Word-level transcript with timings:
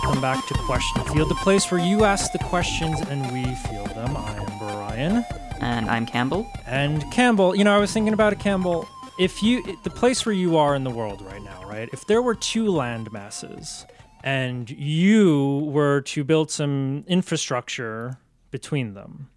welcome 0.00 0.20
back 0.20 0.46
to 0.46 0.54
Question 0.54 1.02
Field, 1.06 1.28
the 1.28 1.34
place 1.34 1.72
where 1.72 1.80
you 1.80 2.04
ask 2.04 2.30
the 2.30 2.38
questions 2.38 3.00
and 3.00 3.20
we 3.32 3.42
field 3.68 3.88
them. 3.96 4.16
I 4.16 4.36
am 4.36 4.58
Brian. 4.60 5.24
And 5.60 5.90
I'm 5.90 6.06
Campbell. 6.06 6.48
And 6.66 7.02
Campbell, 7.10 7.56
you 7.56 7.64
know, 7.64 7.74
I 7.74 7.78
was 7.78 7.92
thinking 7.92 8.12
about 8.12 8.32
it, 8.32 8.38
Campbell. 8.38 8.88
If 9.18 9.42
you, 9.42 9.76
the 9.82 9.90
place 9.90 10.24
where 10.24 10.36
you 10.36 10.56
are 10.56 10.76
in 10.76 10.84
the 10.84 10.90
world 10.90 11.20
right 11.22 11.42
now, 11.42 11.64
right? 11.64 11.88
If 11.92 12.06
there 12.06 12.22
were 12.22 12.36
two 12.36 12.68
land 12.68 13.10
masses 13.10 13.86
and 14.22 14.70
you 14.70 15.68
were 15.72 16.02
to 16.02 16.22
build 16.22 16.52
some 16.52 17.02
infrastructure 17.08 18.18
between 18.52 18.94
them, 18.94 19.30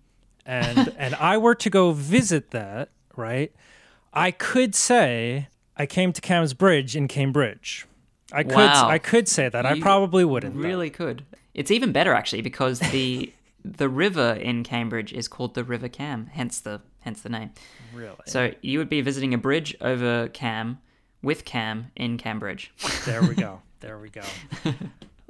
and 0.46 0.94
and 0.98 1.16
I 1.16 1.40
were 1.40 1.56
to 1.56 1.72
go 1.72 1.92
visit 1.92 2.52
that, 2.52 2.90
right? 3.16 3.52
I 4.14 4.30
could 4.30 4.76
say 4.76 5.48
I 5.76 5.88
came 5.88 6.14
to 6.14 6.22
Cam's 6.22 6.54
Bridge 6.54 6.96
in 6.96 7.08
Cambridge. 7.08 7.88
I 8.32 8.44
could 8.44 8.56
Wow. 8.56 8.88
I 8.90 8.98
could 9.00 9.28
say 9.28 9.50
that. 9.50 9.66
I 9.66 9.80
probably 9.80 10.26
wouldn't. 10.26 10.56
though. 10.56 10.62
Really 10.62 10.90
could. 10.90 11.26
It's 11.54 11.72
even 11.72 11.92
better 11.92 12.14
actually 12.14 12.42
because 12.42 12.80
the 12.80 13.34
the 13.66 13.90
river 13.90 14.34
in 14.34 14.64
Cambridge 14.64 15.14
is 15.14 15.28
called 15.28 15.54
the 15.54 15.64
River 15.64 15.88
Cam, 15.90 16.28
hence 16.28 16.60
the 16.60 16.82
hence 17.02 17.22
the 17.22 17.30
name. 17.30 17.52
Really. 17.94 18.16
So 18.26 18.52
you 18.62 18.80
would 18.80 18.90
be 18.90 19.02
visiting 19.02 19.34
a 19.34 19.38
bridge 19.38 19.76
over 19.82 20.28
Cam 20.30 20.80
with 21.22 21.46
Cam 21.46 21.92
in 21.96 22.18
Cambridge. 22.18 22.74
There 23.06 23.22
we 23.22 23.36
go. 23.36 23.62
There 23.82 24.00
we 24.00 24.10
go. 24.10 24.22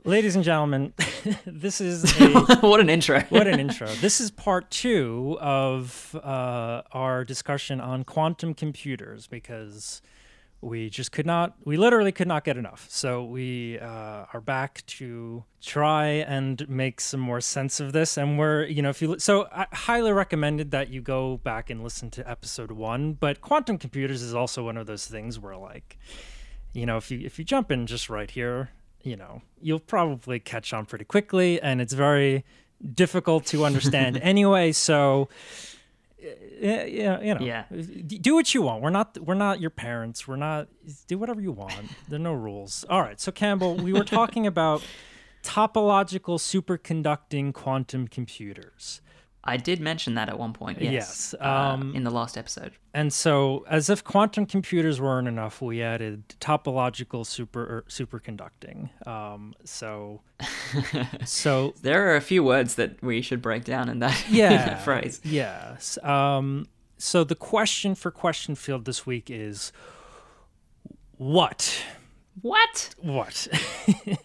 Ladies 0.04 0.36
and 0.36 0.44
gentlemen, 0.44 0.94
this 1.46 1.80
is 1.80 2.20
a 2.20 2.58
what 2.62 2.80
an 2.80 2.90
intro. 2.90 3.22
what 3.30 3.46
an 3.46 3.60
intro. 3.60 3.88
This 3.88 4.20
is 4.20 4.32
part 4.32 4.72
two 4.72 5.38
of 5.40 6.16
uh, 6.24 6.82
our 6.91 7.24
discussion 7.24 7.80
on 7.80 8.04
quantum 8.04 8.55
computers 8.55 9.27
because 9.27 10.02
we 10.62 10.90
just 10.90 11.12
could 11.12 11.26
not, 11.26 11.55
we 11.65 11.76
literally 11.76 12.12
could 12.12 12.27
not 12.27 12.43
get 12.43 12.55
enough. 12.55 12.85
So 12.90 13.23
we 13.23 13.79
uh, 13.79 14.26
are 14.31 14.41
back 14.41 14.85
to 14.87 15.43
try 15.59 16.05
and 16.05 16.68
make 16.70 17.01
some 17.01 17.20
more 17.20 17.41
sense 17.41 17.79
of 17.79 17.93
this. 17.93 18.15
And 18.15 18.37
we're, 18.37 18.65
you 18.65 18.81
know, 18.81 18.90
if 18.90 19.01
you, 19.01 19.18
so 19.18 19.48
I 19.51 19.65
highly 19.73 20.12
recommended 20.12 20.71
that 20.71 20.90
you 20.90 21.01
go 21.01 21.37
back 21.37 21.70
and 21.70 21.84
listen 21.84 22.12
to 22.12 22.29
episode 22.29 22.71
one. 22.71 23.13
But 23.13 23.41
quantum 23.41 23.79
computers 23.79 24.21
is 24.21 24.35
also 24.35 24.63
one 24.63 24.77
of 24.77 24.85
those 24.85 25.07
things 25.07 25.40
where, 25.40 25.57
like, 25.57 25.98
you 26.73 26.85
know, 26.85 26.98
if 26.98 27.12
you 27.12 27.20
if 27.25 27.37
you 27.37 27.46
jump 27.46 27.71
in 27.71 27.85
just 27.85 28.09
right 28.09 28.29
here, 28.29 28.70
you 29.03 29.15
know, 29.15 29.41
you'll 29.62 29.79
probably 29.79 30.40
catch 30.40 30.73
on 30.73 30.85
pretty 30.85 31.05
quickly, 31.05 31.62
and 31.62 31.81
it's 31.81 31.93
very 31.93 32.46
difficult 32.93 33.46
to 33.48 33.65
understand 33.65 34.18
anyway. 34.21 34.71
So, 34.71 35.27
Eh, 36.62 36.85
you 36.85 37.34
know, 37.34 37.40
Yeah. 37.41 37.63
do 37.71 38.35
what 38.35 38.54
you 38.54 38.62
want. 38.62 38.84
We're 38.84 38.91
not 38.91 39.17
we're 39.20 39.34
not 39.34 39.59
your 39.59 39.71
parents. 39.71 40.27
We're 40.27 40.35
not 40.35 40.68
do 41.07 41.18
whatever 41.18 41.41
you 41.41 41.51
want. 41.51 41.73
There 42.07 42.18
are 42.18 42.20
no 42.20 42.34
rules. 42.34 42.85
All 42.90 43.01
right. 43.01 43.20
So 43.20 43.31
Campbell, 43.31 43.76
we 43.76 43.93
were 43.93 44.03
talking 44.03 44.45
about 44.45 44.84
topological 45.43 46.37
superconducting 46.40 47.53
quantum 47.53 48.07
computers. 48.07 49.01
I 49.43 49.57
did 49.57 49.79
mention 49.79 50.15
that 50.15 50.29
at 50.29 50.37
one 50.37 50.53
point. 50.53 50.81
Yes. 50.81 50.91
Yes, 50.91 51.35
uh, 51.41 51.45
um, 51.45 51.95
in 51.95 52.03
the 52.03 52.11
last 52.11 52.37
episode. 52.37 52.73
And 52.93 53.11
so, 53.11 53.65
as 53.67 53.89
if 53.89 54.03
quantum 54.03 54.45
computers 54.45 55.01
weren't 55.01 55.27
enough, 55.27 55.61
we 55.61 55.81
added 55.81 56.23
topological 56.39 57.25
super 57.25 57.62
er, 57.62 57.85
superconducting. 57.89 59.07
Um, 59.07 59.55
so, 59.63 60.21
so 61.25 61.73
There 61.81 62.12
are 62.12 62.15
a 62.15 62.21
few 62.21 62.43
words 62.43 62.75
that 62.75 63.01
we 63.01 63.21
should 63.21 63.41
break 63.41 63.63
down 63.63 63.89
in 63.89 63.99
that, 63.99 64.23
in 64.29 64.35
yeah, 64.35 64.66
that 64.66 64.84
phrase. 64.84 65.22
Yes. 65.23 65.97
Um, 66.03 66.67
so 66.97 67.23
the 67.23 67.35
question 67.35 67.95
for 67.95 68.12
question 68.12 68.53
field 68.53 68.85
this 68.85 69.07
week 69.07 69.31
is 69.31 69.72
what? 71.17 71.84
What? 72.41 72.94
What? 73.00 73.47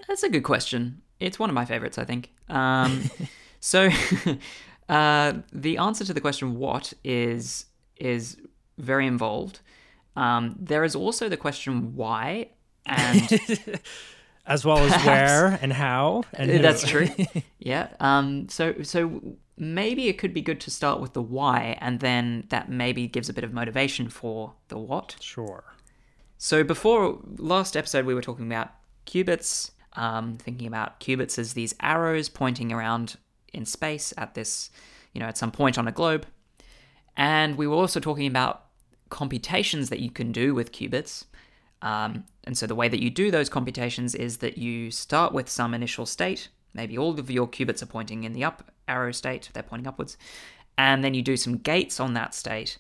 That's 0.06 0.22
a 0.22 0.28
good 0.28 0.44
question. 0.44 1.00
It's 1.19 1.38
one 1.38 1.49
of 1.49 1.55
my 1.55 1.65
favorites, 1.65 1.97
I 1.97 2.05
think. 2.05 2.32
Um, 2.49 3.10
so, 3.60 3.88
uh, 4.89 5.35
the 5.53 5.79
answer 5.79 6.05
to 6.05 6.15
the 6.15 6.21
question 6.21 6.59
"what" 6.59 6.93
is 7.05 7.67
is 7.97 8.37
very 8.79 9.07
involved. 9.07 9.61
Um, 10.15 10.57
there 10.59 10.85
is 10.85 10.95
also 10.95 11.29
the 11.29 11.37
question 11.37 11.95
"why," 11.95 12.49
and 12.87 13.81
As 14.47 14.65
well 14.65 14.79
as 14.79 15.05
where 15.05 15.59
and 15.61 15.73
how 15.73 16.23
and 16.33 16.49
who. 16.49 16.59
that's 16.61 16.87
true. 16.87 17.09
yeah. 17.59 17.89
Um, 17.99 18.49
so, 18.49 18.77
so 18.83 19.21
maybe 19.57 20.07
it 20.07 20.19
could 20.19 20.33
be 20.33 20.41
good 20.41 20.61
to 20.61 20.71
start 20.71 21.01
with 21.01 21.15
the 21.15 21.23
"why," 21.23 21.77
and 21.81 21.99
then 21.99 22.45
that 22.51 22.71
maybe 22.71 23.09
gives 23.09 23.29
a 23.29 23.33
bit 23.33 23.43
of 23.43 23.53
motivation 23.53 24.09
for 24.09 24.53
the 24.69 24.79
"what." 24.79 25.17
Sure. 25.21 25.65
So 26.39 26.63
before 26.63 27.19
last 27.39 27.77
episode, 27.77 28.07
we 28.07 28.15
were 28.15 28.23
talking 28.23 28.47
about 28.47 28.71
qubits, 29.05 29.73
um, 29.95 30.37
thinking 30.37 30.69
about 30.69 31.01
qubits 31.01 31.41
as 31.41 31.55
these 31.55 31.75
arrows 31.81 32.29
pointing 32.29 32.73
around 32.73 33.17
in 33.56 33.67
space 33.67 34.12
at 34.17 34.34
this, 34.34 34.71
you 35.12 35.21
know, 35.21 35.27
at 35.27 35.39
some 35.39 35.50
point 35.50 35.78
on 35.78 35.89
a 35.89 35.93
globe. 35.93 36.27
And 37.17 37.56
we 37.56 37.67
were 37.67 37.77
also 37.77 38.00
talking 38.00 38.27
about 38.27 38.67
computations 39.09 39.89
that 39.89 40.00
you 40.00 40.11
can 40.11 40.33
do 40.33 40.55
with 40.55 40.72
qubits. 40.72 41.25
Um, 41.83 42.25
and 42.44 42.56
so 42.56 42.67
the 42.67 42.75
way 42.75 42.89
that 42.89 43.03
you 43.03 43.11
do 43.11 43.31
those 43.31 43.49
computations 43.49 44.15
is 44.15 44.39
that 44.39 44.59
you 44.59 44.91
start 44.91 45.33
with 45.33 45.49
some 45.49 45.75
initial 45.75 46.06
state. 46.06 46.49
Maybe 46.75 46.99
all 46.99 47.19
of 47.19 47.31
your 47.31 47.49
qubits 47.49 47.83
are 47.83 47.87
pointing 47.87 48.25
in 48.25 48.33
the 48.33 48.44
up 48.44 48.71
arrow 48.87 49.12
state, 49.12 49.50
they're 49.53 49.62
pointing 49.62 49.87
upwards. 49.87 50.17
And 50.78 51.03
then 51.03 51.15
you 51.15 51.23
do 51.23 51.37
some 51.37 51.56
gates 51.56 51.99
on 52.00 52.15
that 52.15 52.34
state. 52.34 52.78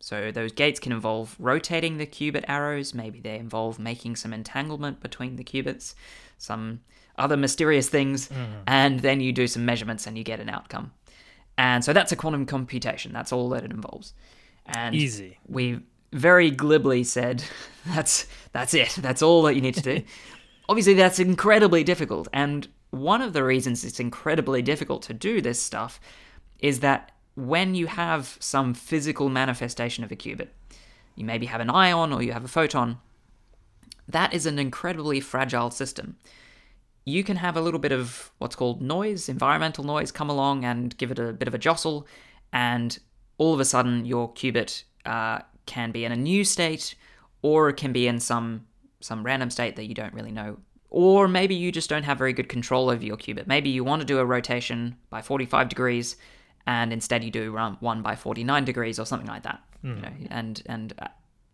So 0.00 0.30
those 0.30 0.52
gates 0.52 0.80
can 0.80 0.92
involve 0.92 1.36
rotating 1.38 1.96
the 1.96 2.06
qubit 2.06 2.44
arrows, 2.48 2.92
maybe 2.92 3.20
they 3.20 3.38
involve 3.38 3.78
making 3.78 4.16
some 4.16 4.32
entanglement 4.32 5.00
between 5.00 5.36
the 5.36 5.44
qubits, 5.44 5.94
some 6.38 6.80
other 7.18 7.36
mysterious 7.36 7.88
things, 7.88 8.28
mm-hmm. 8.28 8.62
and 8.66 9.00
then 9.00 9.20
you 9.20 9.32
do 9.32 9.46
some 9.46 9.64
measurements 9.64 10.06
and 10.06 10.16
you 10.16 10.24
get 10.24 10.40
an 10.40 10.48
outcome. 10.48 10.92
And 11.58 11.84
so 11.84 11.92
that's 11.92 12.12
a 12.12 12.16
quantum 12.16 12.46
computation. 12.46 13.12
That's 13.12 13.32
all 13.32 13.48
that 13.50 13.64
it 13.64 13.70
involves. 13.70 14.12
And 14.66 14.94
Easy. 14.94 15.38
we 15.46 15.80
very 16.12 16.50
glibly 16.50 17.04
said 17.04 17.42
that's 17.86 18.26
that's 18.52 18.74
it. 18.74 18.96
That's 18.98 19.22
all 19.22 19.42
that 19.42 19.54
you 19.54 19.60
need 19.60 19.74
to 19.74 19.82
do. 19.82 20.02
Obviously 20.68 20.94
that's 20.94 21.20
incredibly 21.20 21.84
difficult 21.84 22.26
and 22.32 22.66
one 22.90 23.22
of 23.22 23.32
the 23.32 23.44
reasons 23.44 23.84
it's 23.84 24.00
incredibly 24.00 24.62
difficult 24.62 25.02
to 25.02 25.14
do 25.14 25.40
this 25.40 25.60
stuff 25.60 26.00
is 26.58 26.80
that 26.80 27.12
when 27.34 27.74
you 27.74 27.86
have 27.86 28.36
some 28.40 28.74
physical 28.74 29.28
manifestation 29.28 30.04
of 30.04 30.10
a 30.10 30.16
qubit, 30.16 30.48
you 31.14 31.24
maybe 31.24 31.46
have 31.46 31.60
an 31.60 31.70
ion 31.70 32.12
or 32.12 32.22
you 32.22 32.32
have 32.32 32.44
a 32.44 32.48
photon, 32.48 32.98
that 34.08 34.32
is 34.32 34.46
an 34.46 34.58
incredibly 34.58 35.20
fragile 35.20 35.70
system. 35.70 36.16
You 37.08 37.22
can 37.22 37.36
have 37.36 37.56
a 37.56 37.60
little 37.60 37.78
bit 37.78 37.92
of 37.92 38.32
what's 38.38 38.56
called 38.56 38.82
noise, 38.82 39.28
environmental 39.28 39.84
noise, 39.84 40.10
come 40.10 40.28
along 40.28 40.64
and 40.64 40.96
give 40.98 41.12
it 41.12 41.20
a 41.20 41.32
bit 41.32 41.46
of 41.46 41.54
a 41.54 41.58
jostle, 41.58 42.06
and 42.52 42.98
all 43.38 43.54
of 43.54 43.60
a 43.60 43.64
sudden 43.64 44.04
your 44.04 44.32
qubit 44.32 44.82
uh, 45.04 45.38
can 45.66 45.92
be 45.92 46.04
in 46.04 46.10
a 46.10 46.16
new 46.16 46.44
state, 46.44 46.96
or 47.42 47.68
it 47.68 47.76
can 47.76 47.92
be 47.92 48.08
in 48.08 48.18
some 48.18 48.66
some 49.00 49.24
random 49.24 49.50
state 49.50 49.76
that 49.76 49.84
you 49.84 49.94
don't 49.94 50.12
really 50.14 50.32
know. 50.32 50.58
Or 50.90 51.28
maybe 51.28 51.54
you 51.54 51.70
just 51.70 51.88
don't 51.88 52.02
have 52.02 52.18
very 52.18 52.32
good 52.32 52.48
control 52.48 52.90
over 52.90 53.04
your 53.04 53.16
qubit. 53.16 53.46
Maybe 53.46 53.70
you 53.70 53.84
want 53.84 54.00
to 54.00 54.06
do 54.06 54.18
a 54.18 54.24
rotation 54.24 54.96
by 55.10 55.22
45 55.22 55.68
degrees, 55.68 56.16
and 56.66 56.92
instead 56.92 57.22
you 57.22 57.30
do 57.30 57.52
one 57.78 58.02
by 58.02 58.16
49 58.16 58.64
degrees 58.64 58.98
or 58.98 59.06
something 59.06 59.28
like 59.28 59.44
that. 59.44 59.62
You 59.96 60.02
know, 60.02 60.12
and 60.30 60.62
and 60.66 60.92
uh, 60.98 61.06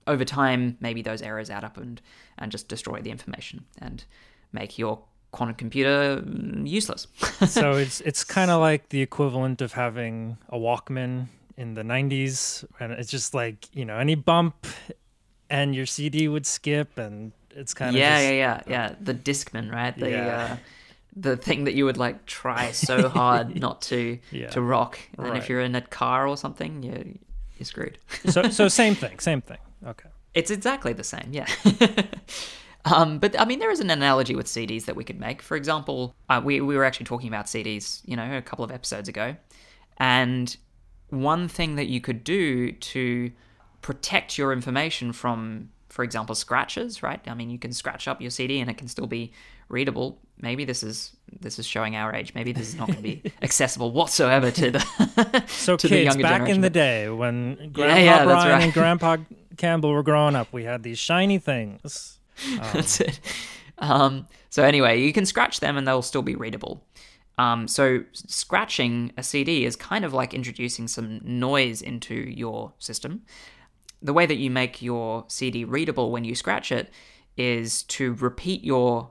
over 0.07 0.25
time, 0.25 0.79
maybe 0.81 1.03
those 1.03 1.21
errors 1.21 1.51
add 1.51 1.63
up 1.63 1.77
and 1.77 2.01
and 2.39 2.51
just 2.51 2.69
destroy 2.69 3.03
the 3.03 3.11
information 3.11 3.67
and 3.79 4.03
make 4.53 4.79
your 4.79 5.03
quantum 5.33 5.57
computer 5.57 6.23
mm, 6.25 6.69
useless. 6.69 7.07
so 7.49 7.73
it's 7.73 8.01
it's 8.03 8.23
kind 8.25 8.51
of 8.51 8.61
like 8.61 8.89
the 8.91 9.03
equivalent 9.03 9.61
of 9.61 9.73
having 9.73 10.37
a 10.49 10.57
Walkman 10.59 11.27
in 11.57 11.75
the 11.75 11.83
90s 11.83 12.65
and 12.81 12.93
it's 12.93 13.11
just 13.11 13.35
like, 13.35 13.69
you 13.75 13.85
know, 13.85 13.99
any 13.99 14.15
bump 14.15 14.67
and 15.51 15.75
your 15.75 15.87
CD 15.87 16.29
would 16.29 16.47
skip 16.47 16.97
and 16.99 17.33
it's 17.51 17.75
kind 17.75 17.91
of 17.91 17.97
yeah, 17.97 18.17
just, 18.19 18.25
yeah, 18.25 18.33
yeah, 18.33 18.63
yeah. 18.67 18.95
The 19.01 19.15
Discman, 19.15 19.71
right? 19.73 19.97
The 19.99 20.11
Yeah. 20.11 20.45
uh, 20.53 20.57
the 21.15 21.37
thing 21.37 21.65
that 21.65 21.75
you 21.75 21.85
would 21.85 21.99
like 21.99 22.25
try 22.25 22.73
so 22.73 23.09
hard 23.09 23.61
not 23.67 23.83
to 23.83 24.19
Yeah. 24.31 24.49
to 24.51 24.61
rock, 24.63 24.99
and 25.17 25.27
then 25.27 25.33
Right. 25.35 25.43
if 25.43 25.49
you're 25.51 25.61
in 25.61 25.75
a 25.75 25.83
car 25.83 26.27
or 26.27 26.37
something, 26.39 26.83
you're 26.83 27.05
you're 27.59 27.67
screwed. 27.67 27.99
so 28.31 28.49
so 28.49 28.69
same 28.83 28.95
thing, 28.95 29.19
same 29.19 29.43
thing. 29.43 29.59
Okay. 29.87 30.09
It's 30.35 30.51
exactly 30.51 30.95
the 30.95 31.05
same, 31.05 31.29
yeah. 31.33 31.47
Um, 32.85 33.19
but 33.19 33.39
I 33.41 33.45
mean, 33.45 33.59
there 33.59 33.71
is 33.71 33.81
an 33.81 33.91
analogy 33.91 34.35
with 34.35 34.47
CDs 34.47 34.87
that 34.87 34.97
we 34.97 35.05
could 35.05 35.21
make. 35.21 35.43
For 35.43 35.57
example, 35.57 36.15
uh, 36.29 36.41
we 36.45 36.61
we 36.61 36.77
were 36.77 36.85
actually 36.85 37.07
talking 37.07 37.29
about 37.29 37.47
CDs, 37.47 38.01
you 38.05 38.17
know, 38.17 38.37
a 38.37 38.43
couple 38.43 38.65
of 38.65 38.71
episodes 38.71 39.09
ago, 39.09 39.37
and 39.99 40.57
one 41.11 41.47
thing 41.47 41.77
that 41.77 41.87
you 41.87 42.01
could 42.01 42.25
do 42.25 42.73
to 42.73 43.31
protect 43.83 44.39
your 44.39 44.53
information 44.53 45.13
from, 45.13 45.69
for 45.91 46.03
example, 46.05 46.35
scratches, 46.35 47.03
right? 47.03 47.21
I 47.27 47.35
mean, 47.35 47.51
you 47.51 47.59
can 47.59 47.73
scratch 47.73 48.09
up 48.09 48.21
your 48.21 48.31
CD 48.31 48.61
and 48.61 48.71
it 48.71 48.79
can 48.79 48.89
still 48.89 49.07
be 49.07 49.33
readable. 49.69 50.19
Maybe 50.41 50.65
this 50.65 50.83
is 50.83 51.15
this 51.41 51.59
is 51.59 51.67
showing 51.67 51.95
our 51.97 52.15
age. 52.15 52.35
Maybe 52.35 52.53
this 52.53 52.69
is 52.69 52.75
not 52.77 52.87
going 52.87 52.97
to 52.97 53.03
be 53.03 53.23
accessible 53.43 53.93
whatsoever 53.93 54.51
to 54.51 54.71
the 54.71 55.45
So 55.49 55.77
to 55.77 55.87
the 55.89 55.95
kids, 55.97 56.05
younger 56.07 56.23
back 56.23 56.33
generation. 56.33 56.57
in 56.57 56.61
the 56.63 56.71
day 56.71 57.09
when 57.11 57.71
Grandpa 57.73 58.01
yeah, 58.01 58.17
that's 58.25 58.27
Brian 58.27 58.51
right. 58.51 58.63
and 58.65 58.73
Grandpa 58.73 59.17
Campbell 59.57 59.93
were 59.93 60.03
growing 60.03 60.35
up, 60.35 60.49
we 60.53 60.65
had 60.65 60.83
these 60.83 60.99
shiny 60.99 61.39
things. 61.39 62.19
That's 62.73 63.01
it. 63.01 63.21
Um, 63.79 64.27
so 64.51 64.63
anyway, 64.63 65.01
you 65.01 65.13
can 65.13 65.27
scratch 65.27 65.61
them 65.61 65.77
and 65.77 65.87
they'll 65.87 66.03
still 66.03 66.23
be 66.23 66.35
readable. 66.35 66.85
Um, 67.39 67.67
so 67.67 68.05
scratching 68.13 69.13
a 69.17 69.23
CD 69.23 69.65
is 69.65 69.77
kind 69.77 70.05
of 70.05 70.13
like 70.13 70.35
introducing 70.35 70.87
some 70.87 71.21
noise 71.25 71.83
into 71.83 72.15
your 72.15 72.73
system. 72.79 73.23
The 74.03 74.13
way 74.13 74.27
that 74.27 74.37
you 74.37 74.51
make 74.51 74.83
your 74.83 75.25
CD 75.29 75.65
readable 75.65 76.11
when 76.11 76.25
you 76.25 76.35
scratch 76.35 76.71
it 76.71 76.91
is 77.37 77.85
to 77.85 78.15
repeat 78.15 78.63
your 78.63 79.11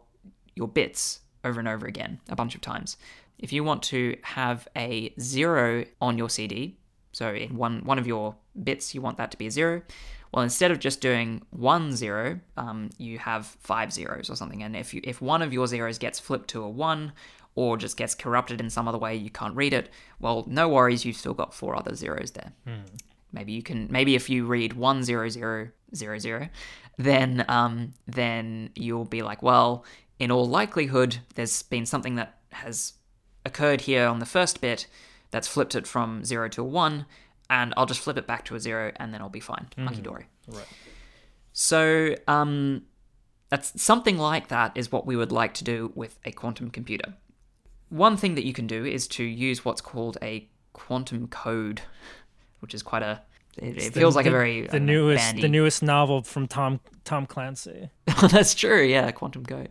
your 0.56 0.68
bits 0.68 1.22
over 1.44 1.60
and 1.60 1.68
over 1.68 1.88
again 1.88 2.20
a 2.30 2.36
bunch 2.36 2.56
of 2.56 2.62
times. 2.62 2.98
If 3.40 3.52
you 3.52 3.64
want 3.64 3.82
to 3.84 4.18
have 4.22 4.68
a 4.76 5.14
zero 5.20 5.86
on 6.00 6.18
your 6.18 6.30
CD, 6.30 6.78
so 7.12 7.34
in 7.34 7.58
one 7.58 7.84
one 7.84 7.98
of 7.98 8.06
your 8.06 8.36
bits 8.64 8.94
you 8.94 9.02
want 9.02 9.18
that 9.18 9.32
to 9.32 9.38
be 9.38 9.48
a 9.48 9.52
zero, 9.52 9.82
well 10.32 10.44
instead 10.44 10.72
of 10.72 10.80
just 10.80 11.02
doing 11.02 11.42
one 11.50 11.96
zero, 11.96 12.40
um, 12.58 12.90
you 12.98 13.20
have 13.20 13.46
five 13.60 13.92
zeros 13.92 14.30
or 14.30 14.36
something. 14.36 14.64
And 14.64 14.76
if 14.76 14.94
you 14.94 15.02
if 15.04 15.22
one 15.22 15.42
of 15.42 15.54
your 15.54 15.68
zeros 15.68 15.98
gets 15.98 16.20
flipped 16.20 16.50
to 16.50 16.64
a 16.64 16.70
one 16.70 17.14
or 17.56 17.78
just 17.78 17.98
gets 17.98 18.16
corrupted 18.16 18.62
in 18.62 18.70
some 18.70 18.88
other 18.88 18.98
way, 18.98 19.16
you 19.16 19.30
can't 19.30 19.56
read 19.56 19.74
it. 19.74 19.90
Well, 20.20 20.46
no 20.48 20.70
worries, 20.70 21.04
you've 21.06 21.18
still 21.18 21.34
got 21.34 21.54
four 21.54 21.76
other 21.76 21.96
zeros 21.96 22.32
there. 22.32 22.54
Maybe 23.34 23.52
you 23.54 23.64
can. 23.64 23.88
Maybe 23.90 24.16
if 24.16 24.30
you 24.30 24.46
read 24.46 24.74
one 24.74 25.04
zero 25.04 25.30
zero 25.30 25.70
zero 25.96 26.18
zero, 26.20 26.50
then 26.98 27.46
um, 27.48 27.94
then 28.08 28.70
you'll 28.76 29.06
be 29.06 29.22
like, 29.22 29.42
well, 29.42 29.86
in 30.20 30.32
all 30.32 30.48
likelihood, 30.48 31.18
there's 31.36 31.64
been 31.64 31.86
something 31.86 32.16
that 32.16 32.40
has 32.52 32.94
occurred 33.46 33.82
here 33.82 34.06
on 34.06 34.20
the 34.20 34.26
first 34.26 34.62
bit 34.62 34.88
that's 35.32 35.48
flipped 35.48 35.76
it 35.76 35.88
from 35.88 36.24
zero 36.24 36.50
to 36.50 36.62
a 36.62 36.66
one, 36.66 37.06
and 37.52 37.72
I'll 37.78 37.86
just 37.86 38.00
flip 38.00 38.18
it 38.18 38.26
back 38.26 38.46
to 38.46 38.56
a 38.56 38.60
zero, 38.60 38.92
and 38.96 39.14
then 39.14 39.22
I'll 39.22 39.30
be 39.30 39.40
fine. 39.42 39.68
Hunky 39.78 40.02
dory. 40.02 40.26
Right. 40.48 40.66
So 41.54 42.16
um, 42.28 42.84
that's 43.50 43.80
something 43.82 44.18
like 44.18 44.48
that 44.48 44.72
is 44.76 44.92
what 44.92 45.06
we 45.06 45.16
would 45.16 45.32
like 45.32 45.54
to 45.56 45.64
do 45.64 45.92
with 45.94 46.18
a 46.26 46.32
quantum 46.32 46.72
computer. 46.72 47.14
One 47.90 48.16
thing 48.18 48.36
that 48.36 48.46
you 48.46 48.54
can 48.54 48.68
do 48.68 48.86
is 48.86 49.08
to 49.10 49.24
use 49.24 49.66
what's 49.66 49.82
called 49.82 50.18
a 50.22 50.48
quantum 50.74 51.28
code, 51.28 51.82
which 52.62 52.74
is 52.74 52.82
quite 52.82 53.04
a. 53.04 53.22
It, 53.58 53.78
it 53.78 53.94
The- 53.94 54.00
feels 54.00 54.16
like 54.16 54.24
the, 54.26 54.32
a 54.32 54.34
very 54.34 54.62
the 54.68 54.78
uh, 54.78 54.80
newest 54.80 55.24
bandy- 55.26 55.42
the 55.42 55.50
newest 55.50 55.84
novel 55.84 56.22
from 56.24 56.48
Tom 56.48 56.80
Tom 57.04 57.26
Clancy. 57.26 57.90
That's 58.32 58.54
true. 58.56 58.82
Yeah, 58.82 59.12
quantum 59.12 59.46
code. 59.46 59.70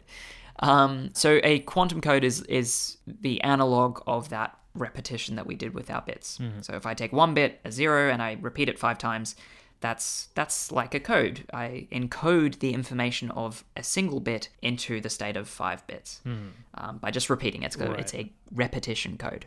Um, 0.62 1.08
so 1.14 1.40
a 1.42 1.60
quantum 1.60 2.02
code 2.02 2.22
is 2.24 2.42
is 2.42 2.98
the 3.06 3.40
analog 3.42 4.02
of 4.06 4.28
that 4.28 4.54
repetition 4.74 5.36
that 5.36 5.46
we 5.46 5.54
did 5.56 5.74
with 5.74 5.90
our 5.90 6.02
bits. 6.02 6.38
So 6.62 6.74
if 6.74 6.86
I 6.86 6.94
take 6.94 7.12
one 7.12 7.34
bit, 7.34 7.60
a 7.64 7.72
zero, 7.72 8.10
and 8.10 8.22
I 8.22 8.36
repeat 8.40 8.68
it 8.68 8.78
five 8.78 8.98
times, 8.98 9.34
that's 9.80 10.28
that's 10.34 10.70
like 10.70 10.94
a 10.94 11.00
code. 11.00 11.44
I 11.54 11.88
encode 11.90 12.58
the 12.58 12.72
information 12.74 13.30
of 13.30 13.64
a 13.76 13.82
single 13.82 14.20
bit 14.20 14.50
into 14.60 15.00
the 15.00 15.08
state 15.08 15.36
of 15.36 15.48
five 15.48 15.86
bits 15.86 16.20
um, 16.74 16.98
by 16.98 17.10
just 17.10 17.30
repeating 17.30 17.62
it. 17.62 17.72
So 17.72 17.92
it's 18.00 18.14
a 18.14 18.30
repetition 18.54 19.16
code. 19.16 19.46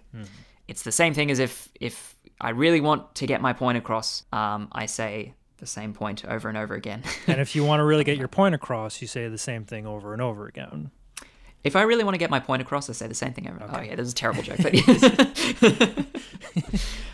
It's 0.67 0.83
the 0.83 0.91
same 0.91 1.13
thing 1.13 1.29
as 1.29 1.39
if 1.39 1.69
if 1.79 2.15
I 2.41 2.49
really 2.49 2.81
want 2.81 3.13
to 3.15 3.27
get 3.27 3.41
my 3.41 3.53
point 3.53 3.77
across, 3.77 4.23
um, 4.33 4.69
I 4.71 4.87
say 4.87 5.33
the 5.57 5.67
same 5.67 5.93
point 5.93 6.25
over 6.25 6.49
and 6.49 6.57
over 6.57 6.73
again. 6.73 7.03
and 7.27 7.39
if 7.39 7.55
you 7.55 7.63
want 7.63 7.79
to 7.79 7.83
really 7.85 8.03
get 8.03 8.17
your 8.23 8.27
point 8.27 8.55
across, 8.55 9.01
you 9.01 9.07
say 9.07 9.27
the 9.29 9.37
same 9.37 9.65
thing 9.65 9.85
over 9.85 10.13
and 10.13 10.21
over 10.21 10.47
again. 10.47 10.91
If 11.63 11.75
I 11.77 11.83
really 11.83 12.03
want 12.03 12.13
to 12.15 12.17
get 12.19 12.29
my 12.29 12.39
point 12.41 12.61
across, 12.61 12.89
I 12.89 12.93
say 12.93 13.07
the 13.07 13.13
same 13.13 13.33
thing 13.33 13.47
over. 13.49 13.59
Oh 13.71 13.81
yeah, 13.81 13.95
this 13.95 14.07
is 14.07 14.13
a 14.13 14.15
terrible 14.15 14.43
joke, 14.43 14.57
but 14.61 14.73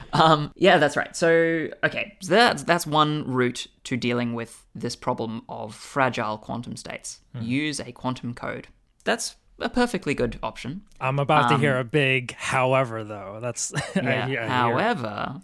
um, 0.13 0.51
yeah, 0.55 0.77
that's 0.77 0.97
right. 0.97 1.15
So 1.15 1.69
okay, 1.83 2.17
so 2.21 2.31
that's 2.33 2.63
that's 2.63 2.87
one 2.87 3.25
route 3.31 3.67
to 3.85 3.95
dealing 3.97 4.33
with 4.33 4.65
this 4.73 4.95
problem 4.95 5.43
of 5.49 5.75
fragile 5.75 6.37
quantum 6.37 6.75
states. 6.75 7.19
Use 7.39 7.79
a 7.79 7.91
quantum 7.91 8.33
code. 8.33 8.67
That's 9.03 9.35
a 9.59 9.69
perfectly 9.69 10.13
good 10.13 10.39
option. 10.41 10.81
I'm 10.99 11.19
about 11.19 11.49
to 11.49 11.57
hear 11.57 11.77
a 11.77 11.83
big 11.83 12.33
however 12.35 13.03
though. 13.03 13.39
That's 13.41 13.73
I 13.95 14.01
Yeah. 14.01 14.27
hear- 14.27 14.41
I 14.41 14.47
However, 14.47 15.41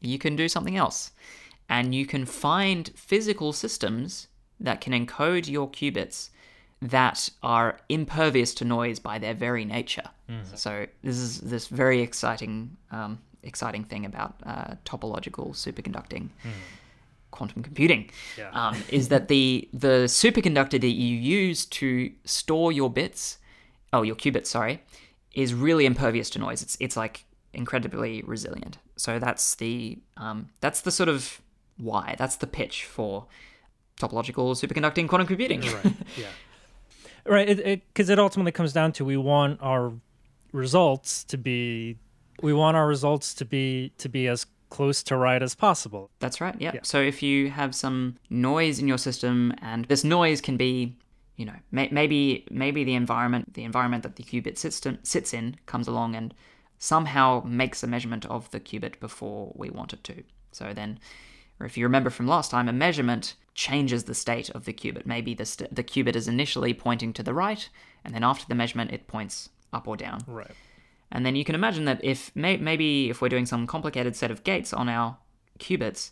you 0.00 0.18
can 0.18 0.34
do 0.34 0.48
something 0.48 0.76
else, 0.76 1.12
and 1.68 1.94
you 1.94 2.06
can 2.06 2.24
find 2.24 2.90
physical 2.96 3.52
systems 3.52 4.28
that 4.58 4.80
can 4.80 4.92
encode 4.94 5.46
your 5.48 5.70
qubits 5.70 6.30
that 6.90 7.28
are 7.42 7.78
impervious 7.88 8.54
to 8.54 8.64
noise 8.64 8.98
by 8.98 9.18
their 9.18 9.34
very 9.34 9.64
nature. 9.64 10.08
So 10.54 10.86
this 11.02 11.16
is 11.16 11.40
this 11.40 11.68
very 11.68 12.00
exciting, 12.02 12.76
um, 12.90 13.18
exciting 13.42 13.84
thing 13.84 14.04
about 14.04 14.34
uh, 14.44 14.74
topological 14.84 15.46
superconducting. 15.54 16.30
Quantum 17.30 17.62
computing 17.62 18.08
Yeah. 18.38 18.50
um, 18.52 18.76
is 18.88 19.08
that 19.08 19.28
the 19.28 19.68
the 19.72 20.06
superconductor 20.08 20.80
that 20.80 20.86
you 21.04 21.16
use 21.16 21.66
to 21.66 22.10
store 22.24 22.72
your 22.72 22.90
bits, 22.90 23.38
oh 23.92 24.02
your 24.02 24.16
qubits, 24.16 24.46
sorry, 24.46 24.82
is 25.34 25.52
really 25.52 25.84
impervious 25.86 26.30
to 26.30 26.38
noise. 26.38 26.62
It's 26.62 26.76
it's 26.80 26.96
like 26.96 27.24
incredibly 27.52 28.22
resilient. 28.22 28.78
So 28.96 29.18
that's 29.18 29.54
the 29.56 29.98
um, 30.16 30.48
that's 30.60 30.80
the 30.80 30.90
sort 30.90 31.08
of 31.10 31.40
why 31.76 32.14
that's 32.18 32.36
the 32.36 32.46
pitch 32.46 32.84
for 32.84 33.26
topological 34.00 34.54
superconducting 34.56 35.06
quantum 35.08 35.26
computing. 35.26 35.60
right. 35.60 35.94
Yeah. 36.16 36.26
Right. 37.28 37.48
It 37.48 37.82
because 37.88 38.08
it, 38.08 38.18
ultimately 38.18 38.52
comes 38.52 38.72
down 38.72 38.92
to 38.92 39.04
we 39.04 39.16
want 39.16 39.60
our 39.62 39.92
results 40.52 41.24
to 41.24 41.36
be 41.36 41.98
we 42.42 42.52
want 42.52 42.76
our 42.76 42.86
results 42.86 43.34
to 43.34 43.44
be 43.44 43.92
to 43.98 44.08
be 44.08 44.28
as 44.28 44.46
close 44.70 45.02
to 45.04 45.16
right 45.16 45.42
as 45.42 45.54
possible. 45.54 46.10
That's 46.18 46.40
right. 46.40 46.54
Yeah. 46.58 46.72
So 46.82 47.00
if 47.00 47.22
you 47.22 47.50
have 47.50 47.74
some 47.74 48.16
noise 48.30 48.78
in 48.78 48.88
your 48.88 48.98
system, 48.98 49.54
and 49.62 49.84
this 49.86 50.04
noise 50.04 50.40
can 50.40 50.56
be, 50.56 50.96
you 51.36 51.46
know, 51.46 51.54
may- 51.70 51.88
maybe 51.90 52.44
maybe 52.50 52.84
the 52.84 52.94
environment, 52.94 53.54
the 53.54 53.64
environment 53.64 54.02
that 54.02 54.16
the 54.16 54.24
qubit 54.24 54.58
system 54.58 54.98
sits 55.02 55.32
in, 55.32 55.56
comes 55.66 55.88
along 55.88 56.14
and 56.14 56.34
somehow 56.78 57.42
makes 57.46 57.82
a 57.82 57.86
measurement 57.86 58.26
of 58.26 58.50
the 58.50 58.60
qubit 58.60 59.00
before 59.00 59.52
we 59.54 59.70
want 59.70 59.92
it 59.92 60.04
to. 60.04 60.22
So 60.52 60.72
then, 60.74 60.98
or 61.60 61.66
if 61.66 61.76
you 61.76 61.84
remember 61.84 62.10
from 62.10 62.26
last 62.26 62.50
time, 62.50 62.68
a 62.68 62.72
measurement 62.72 63.34
changes 63.56 64.04
the 64.04 64.14
state 64.14 64.50
of 64.50 64.66
the 64.66 64.72
qubit. 64.72 65.06
Maybe 65.06 65.34
the 65.34 65.46
st- 65.46 65.74
the 65.74 65.82
qubit 65.82 66.14
is 66.14 66.28
initially 66.28 66.74
pointing 66.74 67.12
to 67.14 67.22
the 67.22 67.34
right, 67.34 67.68
and 68.04 68.14
then 68.14 68.22
after 68.22 68.44
the 68.46 68.54
measurement, 68.54 68.92
it 68.92 69.08
points 69.08 69.48
up 69.72 69.88
or 69.88 69.96
down. 69.96 70.20
Right. 70.28 70.52
And 71.10 71.24
then 71.24 71.34
you 71.34 71.44
can 71.44 71.54
imagine 71.54 71.86
that 71.86 72.04
if 72.04 72.30
may- 72.36 72.58
maybe 72.58 73.10
if 73.10 73.20
we're 73.20 73.30
doing 73.30 73.46
some 73.46 73.66
complicated 73.66 74.14
set 74.14 74.30
of 74.30 74.44
gates 74.44 74.72
on 74.72 74.88
our 74.88 75.16
qubits, 75.58 76.10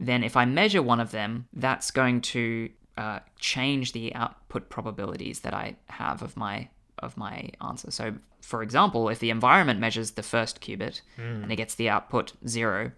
then 0.00 0.24
if 0.24 0.34
I 0.36 0.44
measure 0.46 0.82
one 0.82 0.98
of 1.00 1.10
them, 1.10 1.46
that's 1.52 1.90
going 1.90 2.22
to 2.22 2.70
uh, 2.96 3.20
change 3.38 3.92
the 3.92 4.14
output 4.14 4.68
probabilities 4.68 5.40
that 5.40 5.54
I 5.54 5.76
have 5.86 6.22
of 6.22 6.36
my 6.36 6.68
of 6.98 7.16
my 7.16 7.50
answer. 7.60 7.90
So, 7.90 8.14
for 8.40 8.62
example, 8.62 9.08
if 9.08 9.18
the 9.18 9.30
environment 9.30 9.80
measures 9.80 10.12
the 10.12 10.22
first 10.22 10.60
qubit 10.60 11.02
and 11.42 11.50
it 11.52 11.56
gets 11.56 11.74
the 11.74 11.88
output 11.90 12.32
zero, 12.46 12.92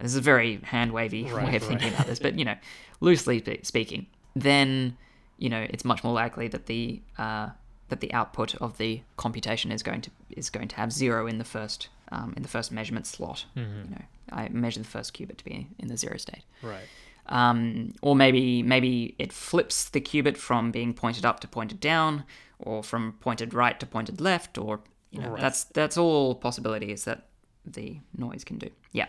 this 0.00 0.12
is 0.12 0.16
a 0.16 0.20
very 0.20 0.56
hand 0.62 0.92
wavy 0.92 1.24
Right, 1.24 1.32
way 1.48 1.56
of 1.56 1.62
right. 1.62 1.62
thinking 1.62 1.88
about 1.94 2.06
this, 2.06 2.18
but 2.18 2.38
you 2.38 2.44
know, 2.44 2.56
loosely 3.00 3.42
speaking, 3.62 4.06
then 4.34 4.96
you 5.38 5.48
know 5.48 5.66
it's 5.70 5.84
much 5.84 6.02
more 6.04 6.12
likely 6.14 6.48
that 6.48 6.66
the 6.66 7.00
uh, 7.18 7.48
that 7.88 8.00
the 8.00 8.12
output 8.12 8.54
of 8.56 8.78
the 8.78 9.00
computation 9.16 9.70
is 9.72 9.82
going 9.82 10.00
to 10.02 10.10
is 10.30 10.50
going 10.50 10.68
to 10.68 10.76
have 10.76 10.92
zero 10.92 11.26
in 11.26 11.38
the 11.38 11.44
first 11.44 11.88
um, 12.12 12.34
in 12.36 12.42
the 12.42 12.48
first 12.48 12.70
measurement 12.72 13.06
slot. 13.06 13.44
Mm-hmm. 13.56 13.84
You 13.84 13.90
know, 13.90 14.02
I 14.32 14.48
measure 14.48 14.80
the 14.80 14.86
first 14.86 15.14
qubit 15.14 15.36
to 15.38 15.44
be 15.44 15.68
in 15.78 15.88
the 15.88 15.96
zero 15.96 16.16
state, 16.16 16.42
Right. 16.62 16.84
um, 17.26 17.94
or 18.02 18.14
maybe 18.16 18.62
maybe 18.62 19.14
it 19.18 19.32
flips 19.32 19.88
the 19.88 20.00
qubit 20.00 20.36
from 20.36 20.70
being 20.70 20.94
pointed 20.94 21.24
up 21.24 21.40
to 21.40 21.48
pointed 21.48 21.80
down, 21.80 22.24
or 22.58 22.82
from 22.82 23.14
pointed 23.20 23.54
right 23.54 23.78
to 23.80 23.86
pointed 23.86 24.20
left, 24.20 24.58
or 24.58 24.80
you 25.10 25.20
know, 25.20 25.30
Right. 25.30 25.40
that's 25.40 25.64
that's 25.64 25.96
all 25.96 26.34
possibilities 26.34 27.04
that 27.04 27.26
the 27.64 27.98
noise 28.16 28.44
can 28.44 28.58
do. 28.58 28.70
Yeah. 28.92 29.06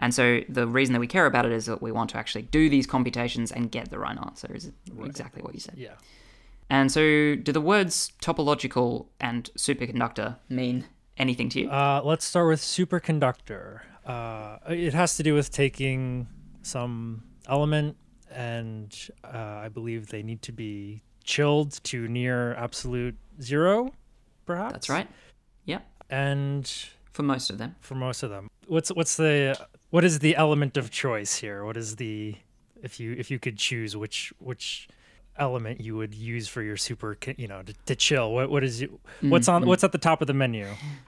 And 0.00 0.14
so 0.14 0.40
the 0.48 0.66
reason 0.66 0.92
that 0.94 1.00
we 1.00 1.06
care 1.06 1.26
about 1.26 1.44
it 1.46 1.52
is 1.52 1.66
that 1.66 1.80
we 1.82 1.92
want 1.92 2.10
to 2.10 2.16
actually 2.16 2.42
do 2.42 2.68
these 2.70 2.86
computations 2.86 3.52
and 3.52 3.70
get 3.70 3.90
the 3.90 3.98
right 3.98 4.16
answer. 4.18 4.52
Is 4.54 4.72
exactly 5.04 5.42
what 5.42 5.54
you 5.54 5.60
said. 5.60 5.74
Yeah. 5.76 5.94
And 6.70 6.90
so, 6.90 7.34
do 7.34 7.52
the 7.52 7.60
words 7.60 8.12
topological 8.22 9.06
and 9.20 9.50
superconductor 9.58 10.36
mean 10.48 10.86
anything 11.18 11.48
to 11.50 11.60
you? 11.62 11.68
Uh, 11.70 12.00
let's 12.04 12.24
start 12.24 12.48
with 12.48 12.60
superconductor. 12.60 13.80
Uh, 14.06 14.58
it 14.68 14.94
has 14.94 15.16
to 15.16 15.22
do 15.22 15.34
with 15.34 15.50
taking 15.50 16.28
some 16.62 17.24
element, 17.48 17.96
and 18.32 18.96
uh, 19.24 19.36
I 19.64 19.68
believe 19.68 20.08
they 20.08 20.22
need 20.22 20.42
to 20.42 20.52
be 20.52 21.02
chilled 21.24 21.82
to 21.84 22.06
near 22.08 22.54
absolute 22.54 23.16
zero, 23.42 23.92
perhaps. 24.46 24.72
That's 24.72 24.88
right. 24.88 25.08
Yeah, 25.64 25.80
And 26.08 26.66
for 27.12 27.22
most 27.24 27.50
of 27.50 27.58
them. 27.58 27.74
for 27.80 27.96
most 27.96 28.22
of 28.22 28.30
them, 28.30 28.48
what's 28.68 28.90
what's 28.90 29.16
the 29.16 29.58
what 29.90 30.04
is 30.04 30.20
the 30.20 30.36
element 30.36 30.76
of 30.76 30.90
choice 30.90 31.36
here? 31.36 31.64
What 31.64 31.76
is 31.76 31.96
the 31.96 32.36
if 32.82 32.98
you 32.98 33.14
if 33.18 33.30
you 33.30 33.38
could 33.38 33.58
choose 33.58 33.96
which 33.96 34.32
which 34.38 34.88
element 35.36 35.80
you 35.80 35.96
would 35.96 36.14
use 36.14 36.48
for 36.48 36.62
your 36.62 36.76
super 36.76 37.16
you 37.36 37.48
know 37.48 37.62
to, 37.62 37.72
to 37.86 37.94
chill 37.94 38.32
what 38.32 38.50
what 38.50 38.64
is 38.64 38.82
you, 38.82 39.00
what's 39.20 39.48
on 39.48 39.62
mm-hmm. 39.62 39.68
what's 39.68 39.84
at 39.84 39.92
the 39.92 39.98
top 39.98 40.20
of 40.20 40.26
the 40.26 40.34
menu 40.34 40.66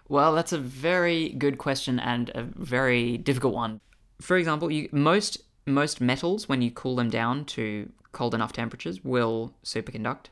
Well, 0.08 0.34
that's 0.34 0.52
a 0.52 0.58
very 0.58 1.30
good 1.30 1.58
question 1.58 1.98
and 1.98 2.30
a 2.34 2.42
very 2.42 3.18
difficult 3.18 3.54
one. 3.54 3.80
For 4.20 4.36
example, 4.36 4.70
you, 4.70 4.88
most 4.92 5.42
most 5.66 6.00
metals, 6.00 6.48
when 6.48 6.62
you 6.62 6.70
cool 6.70 6.96
them 6.96 7.10
down 7.10 7.44
to 7.46 7.90
cold 8.12 8.34
enough 8.34 8.52
temperatures, 8.52 9.02
will 9.04 9.54
superconduct. 9.64 10.26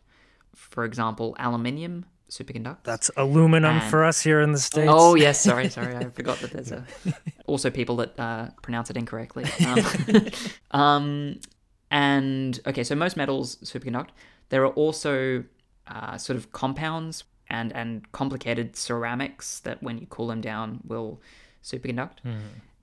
for 0.54 0.84
example, 0.84 1.36
aluminium 1.38 2.04
superconducts. 2.30 2.84
That's 2.84 3.10
aluminum 3.16 3.76
And- 3.76 3.90
for 3.90 4.04
us 4.04 4.20
here 4.20 4.40
in 4.40 4.52
the 4.52 4.58
states. 4.58 4.90
Oh 4.92 5.14
yes, 5.14 5.40
sorry, 5.40 5.68
sorry, 5.68 5.96
I 5.96 6.08
forgot 6.10 6.38
that 6.38 6.52
there's 6.52 6.72
a 6.72 6.84
also 7.46 7.70
people 7.70 7.96
that 7.96 8.18
uh, 8.18 8.48
pronounce 8.62 8.90
it 8.90 8.96
incorrectly. 8.96 9.44
Um, 9.66 10.26
um, 10.80 11.40
and 11.90 12.60
okay, 12.66 12.84
so 12.84 12.94
most 12.94 13.16
metals 13.16 13.56
superconduct. 13.56 14.10
There 14.48 14.62
are 14.62 14.72
also 14.74 15.44
uh, 15.88 16.16
sort 16.16 16.36
of 16.36 16.52
compounds 16.52 17.24
and 17.48 17.72
and 17.72 18.10
complicated 18.12 18.76
ceramics 18.76 19.60
that, 19.60 19.82
when 19.82 19.98
you 19.98 20.06
cool 20.06 20.28
them 20.28 20.40
down, 20.40 20.80
will 20.86 21.20
superconduct. 21.64 22.18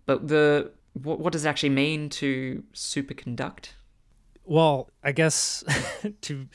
But 0.06 0.28
the 0.28 0.72
what, 0.94 1.20
what 1.20 1.32
does 1.34 1.46
it 1.46 1.50
actually 1.50 1.70
mean 1.70 2.10
to 2.10 2.64
superconduct? 2.74 3.70
Well, 4.44 4.90
I 5.04 5.12
guess 5.14 5.64
to 6.22 6.48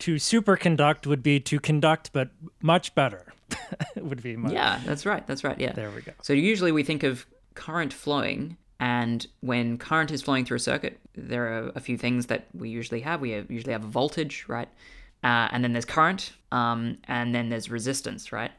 to 0.00 0.16
superconduct 0.16 1.06
would 1.06 1.22
be 1.22 1.40
to 1.40 1.58
conduct, 1.58 2.12
but 2.12 2.30
much 2.62 2.94
better. 2.94 3.32
would 3.96 4.22
be 4.22 4.36
my 4.36 4.52
Yeah, 4.52 4.80
that's 4.84 5.06
right. 5.06 5.26
That's 5.26 5.42
right. 5.42 5.58
Yeah. 5.58 5.72
There 5.72 5.90
we 5.90 6.02
go. 6.02 6.12
So 6.22 6.32
usually 6.32 6.72
we 6.72 6.82
think 6.82 7.02
of 7.02 7.26
current 7.54 7.92
flowing, 7.92 8.56
and 8.78 9.26
when 9.40 9.78
current 9.78 10.10
is 10.10 10.22
flowing 10.22 10.44
through 10.44 10.58
a 10.58 10.60
circuit, 10.60 11.00
there 11.14 11.46
are 11.46 11.72
a 11.74 11.80
few 11.80 11.96
things 11.96 12.26
that 12.26 12.46
we 12.54 12.68
usually 12.68 13.00
have. 13.00 13.20
We 13.20 13.30
have, 13.30 13.50
usually 13.50 13.72
have 13.72 13.84
a 13.84 13.88
voltage, 13.88 14.44
right? 14.48 14.68
Uh, 15.24 15.48
and 15.50 15.64
then 15.64 15.72
there's 15.72 15.84
current, 15.84 16.32
um, 16.52 16.98
and 17.08 17.34
then 17.34 17.48
there's 17.48 17.70
resistance, 17.70 18.30
right? 18.30 18.52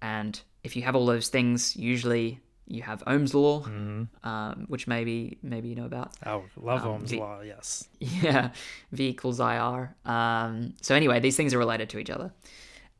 And 0.00 0.40
if 0.62 0.76
you 0.76 0.82
have 0.82 0.94
all 0.94 1.06
those 1.06 1.28
things, 1.28 1.74
usually 1.76 2.40
you 2.66 2.82
have 2.82 3.02
Ohm's 3.06 3.34
law, 3.34 3.64
um, 4.22 4.64
which 4.68 4.86
maybe 4.86 5.38
maybe 5.42 5.68
you 5.68 5.74
know 5.74 5.84
about. 5.84 6.12
Oh, 6.26 6.44
love 6.56 6.82
Um, 6.84 6.92
Ohm's 7.02 7.10
the- 7.10 7.18
law. 7.20 7.40
Yes. 7.40 7.88
Yeah, 8.00 8.50
V 8.92 9.08
equals 9.08 9.40
IR. 9.40 9.94
Um, 10.04 10.74
so 10.80 10.94
anyway, 10.94 11.20
these 11.20 11.36
things 11.36 11.52
are 11.54 11.58
related 11.58 11.88
to 11.90 11.98
each 11.98 12.10
other. 12.10 12.32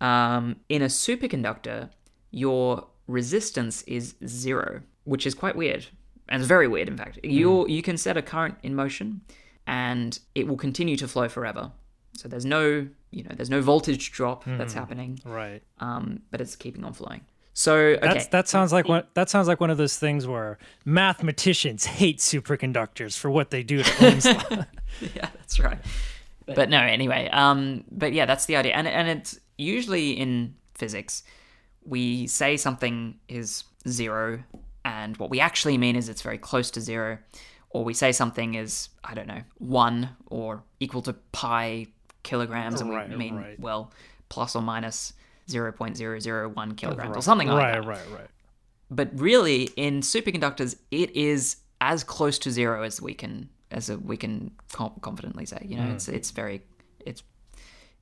Um, 0.00 0.56
in 0.68 0.82
a 0.82 0.86
superconductor, 0.86 1.90
your 2.30 2.86
resistance 3.06 3.82
is 3.82 4.14
zero, 4.26 4.82
which 5.04 5.26
is 5.26 5.34
quite 5.34 5.56
weird, 5.56 5.86
and 6.28 6.40
it's 6.40 6.48
very 6.48 6.68
weird. 6.68 6.88
In 6.88 6.96
fact, 6.96 7.18
you 7.24 7.66
you 7.68 7.82
can 7.82 7.96
set 7.96 8.16
a 8.16 8.22
current 8.22 8.56
in 8.62 8.74
motion, 8.74 9.22
and 9.66 10.18
it 10.34 10.46
will 10.48 10.56
continue 10.56 10.96
to 10.96 11.08
flow 11.08 11.28
forever. 11.28 11.72
So 12.16 12.28
there's 12.28 12.44
no 12.44 12.86
you 13.10 13.22
know 13.24 13.30
there's 13.34 13.50
no 13.50 13.60
voltage 13.62 14.10
drop 14.12 14.44
that's 14.44 14.74
happening, 14.74 15.20
Right. 15.24 15.62
um, 15.78 16.20
but 16.30 16.40
it's 16.40 16.56
keeping 16.56 16.84
on 16.84 16.92
flowing. 16.92 17.22
So 17.56 17.76
okay, 17.76 18.00
That's 18.02 18.26
that 18.28 18.48
sounds 18.48 18.72
like 18.72 18.88
one 18.88 19.04
that 19.14 19.30
sounds 19.30 19.46
like 19.46 19.60
one 19.60 19.70
of 19.70 19.78
those 19.78 19.96
things 19.96 20.26
where 20.26 20.58
mathematicians 20.84 21.84
hate 21.86 22.18
superconductors 22.18 23.16
for 23.16 23.30
what 23.30 23.50
they 23.50 23.62
do 23.62 23.80
to 23.82 24.04
Ohm's 24.04 24.26
law. 24.26 24.64
yeah, 25.00 25.28
that's 25.36 25.60
right. 25.60 25.78
But 26.46 26.68
no, 26.68 26.80
anyway, 26.80 27.30
um, 27.32 27.84
but 27.90 28.12
yeah, 28.12 28.26
that's 28.26 28.46
the 28.46 28.56
idea, 28.56 28.74
and 28.74 28.88
and 28.88 29.08
it's 29.08 29.38
usually 29.56 30.10
in 30.12 30.56
physics, 30.74 31.22
we 31.84 32.26
say 32.26 32.56
something 32.56 33.18
is 33.28 33.62
zero, 33.88 34.42
and 34.84 35.16
what 35.18 35.30
we 35.30 35.38
actually 35.38 35.78
mean 35.78 35.94
is 35.94 36.08
it's 36.08 36.22
very 36.22 36.38
close 36.38 36.72
to 36.72 36.80
zero, 36.80 37.18
or 37.70 37.84
we 37.84 37.94
say 37.94 38.10
something 38.10 38.54
is 38.54 38.88
I 39.04 39.14
don't 39.14 39.28
know 39.28 39.42
one 39.58 40.10
or 40.26 40.64
equal 40.80 41.02
to 41.02 41.12
pi 41.30 41.86
kilograms, 42.24 42.80
and 42.80 42.90
we 42.90 42.96
Right, 42.96 43.16
mean 43.16 43.36
right. 43.36 43.60
well 43.60 43.92
plus 44.28 44.56
or 44.56 44.62
minus 44.62 45.12
zero 45.48 45.72
point 45.72 45.96
zero 45.96 46.18
zero 46.18 46.48
one 46.48 46.74
kilograms 46.74 47.16
or 47.16 47.22
something 47.22 47.48
like 47.48 47.58
right, 47.58 47.72
that. 47.74 47.86
right, 47.86 47.98
right. 48.10 48.18
Right. 48.18 48.28
But 48.90 49.10
really 49.18 49.64
in 49.76 50.00
superconductors 50.00 50.76
it 50.90 51.14
is 51.16 51.56
as 51.80 52.04
close 52.04 52.38
to 52.40 52.50
zero 52.50 52.82
as 52.82 53.00
we 53.00 53.14
can 53.14 53.48
as 53.70 53.90
a, 53.90 53.98
we 53.98 54.16
can 54.16 54.52
confidently 55.00 55.46
say. 55.46 55.64
You 55.64 55.76
know 55.76 55.90
it's 55.92 56.08
it's 56.08 56.30
very 56.30 56.62
it's 57.00 57.22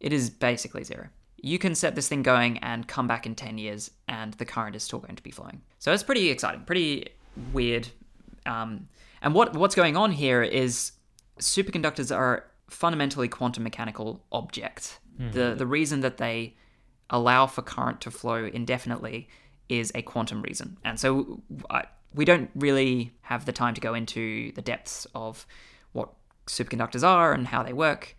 it 0.00 0.12
is 0.12 0.30
basically 0.30 0.84
zero. 0.84 1.08
You 1.36 1.58
can 1.58 1.74
set 1.74 1.96
this 1.96 2.08
thing 2.08 2.22
going 2.22 2.58
and 2.58 2.86
come 2.86 3.08
back 3.08 3.26
in 3.26 3.34
10 3.34 3.58
years 3.58 3.90
and 4.06 4.32
the 4.34 4.44
current 4.44 4.76
is 4.76 4.84
still 4.84 5.00
going 5.00 5.16
to 5.16 5.22
be 5.22 5.32
flowing. 5.32 5.60
So 5.80 5.92
it's 5.92 6.04
pretty 6.04 6.30
exciting 6.30 6.62
pretty 6.62 7.08
weird. 7.52 7.88
Um, 8.46 8.88
and 9.22 9.34
what 9.34 9.56
what's 9.56 9.74
going 9.74 9.96
on 9.96 10.12
here 10.12 10.42
is 10.42 10.92
superconductors 11.40 12.14
are 12.14 12.44
fundamentally 12.68 13.28
quantum 13.28 13.62
mechanical 13.64 14.22
objects 14.32 14.98
the 15.30 15.54
the 15.56 15.66
reason 15.66 16.00
that 16.00 16.16
they 16.16 16.54
allow 17.10 17.46
for 17.46 17.62
current 17.62 18.00
to 18.02 18.10
flow 18.10 18.44
indefinitely 18.44 19.28
is 19.68 19.92
a 19.94 20.02
quantum 20.02 20.42
reason. 20.42 20.76
And 20.84 20.98
so 20.98 21.42
I, 21.70 21.84
we 22.14 22.24
don't 22.24 22.50
really 22.54 23.12
have 23.22 23.46
the 23.46 23.52
time 23.52 23.74
to 23.74 23.80
go 23.80 23.94
into 23.94 24.52
the 24.52 24.62
depths 24.62 25.06
of 25.14 25.46
what 25.92 26.10
superconductors 26.46 27.06
are 27.06 27.32
and 27.32 27.46
how 27.46 27.62
they 27.62 27.72
work. 27.72 28.16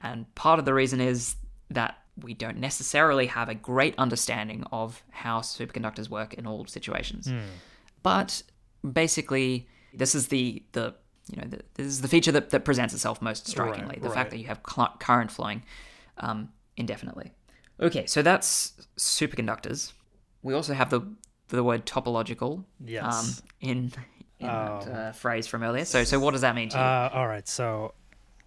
And 0.00 0.32
part 0.34 0.58
of 0.58 0.64
the 0.64 0.74
reason 0.74 1.00
is 1.00 1.36
that 1.70 1.98
we 2.22 2.34
don't 2.34 2.58
necessarily 2.58 3.26
have 3.26 3.48
a 3.48 3.54
great 3.54 3.94
understanding 3.98 4.64
of 4.72 5.02
how 5.10 5.40
superconductors 5.40 6.08
work 6.08 6.34
in 6.34 6.46
all 6.46 6.66
situations. 6.66 7.28
But 8.02 8.42
basically, 8.92 9.68
this 9.92 10.14
is 10.14 10.28
the 10.28 10.62
the 10.72 10.94
you 11.30 11.42
know 11.42 11.48
the, 11.48 11.60
this 11.74 11.86
is 11.86 12.00
the 12.00 12.08
feature 12.08 12.32
that, 12.32 12.50
that 12.50 12.64
presents 12.64 12.94
itself 12.94 13.20
most 13.20 13.48
strikingly: 13.48 13.98
the 14.00 14.08
right. 14.08 14.14
fact 14.14 14.30
that 14.30 14.38
you 14.38 14.46
have 14.46 14.60
cl- 14.68 14.94
current 14.98 15.30
flowing 15.30 15.62
um, 16.18 16.50
indefinitely. 16.76 17.32
Okay, 17.80 18.06
so 18.06 18.22
that's 18.22 18.72
superconductors. 18.96 19.92
We 20.42 20.54
also 20.54 20.74
have 20.74 20.90
the 20.90 21.00
the 21.48 21.62
word 21.62 21.86
topological 21.86 22.64
Yes. 22.84 23.40
um, 23.42 23.48
in 23.60 23.92
in 24.40 24.48
Oh. 24.48 24.80
that 24.84 24.88
uh, 25.08 25.12
phrase 25.12 25.46
from 25.46 25.62
earlier. 25.62 25.84
So 25.84 26.04
so 26.04 26.18
what 26.18 26.32
does 26.32 26.40
that 26.42 26.54
mean 26.54 26.68
to 26.70 26.76
you? 26.76 26.82
Uh, 26.82 27.10
all 27.12 27.26
right. 27.28 27.46
So, 27.48 27.94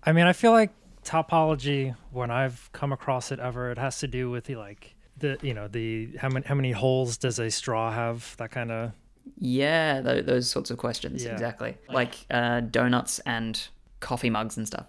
I 0.03 0.11
mean, 0.11 0.25
I 0.27 0.33
feel 0.33 0.51
like 0.51 0.71
topology, 1.03 1.95
when 2.11 2.29
I've 2.31 2.69
come 2.73 2.91
across 2.91 3.31
it 3.31 3.39
ever, 3.39 3.71
it 3.71 3.77
has 3.77 3.99
to 3.99 4.07
do 4.07 4.29
with 4.29 4.45
the 4.45 4.55
like 4.55 4.95
the 5.17 5.37
you 5.41 5.53
know 5.53 5.67
the 5.67 6.09
how 6.19 6.29
many 6.29 6.45
how 6.45 6.55
many 6.55 6.71
holes 6.71 7.17
does 7.17 7.39
a 7.39 7.49
straw 7.49 7.91
have? 7.91 8.35
That 8.37 8.51
kind 8.51 8.71
of 8.71 8.91
yeah, 9.37 10.01
th- 10.01 10.25
those 10.25 10.49
sorts 10.49 10.71
of 10.71 10.77
questions 10.77 11.23
Yeah. 11.23 11.33
exactly. 11.33 11.77
Like 11.87 12.15
uh, 12.31 12.61
donuts 12.61 13.19
and 13.19 13.61
coffee 13.99 14.29
mugs 14.29 14.57
and 14.57 14.65
stuff. 14.67 14.87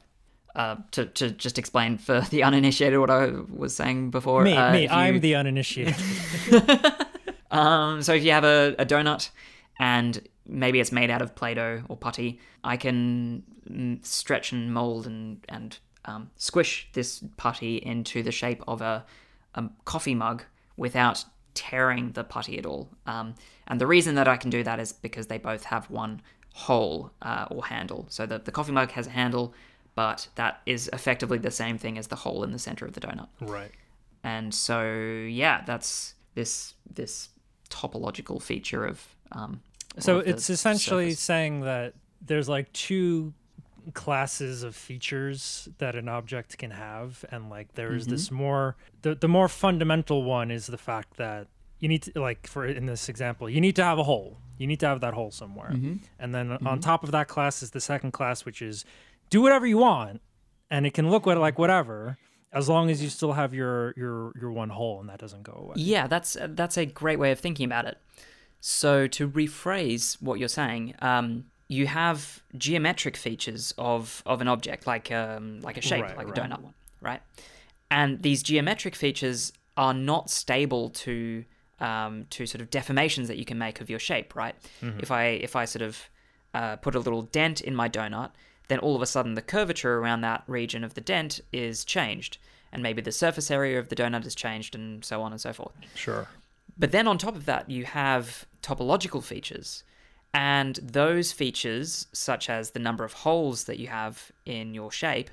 Uh, 0.56 0.76
to, 0.90 1.06
to 1.06 1.30
just 1.30 1.58
explain 1.58 1.96
for 1.96 2.22
the 2.30 2.42
uninitiated 2.42 2.98
what 2.98 3.08
I 3.08 3.30
was 3.48 3.74
saying 3.74 4.10
before. 4.10 4.42
me. 4.42 4.56
uh, 4.56 4.72
me. 4.72 4.84
if 4.86 4.92
I'm 4.92 5.20
the 5.20 5.36
uninitiated. 5.36 5.94
Um, 7.50 8.02
so 8.02 8.14
if 8.14 8.24
you 8.24 8.30
have 8.30 8.44
a, 8.44 8.74
a 8.78 8.86
donut 8.86 9.30
and 9.78 10.20
maybe 10.46 10.80
it's 10.80 10.92
made 10.92 11.10
out 11.10 11.22
of 11.22 11.34
Play-Doh 11.34 11.82
or 11.88 11.96
putty, 11.96 12.40
I 12.62 12.76
can 12.76 13.42
stretch 14.02 14.52
and 14.52 14.72
mold 14.72 15.06
and 15.06 15.44
and 15.48 15.78
um, 16.04 16.30
squish 16.36 16.88
this 16.92 17.22
putty 17.36 17.76
into 17.76 18.22
the 18.22 18.32
shape 18.32 18.62
of 18.66 18.80
a, 18.80 19.04
a 19.54 19.64
coffee 19.84 20.14
mug 20.14 20.44
without 20.76 21.24
tearing 21.54 22.12
the 22.12 22.24
putty 22.24 22.58
at 22.58 22.64
all. 22.64 22.88
Um, 23.06 23.34
and 23.66 23.80
the 23.80 23.86
reason 23.86 24.14
that 24.14 24.26
I 24.26 24.36
can 24.36 24.50
do 24.50 24.62
that 24.62 24.80
is 24.80 24.92
because 24.92 25.26
they 25.26 25.38
both 25.38 25.64
have 25.64 25.90
one 25.90 26.22
hole 26.54 27.10
uh, 27.22 27.46
or 27.50 27.66
handle. 27.66 28.06
So 28.08 28.26
the, 28.26 28.38
the 28.38 28.50
coffee 28.50 28.72
mug 28.72 28.92
has 28.92 29.06
a 29.06 29.10
handle, 29.10 29.52
but 29.94 30.28
that 30.36 30.60
is 30.66 30.88
effectively 30.92 31.38
the 31.38 31.50
same 31.50 31.76
thing 31.78 31.98
as 31.98 32.06
the 32.08 32.16
hole 32.16 32.42
in 32.44 32.52
the 32.52 32.58
center 32.58 32.84
of 32.86 32.92
the 32.94 33.00
donut 33.00 33.28
right. 33.40 33.72
and 34.24 34.54
so 34.54 34.82
yeah 35.28 35.62
that's 35.66 36.14
this 36.34 36.74
this 36.92 37.28
topological 37.68 38.40
feature 38.42 38.84
of 38.84 39.14
um 39.32 39.60
So 39.98 40.18
it's 40.18 40.48
essentially 40.50 41.10
surface. 41.10 41.20
saying 41.20 41.60
that 41.62 41.94
there's 42.24 42.48
like 42.48 42.72
two 42.72 43.32
classes 43.94 44.62
of 44.62 44.76
features 44.76 45.68
that 45.78 45.94
an 45.96 46.08
object 46.08 46.58
can 46.58 46.70
have 46.70 47.24
and 47.32 47.48
like 47.50 47.74
there's 47.74 48.04
Mm-hmm. 48.04 48.10
this 48.12 48.30
more 48.30 48.76
the, 49.02 49.14
the 49.14 49.28
more 49.28 49.48
fundamental 49.48 50.22
one 50.22 50.50
is 50.50 50.66
the 50.66 50.78
fact 50.78 51.16
that 51.16 51.46
you 51.78 51.88
need 51.88 52.02
to 52.02 52.20
like 52.20 52.46
for 52.46 52.66
in 52.66 52.86
this 52.86 53.08
example 53.08 53.48
you 53.48 53.60
need 53.60 53.74
to 53.76 53.82
have 53.84 53.98
a 53.98 54.02
hole 54.04 54.36
you 54.58 54.66
need 54.66 54.80
to 54.80 54.86
have 54.86 55.00
that 55.00 55.14
hole 55.14 55.30
somewhere 55.30 55.70
Mm-hmm. 55.70 55.94
and 56.18 56.34
then 56.34 56.52
on 56.66 56.80
top 56.80 57.02
of 57.04 57.10
that 57.12 57.26
class 57.28 57.62
is 57.62 57.70
the 57.70 57.80
second 57.80 58.12
class 58.12 58.44
which 58.44 58.60
is 58.60 58.84
do 59.30 59.40
whatever 59.40 59.66
you 59.66 59.78
want 59.78 60.20
and 60.70 60.86
it 60.86 60.94
can 60.94 61.08
look 61.10 61.26
like 61.26 61.58
whatever 61.58 62.18
as 62.52 62.68
long 62.68 62.90
as 62.90 63.02
you 63.02 63.08
still 63.08 63.32
have 63.32 63.54
your 63.54 63.94
your 63.96 64.32
your 64.40 64.52
one 64.52 64.68
hole 64.70 65.00
and 65.00 65.08
that 65.08 65.18
doesn't 65.18 65.42
go 65.42 65.52
away 65.52 65.74
yeah 65.76 66.06
that's 66.06 66.36
that's 66.50 66.76
a 66.76 66.84
great 66.86 67.18
way 67.18 67.30
of 67.32 67.38
thinking 67.38 67.64
about 67.64 67.84
it 67.84 67.98
so 68.60 69.06
to 69.06 69.28
rephrase 69.28 70.20
what 70.20 70.38
you're 70.38 70.48
saying 70.48 70.94
um 71.00 71.44
you 71.68 71.86
have 71.86 72.42
geometric 72.56 73.16
features 73.16 73.72
of 73.78 74.22
of 74.26 74.40
an 74.40 74.48
object 74.48 74.86
like 74.86 75.10
um 75.12 75.60
like 75.60 75.76
a 75.76 75.80
shape 75.80 76.02
Right, 76.02 76.16
like 76.16 76.28
right. 76.28 76.38
a 76.38 76.40
donut 76.42 76.60
one 76.60 76.74
right 77.00 77.22
and 77.90 78.22
these 78.22 78.42
geometric 78.42 78.94
features 78.94 79.52
are 79.76 79.94
not 79.94 80.30
stable 80.30 80.90
to 80.90 81.44
um, 81.80 82.26
to 82.28 82.44
sort 82.44 82.60
of 82.60 82.68
deformations 82.68 83.26
that 83.28 83.38
you 83.38 83.46
can 83.46 83.56
make 83.56 83.80
of 83.80 83.88
your 83.88 83.98
shape, 83.98 84.36
right? 84.36 84.54
If 84.98 85.10
I 85.10 85.24
if 85.28 85.56
I 85.56 85.64
sort 85.64 85.80
of 85.80 86.10
uh, 86.52 86.76
put 86.76 86.94
a 86.94 86.98
little 86.98 87.22
dent 87.22 87.62
in 87.62 87.74
my 87.74 87.88
donut, 87.88 88.32
then 88.70 88.78
all 88.78 88.96
of 88.96 89.02
a 89.02 89.06
sudden 89.06 89.34
the 89.34 89.42
curvature 89.42 89.98
around 89.98 90.22
that 90.22 90.44
region 90.46 90.84
of 90.84 90.94
the 90.94 91.00
dent 91.00 91.40
is 91.52 91.84
changed, 91.84 92.38
and 92.72 92.82
maybe 92.82 93.02
the 93.02 93.12
surface 93.12 93.50
area 93.50 93.78
of 93.78 93.88
the 93.88 93.96
donut 93.96 94.24
is 94.24 94.34
changed, 94.34 94.74
and 94.74 95.04
so 95.04 95.20
on 95.22 95.32
and 95.32 95.40
so 95.40 95.52
forth. 95.52 95.74
sure 95.94 96.28
But 96.78 96.92
then 96.92 97.06
on 97.06 97.18
top 97.18 97.36
of 97.36 97.44
that, 97.46 97.68
you 97.68 97.84
have 97.84 98.46
topological 98.62 99.22
features. 99.22 99.84
And 100.32 100.76
those 100.76 101.32
features, 101.32 102.06
such 102.12 102.48
as 102.48 102.70
the 102.70 102.78
number 102.78 103.04
of 103.04 103.12
holes 103.12 103.64
that 103.64 103.78
you 103.80 103.88
have 103.88 104.30
in 104.46 104.74
your 104.74 104.92
shape, 104.92 105.28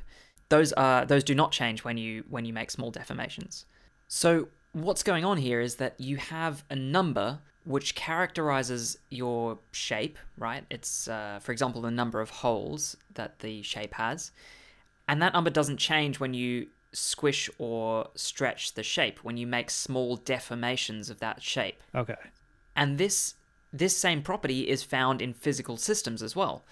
those 0.49 0.73
are 0.73 1.05
those 1.05 1.23
do 1.23 1.35
not 1.35 1.51
change 1.51 1.83
when 1.83 1.97
you 1.97 2.23
when 2.29 2.45
you 2.45 2.53
make 2.53 2.71
small 2.71 2.91
deformations. 2.91 3.65
So 4.07 4.47
what's 4.71 5.03
going 5.03 5.25
on 5.25 5.37
here 5.37 5.61
is 5.61 5.75
that 5.75 5.99
you 5.99 6.17
have 6.17 6.63
a 6.69 6.75
number 6.75 7.39
which 7.67 7.95
characterizes 7.95 8.97
your 9.09 9.59
shape, 9.73 10.17
right? 10.37 10.63
It's, 10.69 11.09
uh, 11.09 11.39
for 11.41 11.51
example, 11.51 11.81
the 11.81 11.91
number 11.91 12.21
of 12.21 12.29
holes 12.29 12.95
that 13.15 13.39
the 13.39 13.61
shape 13.61 13.95
has. 13.95 14.31
And 15.07 15.21
that 15.21 15.33
number 15.33 15.49
doesn't 15.49 15.77
change 15.77 16.19
when 16.19 16.33
you 16.33 16.67
squish 16.93 17.49
or 17.57 18.07
stretch 18.15 18.73
the 18.75 18.83
shape, 18.83 19.19
when 19.21 19.35
you 19.35 19.45
make 19.45 19.69
small 19.69 20.17
deformations 20.17 21.09
of 21.09 21.19
that 21.19 21.43
shape. 21.43 21.83
Okay. 21.93 22.15
And 22.75 22.97
this 22.97 23.35
this 23.73 23.97
same 23.97 24.21
property 24.21 24.69
is 24.69 24.81
found 24.81 25.21
in 25.21 25.33
physical 25.33 25.75
systems 25.75 26.23
as 26.23 26.37
well. 26.37 26.63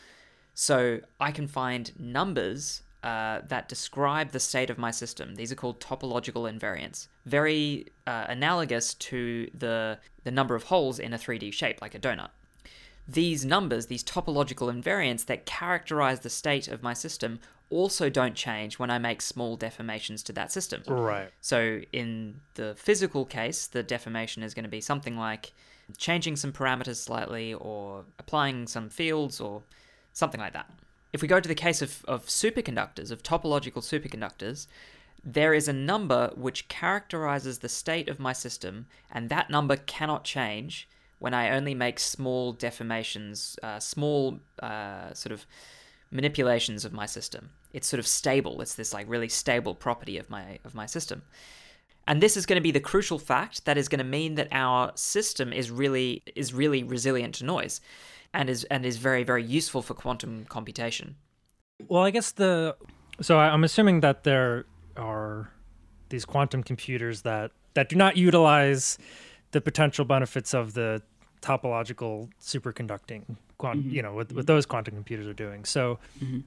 So 0.54 1.02
I 1.20 1.32
can 1.32 1.46
find 1.46 1.92
numbers 2.00 2.84
uh, 3.04 3.42
that 3.50 3.68
describe 3.68 4.32
the 4.32 4.40
state 4.40 4.70
of 4.70 4.78
my 4.78 4.92
system. 4.92 5.36
These 5.36 5.52
are 5.52 5.56
called 5.56 5.82
topological 5.82 6.50
invariants, 6.50 7.08
very 7.26 7.88
uh, 8.08 8.26
analogous 8.30 8.94
to 8.94 9.52
the 9.54 10.00
the 10.26 10.32
number 10.32 10.56
of 10.56 10.64
holes 10.64 11.00
in 11.00 11.14
a 11.14 11.18
3D 11.18 11.54
shape, 11.54 11.82
like 11.82 11.96
a 11.96 12.00
donut. 12.00 12.32
These 13.08 13.46
numbers, 13.46 13.86
these 13.86 14.04
topological 14.04 14.74
invariants 14.74 15.28
that 15.28 15.46
characterize 15.46 16.20
the 16.20 16.30
state 16.30 16.68
of 16.68 16.84
my 16.84 16.94
system, 16.94 17.40
also 17.70 18.10
don't 18.10 18.36
change 18.36 18.78
when 18.78 18.90
I 18.90 18.98
make 18.98 19.22
small 19.22 19.58
deformations 19.58 20.24
to 20.24 20.34
that 20.34 20.52
system. 20.52 20.82
Right. 20.88 21.30
So 21.42 21.82
in 21.94 22.42
the 22.56 22.76
physical 22.76 23.26
case, 23.26 23.68
the 23.68 23.84
deformation 23.84 24.44
is 24.44 24.54
going 24.54 24.64
to 24.64 24.70
be 24.70 24.82
something 24.82 25.16
like 25.16 25.54
changing 25.98 26.36
some 26.36 26.52
parameters 26.52 26.96
slightly 26.96 27.54
or 27.54 28.06
applying 28.18 28.68
some 28.68 28.90
fields 28.90 29.40
or 29.40 29.62
something 30.14 30.42
like 30.42 30.54
that. 30.54 30.70
If 31.14 31.22
we 31.22 31.28
go 31.28 31.40
to 31.40 31.48
the 31.48 31.56
case 31.56 31.82
of, 31.82 32.04
of 32.08 32.26
superconductors, 32.26 33.12
of 33.12 33.24
topological 33.24 33.84
superconductors, 33.84 34.68
there 35.26 35.56
is 35.56 35.68
a 35.68 35.74
number 35.74 36.32
which 36.36 36.68
characterizes 36.68 37.60
the 37.60 37.70
state 37.70 38.08
of 38.08 38.20
my 38.20 38.32
system, 38.32 38.86
and 39.12 39.30
that 39.30 39.50
number 39.50 39.76
cannot 39.76 40.24
change 40.24 40.88
when 41.18 41.34
I 41.34 41.50
only 41.50 41.74
make 41.74 42.00
small 42.00 42.54
deformations, 42.54 43.58
uh, 43.64 43.80
small 43.80 44.40
uh, 44.62 45.14
sort 45.14 45.32
of 45.32 45.48
manipulations 46.12 46.86
of 46.86 46.94
my 46.94 47.08
system. 47.08 47.50
It's 47.74 47.88
sort 47.88 48.00
of 48.00 48.06
stable. 48.06 48.62
It's 48.62 48.76
this 48.76 48.94
like 48.94 49.10
really 49.10 49.30
stable 49.30 49.74
property 49.74 50.18
of 50.20 50.30
my 50.30 50.60
of 50.64 50.76
my 50.76 50.86
system. 50.86 51.24
And 52.08 52.22
this 52.22 52.38
is 52.38 52.46
going 52.46 52.58
to 52.58 52.62
be 52.62 52.72
the 52.72 52.80
crucial 52.80 53.18
fact 53.18 53.66
that 53.66 53.78
is 53.78 53.90
going 53.90 54.00
to 54.00 54.06
mean 54.06 54.36
that 54.36 54.50
our 54.52 54.92
system 54.96 55.52
is 55.52 55.72
really 55.72 56.22
is 56.36 56.54
really 56.54 56.84
resilient 56.84 57.36
to 57.36 57.46
noise 57.46 57.82
and 58.32 58.48
is 58.50 58.64
and 58.66 58.86
is 58.86 58.98
very 58.98 59.24
very 59.24 59.44
useful 59.44 59.82
for 59.82 59.96
quantum 59.96 60.46
computation. 60.46 61.16
Well, 61.88 62.04
I 62.04 62.12
guess 62.12 62.32
the 62.32 62.76
so 63.22 63.40
I'm 63.40 63.64
assuming 63.64 64.02
that 64.02 64.24
there 64.24 64.66
are 64.98 65.52
these 66.10 66.26
quantum 66.26 66.64
computers 66.64 67.22
that 67.24 67.52
that 67.74 67.90
do 67.90 67.96
not 67.96 68.16
utilize 68.18 68.98
the 69.52 69.62
potential 69.62 70.06
benefits 70.06 70.54
of 70.54 70.74
the 70.74 71.02
topological 71.42 72.30
superconducting 72.42 73.36
quant 73.58 73.80
Mm-hmm. 73.80 73.90
you 73.96 74.02
know 74.02 74.14
what, 74.14 74.32
what 74.34 74.48
those 74.48 74.66
quantum 74.66 74.96
computers 74.96 75.28
are 75.28 75.34
doing 75.34 75.64
so 75.66 76.00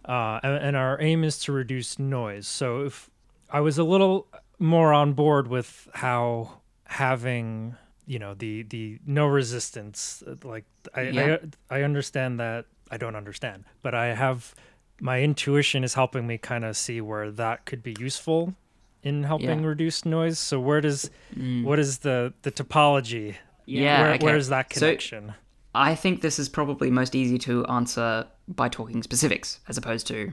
uh, 0.05 0.41
and, 0.43 0.55
and 0.65 0.77
our 0.77 1.01
aim 1.01 1.25
is 1.25 1.39
to 1.41 1.53
reduce 1.53 1.99
noise 1.99 2.47
so 2.47 2.85
if 2.85 3.09
i 3.51 3.61
was 3.61 3.79
a 3.79 3.85
little 3.85 4.27
more 4.59 4.93
on 4.93 5.13
board 5.15 5.49
with 5.49 5.89
how 5.95 6.61
having 6.85 7.75
you 8.07 8.19
know 8.19 8.35
the 8.35 8.63
the 8.65 8.99
no 9.07 9.27
resistance 9.27 10.23
uh, 10.27 10.35
like 10.45 10.65
i 10.95 11.03
Yeah. 11.03 11.37
I, 11.71 11.79
I 11.79 11.83
understand 11.83 12.41
that 12.41 12.67
i 12.91 12.97
don't 12.97 13.17
understand 13.17 13.65
but 13.83 13.95
i 13.95 14.07
have 14.15 14.55
my 15.01 15.21
intuition 15.23 15.85
is 15.85 15.95
helping 15.95 16.27
me 16.27 16.39
kind 16.39 16.65
of 16.65 16.77
see 16.77 17.01
where 17.01 17.31
that 17.31 17.65
could 17.67 17.83
be 17.83 17.95
useful 18.01 18.55
in 19.03 19.23
helping 19.23 19.61
Yeah. 19.63 19.67
reduce 19.67 20.05
noise 20.05 20.39
so 20.39 20.59
where 20.61 20.81
does 20.81 21.11
Mm. 21.37 21.65
what 21.65 21.79
is 21.79 21.99
the 21.99 22.33
the 22.43 22.51
topology 22.51 23.37
Yeah, 23.67 24.03
where, 24.03 24.15
okay. 24.15 24.25
where's 24.25 24.49
that 24.49 24.73
So- 24.73 24.81
connection 24.81 25.35
I 25.75 25.95
think 25.95 26.23
this 26.23 26.39
is 26.39 26.49
probably 26.49 26.91
most 26.91 27.15
easy 27.15 27.39
to 27.39 27.65
answer 27.67 28.27
by 28.49 28.69
talking 28.69 29.03
specifics 29.03 29.61
as 29.69 29.77
opposed 29.79 30.07
to 30.09 30.33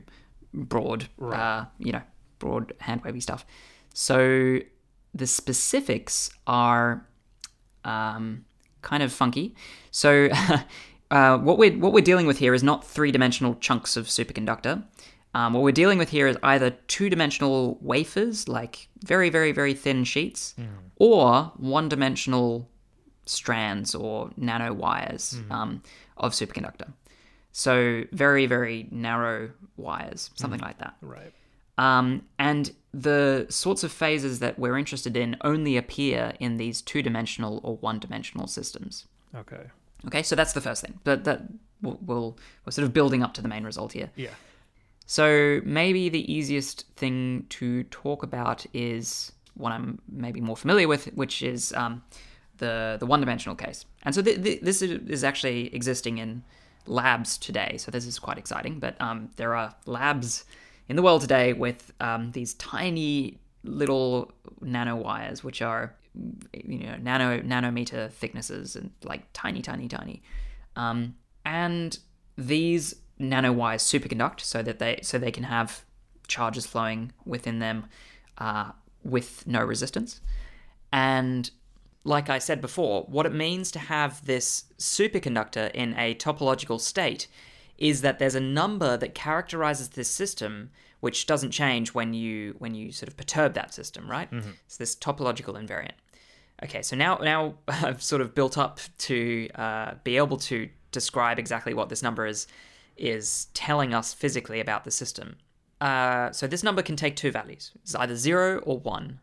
broad, 0.54 1.10
Right. 1.18 1.38
uh, 1.40 1.66
you 1.78 1.92
know, 1.92 2.02
broad 2.40 2.74
hand 2.80 3.02
wavy 3.04 3.20
stuff. 3.20 3.46
So 3.94 4.60
the 5.14 5.28
specifics 5.28 6.32
are 6.48 7.06
um, 7.84 8.46
kind 8.82 9.04
of 9.04 9.12
funky. 9.14 9.54
So 9.92 10.30
uh, 11.12 11.38
what 11.38 11.58
we're 11.58 11.78
what 11.78 11.94
we're 11.94 12.02
dealing 12.02 12.26
with 12.28 12.38
here 12.40 12.54
is 12.54 12.64
not 12.64 12.86
three 12.86 13.12
dimensional 13.12 13.56
chunks 13.56 13.96
of 13.98 14.08
superconductor. 14.08 14.84
Um, 15.34 15.54
what 15.54 15.64
we're 15.64 15.72
dealing 15.72 15.98
with 15.98 16.10
here 16.10 16.28
is 16.28 16.38
either 16.44 16.72
two 16.88 17.10
dimensional 17.10 17.78
wafers, 17.82 18.48
like 18.48 18.88
very 19.04 19.30
very 19.30 19.52
very 19.52 19.74
thin 19.74 20.04
sheets, 20.04 20.56
or 20.98 21.52
one 21.58 21.90
dimensional 21.90 22.70
strands 23.26 23.96
or 23.96 24.32
nano 24.38 24.72
wires 24.74 25.38
um, 25.50 25.82
of 26.18 26.32
superconductor. 26.34 26.92
So 27.52 28.04
very 28.12 28.46
very 28.46 28.88
narrow 28.92 29.52
wires, 29.78 30.30
something 30.36 30.60
like 30.60 30.80
that. 30.80 30.96
right 31.02 31.34
Um, 31.78 32.24
and 32.40 32.74
the 32.94 33.46
sorts 33.50 33.84
of 33.84 33.92
phases 33.92 34.40
that 34.40 34.58
we're 34.58 34.78
interested 34.78 35.18
in 35.18 35.36
only 35.42 35.76
appear 35.76 36.34
in 36.40 36.56
these 36.58 36.82
two 36.82 37.02
dimensional 37.02 37.60
or 37.64 37.76
one 37.78 38.00
dimensional 38.00 38.48
systems. 38.48 39.06
okay 39.36 39.66
Okay, 40.08 40.24
so 40.24 40.36
that's 40.36 40.54
the 40.54 40.62
first 40.62 40.82
thing. 40.82 41.00
But 41.04 41.24
that 41.24 41.42
we'll, 41.82 42.00
we'll 42.02 42.38
we're 42.66 42.72
sort 42.72 42.86
of 42.86 42.94
building 42.94 43.24
up 43.24 43.34
to 43.36 43.42
the 43.42 43.48
main 43.48 43.64
result 43.64 43.94
here. 43.94 44.10
yeah 44.16 44.30
So 45.06 45.62
maybe 45.64 46.10
the 46.10 46.32
easiest 46.32 46.88
thing 46.96 47.46
to 47.50 47.84
talk 47.84 48.24
about 48.24 48.66
is 48.74 49.32
what 49.56 49.72
I'm 49.72 50.00
maybe 50.10 50.42
more 50.42 50.58
familiar 50.58 50.88
with, 50.88 51.06
which 51.14 51.42
is 51.42 51.74
um, 51.74 52.04
the 52.58 52.98
the 53.00 53.06
one 53.06 53.20
dimensional 53.20 53.56
case. 53.56 53.86
And 54.04 54.14
so 54.16 54.22
th- 54.22 54.42
th- 54.44 54.62
this 54.62 54.82
is 54.82 54.92
is 55.08 55.24
actually 55.24 55.74
existing 55.76 56.18
in 56.18 56.44
labs 56.88 57.38
today. 57.38 57.78
So 57.78 57.92
this 57.92 58.06
is 58.06 58.20
quite 58.20 58.38
exciting. 58.38 58.80
But 58.80 59.00
um, 59.02 59.30
there 59.36 59.56
are 59.56 59.76
labs 59.86 60.46
in 60.88 60.96
the 60.96 61.02
world 61.02 61.22
today 61.22 61.54
with 61.54 61.94
um, 62.00 62.32
these 62.32 62.54
tiny 62.56 63.40
little 63.64 64.32
nanowires, 64.62 65.44
which 65.44 65.62
are 65.62 65.96
you 66.54 66.80
know 66.80 66.98
nano 66.98 67.40
nanometer 67.42 68.12
thicknesses 68.12 68.76
and 68.76 68.92
like 69.04 69.24
tiny, 69.34 69.62
tiny, 69.62 69.88
tiny. 69.88 70.22
Um, 70.76 71.16
and 71.46 71.98
these 72.38 72.96
nanowires 73.20 73.82
superconduct 73.82 74.42
so 74.42 74.62
that 74.62 74.80
they 74.80 75.00
so 75.02 75.18
they 75.18 75.32
can 75.32 75.44
have 75.44 75.86
charges 76.28 76.66
flowing 76.66 77.12
within 77.26 77.60
them 77.60 77.86
uh, 78.38 78.72
with 79.04 79.46
no 79.48 79.64
resistance. 79.64 80.22
And 80.92 81.50
like 82.04 82.30
I 82.30 82.40
said 82.40 82.62
before, 82.62 83.04
what 83.04 83.26
it 83.26 83.34
means 83.34 83.72
to 83.72 83.80
have 83.80 84.26
this 84.26 84.66
superconductor 84.78 85.72
in 85.74 85.98
a 85.98 86.16
topological 86.16 86.80
state 86.80 87.28
is 87.78 88.02
that 88.02 88.20
there's 88.20 88.36
a 88.36 88.40
number 88.40 88.96
that 88.96 89.14
characterizes 89.14 89.90
this 89.90 90.10
system 90.10 90.70
which 91.02 91.28
doesn't 91.28 91.52
change 91.52 91.94
when 91.94 92.14
you 92.14 92.56
when 92.58 92.74
you 92.74 92.92
sort 92.92 93.08
of 93.08 93.18
perturb 93.18 93.54
that 93.54 93.74
system, 93.74 94.10
right? 94.10 94.30
It's 94.66 94.78
this 94.78 94.96
topological 94.96 95.54
invariant. 95.54 95.92
Okay, 96.64 96.82
so 96.82 96.96
now 96.96 97.18
now 97.18 97.56
I've 97.68 98.02
sort 98.02 98.22
of 98.22 98.34
built 98.34 98.58
up 98.58 98.80
to 99.00 99.50
uh, 99.56 99.94
be 100.04 100.18
able 100.18 100.38
to 100.38 100.70
describe 100.92 101.40
exactly 101.40 101.74
what 101.74 101.90
this 101.90 102.02
number 102.02 102.26
is 102.26 102.48
is 102.98 103.48
telling 103.54 103.94
us 103.94 104.14
physically 104.14 104.60
about 104.62 104.86
the 104.86 104.92
system. 104.92 105.36
Uh, 105.82 106.32
so 106.32 106.48
this 106.48 106.64
number 106.64 106.82
can 106.82 106.96
take 106.96 107.18
two 107.18 107.32
values. 107.32 107.72
It's 107.84 107.94
either 107.96 108.16
zero 108.16 108.60
or 108.60 108.80
one. 108.80 109.20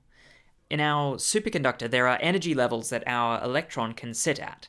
In 0.69 0.81
our 0.81 1.17
superconductor, 1.17 1.91
there 1.91 2.07
are 2.07 2.19
energy 2.21 2.55
levels 2.55 2.91
that 2.91 3.03
our 3.07 3.43
electron 3.43 3.95
can 3.95 4.13
sit 4.13 4.39
at, 4.39 4.69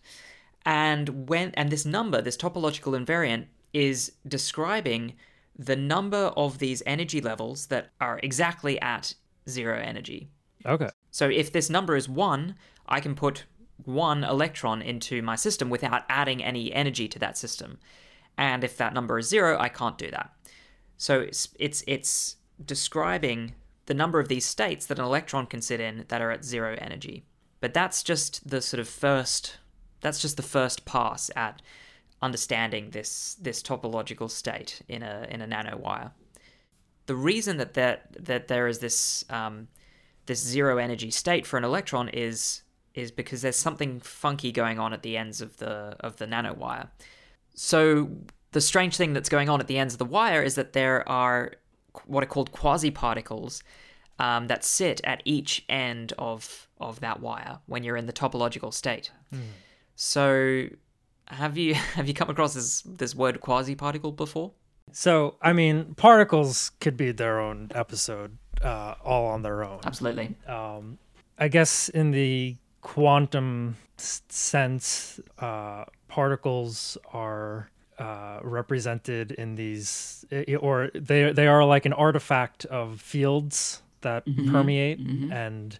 and 0.65 1.27
when 1.29 1.51
and 1.51 1.69
this 1.69 1.85
number, 1.85 2.21
this 2.21 2.37
topological 2.37 2.97
invariant, 2.97 3.47
is 3.73 4.13
describing 4.27 5.13
the 5.57 5.75
number 5.75 6.31
of 6.37 6.59
these 6.59 6.81
energy 6.85 7.21
levels 7.21 7.67
that 7.67 7.89
are 7.99 8.19
exactly 8.23 8.79
at 8.81 9.13
zero 9.47 9.77
energy. 9.77 10.29
okay 10.65 10.89
So 11.13 11.29
if 11.29 11.51
this 11.51 11.69
number 11.69 11.95
is 11.95 12.09
1, 12.09 12.55
I 12.87 12.99
can 12.99 13.13
put 13.13 13.45
one 13.85 14.23
electron 14.23 14.81
into 14.81 15.21
my 15.21 15.35
system 15.35 15.69
without 15.69 16.05
adding 16.09 16.43
any 16.43 16.73
energy 16.73 17.07
to 17.07 17.19
that 17.19 17.37
system. 17.37 17.77
And 18.35 18.63
if 18.63 18.77
that 18.77 18.95
number 18.95 19.19
is 19.19 19.29
0, 19.29 19.59
I 19.59 19.69
can't 19.69 19.97
do 19.99 20.09
that. 20.09 20.33
So 20.97 21.19
it's 21.19 21.49
it's 21.59 21.83
it's 21.85 22.37
describing 22.65 23.53
the 23.85 23.93
number 23.93 24.19
of 24.19 24.27
these 24.27 24.43
states 24.43 24.87
that 24.87 24.97
an 24.97 25.05
electron 25.05 25.45
can 25.45 25.61
sit 25.61 25.79
in 25.79 26.05
that 26.07 26.19
are 26.19 26.31
at 26.31 26.43
0 26.43 26.77
energy. 26.79 27.25
But 27.59 27.75
that's 27.75 28.01
just 28.01 28.49
the 28.49 28.59
sort 28.59 28.79
of 28.81 28.89
first 28.89 29.57
that's 30.01 30.19
just 30.19 30.35
the 30.35 30.43
first 30.43 30.83
pass 30.83 31.29
at 31.35 31.61
understanding 32.23 32.89
this 32.89 33.35
this 33.35 33.61
topological 33.61 34.31
state 34.31 34.81
in 34.87 35.03
a 35.03 35.27
in 35.29 35.43
a 35.43 35.47
nanowire. 35.47 36.09
The 37.05 37.15
reason 37.15 37.57
that 37.57 37.75
that 37.75 38.25
that 38.25 38.47
there 38.47 38.67
is 38.67 38.79
this 38.79 39.23
um, 39.29 39.67
this 40.25 40.39
zero 40.39 40.77
energy 40.77 41.11
state 41.11 41.45
for 41.45 41.57
an 41.57 41.63
electron 41.63 42.09
is 42.09 42.63
is 42.93 43.11
because 43.11 43.41
there's 43.41 43.55
something 43.55 43.99
funky 43.99 44.51
going 44.51 44.79
on 44.79 44.93
at 44.93 45.01
the 45.01 45.17
ends 45.17 45.41
of 45.41 45.57
the 45.57 45.95
of 45.99 46.17
the 46.17 46.25
nanowire. 46.25 46.89
So 47.55 48.09
the 48.51 48.61
strange 48.61 48.97
thing 48.97 49.13
that's 49.13 49.29
going 49.29 49.49
on 49.49 49.59
at 49.59 49.67
the 49.67 49.77
ends 49.77 49.93
of 49.93 49.97
the 49.97 50.05
wire 50.05 50.41
is 50.41 50.55
that 50.55 50.73
there 50.73 51.07
are 51.09 51.53
what 52.05 52.23
are 52.23 52.27
called 52.27 52.51
quasi-particles 52.51 53.63
um, 54.19 54.47
that 54.47 54.63
sit 54.63 55.01
at 55.03 55.21
each 55.25 55.65
end 55.69 56.13
of 56.17 56.67
of 56.79 56.99
that 56.99 57.19
wire 57.19 57.59
when 57.65 57.83
you're 57.83 57.97
in 57.97 58.05
the 58.05 58.13
topological 58.13 58.73
state. 58.73 59.11
So, 59.95 60.67
have 61.27 61.57
you 61.57 61.73
have 61.95 62.07
you 62.07 62.13
come 62.13 62.29
across 62.29 62.53
this 62.53 62.81
this 62.81 63.15
word 63.15 63.41
quasi-particle 63.41 64.11
before? 64.13 64.53
So, 64.91 65.37
I 65.41 65.53
mean, 65.53 65.95
particles 65.95 66.71
could 66.79 66.95
be 66.97 67.11
their 67.11 67.39
own 67.39 67.71
episode, 67.73 68.37
uh, 68.63 68.95
all 69.03 69.27
on 69.27 69.41
their 69.41 69.63
own. 69.63 69.79
Absolutely. 69.85 70.35
Um, 70.47 70.97
I 71.37 71.47
guess 71.47 71.89
in 71.89 72.11
the 72.11 72.55
quantum 72.81 73.75
sense, 73.97 75.19
uh, 75.39 75.85
particles 76.07 76.97
are 77.11 77.69
uh, 77.99 78.39
represented 78.43 79.31
in 79.31 79.55
these, 79.55 80.25
or 80.59 80.89
they 80.93 81.31
they 81.31 81.47
are 81.47 81.63
like 81.65 81.85
an 81.85 81.93
artifact 81.93 82.65
of 82.65 82.99
fields 83.01 83.81
that 84.01 84.25
permeate, 84.51 84.99
and 84.99 85.79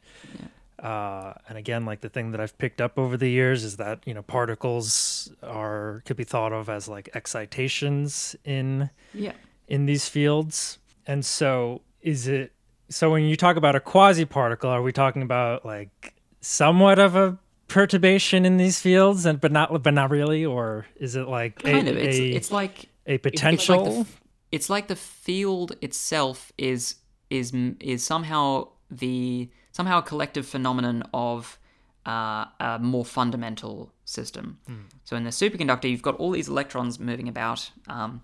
uh, 0.82 1.34
and 1.50 1.58
again, 1.58 1.86
like 1.86 2.02
the 2.02 2.10
thing 2.10 2.32
that 2.32 2.40
I've 2.42 2.58
picked 2.58 2.82
up 2.82 2.98
over 2.98 3.18
the 3.18 3.30
years 3.30 3.64
is 3.64 3.78
that 3.78 4.00
you 4.06 4.14
know 4.14 4.22
particles 4.22 5.32
are 5.42 6.02
could 6.06 6.18
be 6.18 6.24
thought 6.24 6.54
of 6.54 6.70
as 6.70 6.88
like 6.88 7.10
excitations 7.14 8.36
in 8.46 8.90
Yeah. 9.14 9.34
in 9.68 9.86
these 9.86 10.08
fields. 10.08 10.80
And 11.06 11.26
so 11.26 11.82
is 12.02 12.28
it 12.28 12.54
so 12.90 13.12
when 13.12 13.24
you 13.24 13.36
talk 13.36 13.56
about 13.56 13.76
a 13.76 13.80
quasi 13.80 14.26
particle, 14.26 14.70
are 14.70 14.82
we 14.82 14.92
talking 14.92 15.22
about 15.22 15.66
like 15.66 16.14
somewhat 16.42 17.00
of 17.00 17.16
a 17.16 17.38
perturbation 17.68 18.46
in 18.46 18.58
these 18.58 18.80
fields 18.80 19.26
and 19.26 19.42
but 19.42 19.52
not 19.52 19.82
but 19.82 19.94
not 19.94 20.12
really 20.12 20.46
or 20.46 20.86
is 20.98 21.16
it 21.16 21.28
like 21.28 21.64
Kind 21.64 21.88
a, 21.88 21.92
of. 21.92 21.98
It's 21.98 22.18
a, 22.18 22.30
it's 22.30 22.52
like 22.52 22.90
a 23.08 23.18
potential 23.18 23.88
It's 23.88 23.96
like, 23.98 24.06
the, 24.06 24.14
it's 24.52 24.70
like 24.70 24.88
the 24.88 24.96
field 24.96 25.76
itself 25.82 26.52
is 26.58 26.96
is 27.30 27.54
is 27.80 28.04
somehow 28.04 28.68
the 28.92 29.50
somehow 29.72 30.00
a 30.00 30.02
collective 30.04 30.46
phenomenon 30.46 31.04
of 31.14 31.58
uh, 32.06 32.46
a 32.60 32.80
more 32.80 33.06
fundamental 33.06 33.92
system. 34.06 34.60
So 35.06 35.16
in 35.16 35.24
the 35.24 35.30
superconductor, 35.32 35.90
you've 35.90 36.02
got 36.02 36.18
all 36.18 36.32
these 36.32 36.50
electrons 36.50 37.00
moving 37.00 37.28
about, 37.28 37.72
um, 37.88 38.22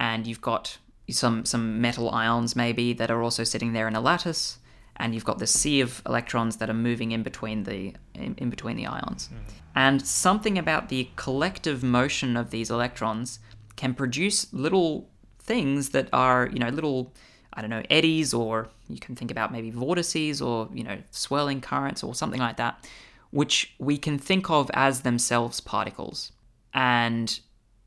and 0.00 0.26
you've 0.26 0.40
got 0.40 0.78
some 1.12 1.44
some 1.44 1.80
metal 1.80 2.10
ions 2.10 2.56
maybe 2.56 2.92
that 2.94 3.10
are 3.10 3.22
also 3.22 3.44
sitting 3.44 3.72
there 3.72 3.88
in 3.88 3.96
a 3.96 4.00
lattice, 4.00 4.58
and 4.96 5.14
you've 5.14 5.24
got 5.24 5.38
this 5.38 5.52
sea 5.52 5.80
of 5.80 6.02
electrons 6.06 6.56
that 6.58 6.70
are 6.70 6.74
moving 6.74 7.12
in 7.12 7.22
between 7.22 7.64
the 7.64 7.94
in, 8.14 8.34
in 8.38 8.50
between 8.50 8.76
the 8.76 8.86
ions. 8.86 9.28
Mm-hmm. 9.28 9.42
And 9.74 10.06
something 10.06 10.58
about 10.58 10.88
the 10.88 11.08
collective 11.16 11.82
motion 11.82 12.36
of 12.36 12.50
these 12.50 12.70
electrons 12.70 13.38
can 13.76 13.94
produce 13.94 14.52
little 14.52 15.08
things 15.38 15.90
that 15.90 16.08
are, 16.12 16.48
you 16.52 16.58
know, 16.58 16.68
little 16.68 17.12
I 17.52 17.60
don't 17.60 17.70
know, 17.70 17.82
eddies 17.90 18.32
or 18.32 18.68
you 18.88 18.98
can 18.98 19.16
think 19.16 19.30
about 19.30 19.52
maybe 19.52 19.70
vortices 19.70 20.40
or, 20.40 20.68
you 20.72 20.84
know, 20.84 20.98
swirling 21.10 21.60
currents 21.60 22.02
or 22.02 22.14
something 22.14 22.40
like 22.40 22.56
that, 22.58 22.88
which 23.30 23.74
we 23.78 23.98
can 23.98 24.18
think 24.18 24.50
of 24.50 24.70
as 24.74 25.00
themselves 25.00 25.60
particles. 25.60 26.32
And 26.72 27.40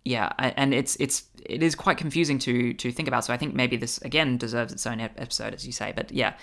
yeah, 0.05 0.31
and 0.37 0.73
it's 0.73 0.95
it's 0.97 1.23
it 1.45 1.63
is 1.63 1.75
quite 1.75 1.97
confusing 1.97 2.39
to 2.39 2.73
to 2.73 2.91
think 2.91 3.07
about. 3.07 3.25
So 3.25 3.33
I 3.33 3.37
think 3.37 3.53
maybe 3.55 3.77
this 3.77 3.97
again 3.99 4.37
deserves 4.37 4.73
its 4.73 4.85
own 4.85 4.99
episode, 4.99 5.53
as 5.53 5.65
you 5.65 5.71
say. 5.71 5.93
But 5.95 6.11
yeah, 6.11 6.33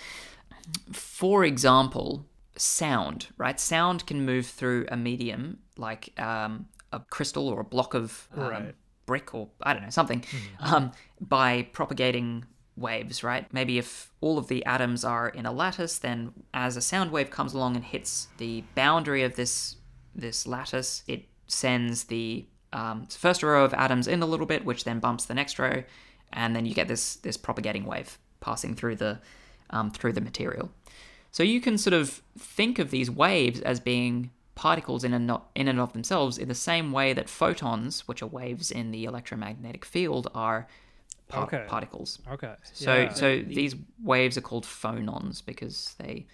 for 0.91 1.43
example, 1.43 2.25
sound, 2.55 3.27
right? 3.37 3.59
Sound 3.59 4.05
can 4.05 4.25
move 4.25 4.45
through 4.45 4.85
a 4.89 4.97
medium 4.97 5.59
like 5.77 6.17
um, 6.19 6.67
a 6.91 6.99
crystal 6.99 7.47
or 7.47 7.59
a 7.59 7.63
block 7.63 7.93
of 7.93 8.27
um, 8.35 8.41
Right. 8.49 8.75
brick 9.05 9.33
or 9.33 9.49
I 9.63 9.73
don't 9.73 9.83
know 9.83 9.89
something 9.89 10.23
um, 10.59 10.91
by 11.19 11.63
propagating 11.73 12.45
waves, 12.75 13.23
right? 13.23 13.51
Maybe 13.53 13.77
if 13.77 14.11
all 14.21 14.37
of 14.37 14.47
the 14.47 14.65
atoms 14.65 15.03
are 15.03 15.29
in 15.29 15.45
a 15.45 15.51
lattice, 15.51 15.97
then 15.99 16.33
as 16.53 16.77
a 16.77 16.81
sound 16.81 17.11
wave 17.11 17.29
comes 17.29 17.53
along 17.53 17.75
and 17.75 17.85
hits 17.85 18.27
the 18.37 18.63
boundary 18.75 19.23
of 19.23 19.35
this 19.35 19.75
this 20.15 20.45
lattice, 20.45 21.03
it 21.07 21.25
sends 21.47 22.05
the 22.05 22.45
um, 22.73 23.07
first 23.07 23.43
row 23.43 23.63
of 23.65 23.73
atoms 23.73 24.07
in 24.07 24.21
a 24.21 24.25
little 24.25 24.45
bit, 24.45 24.65
which 24.65 24.83
then 24.83 24.99
bumps 24.99 25.25
the 25.25 25.33
next 25.33 25.59
row, 25.59 25.83
and 26.33 26.55
then 26.55 26.65
you 26.65 26.73
get 26.73 26.87
this 26.87 27.15
this 27.17 27.37
propagating 27.37 27.85
wave 27.85 28.17
passing 28.39 28.75
through 28.75 28.95
the 28.95 29.19
um, 29.71 29.91
through 29.91 30.13
the 30.13 30.21
material. 30.21 30.69
So 31.31 31.43
you 31.43 31.61
can 31.61 31.77
sort 31.77 31.93
of 31.93 32.21
think 32.37 32.77
of 32.79 32.91
these 32.91 33.09
waves 33.09 33.61
as 33.61 33.79
being 33.79 34.31
particles 34.55 35.03
in 35.05 35.13
and, 35.13 35.25
not, 35.25 35.49
in 35.55 35.67
and 35.69 35.79
of 35.79 35.93
themselves 35.93 36.37
in 36.37 36.49
the 36.49 36.53
same 36.55 36.91
way 36.91 37.13
that 37.13 37.29
photons, 37.29 38.01
which 38.07 38.21
are 38.21 38.27
waves 38.27 38.69
in 38.69 38.91
the 38.91 39.05
electromagnetic 39.05 39.85
field, 39.85 40.29
are 40.35 40.67
par- 41.29 41.45
Okay. 41.45 41.63
particles. 41.69 42.19
okay 42.29 42.55
So 42.63 42.93
yeah. 42.95 43.13
so 43.13 43.39
these 43.41 43.75
waves 44.03 44.37
are 44.37 44.41
called 44.41 44.65
phonons 44.65 45.41
because 45.45 45.95
they 45.99 46.27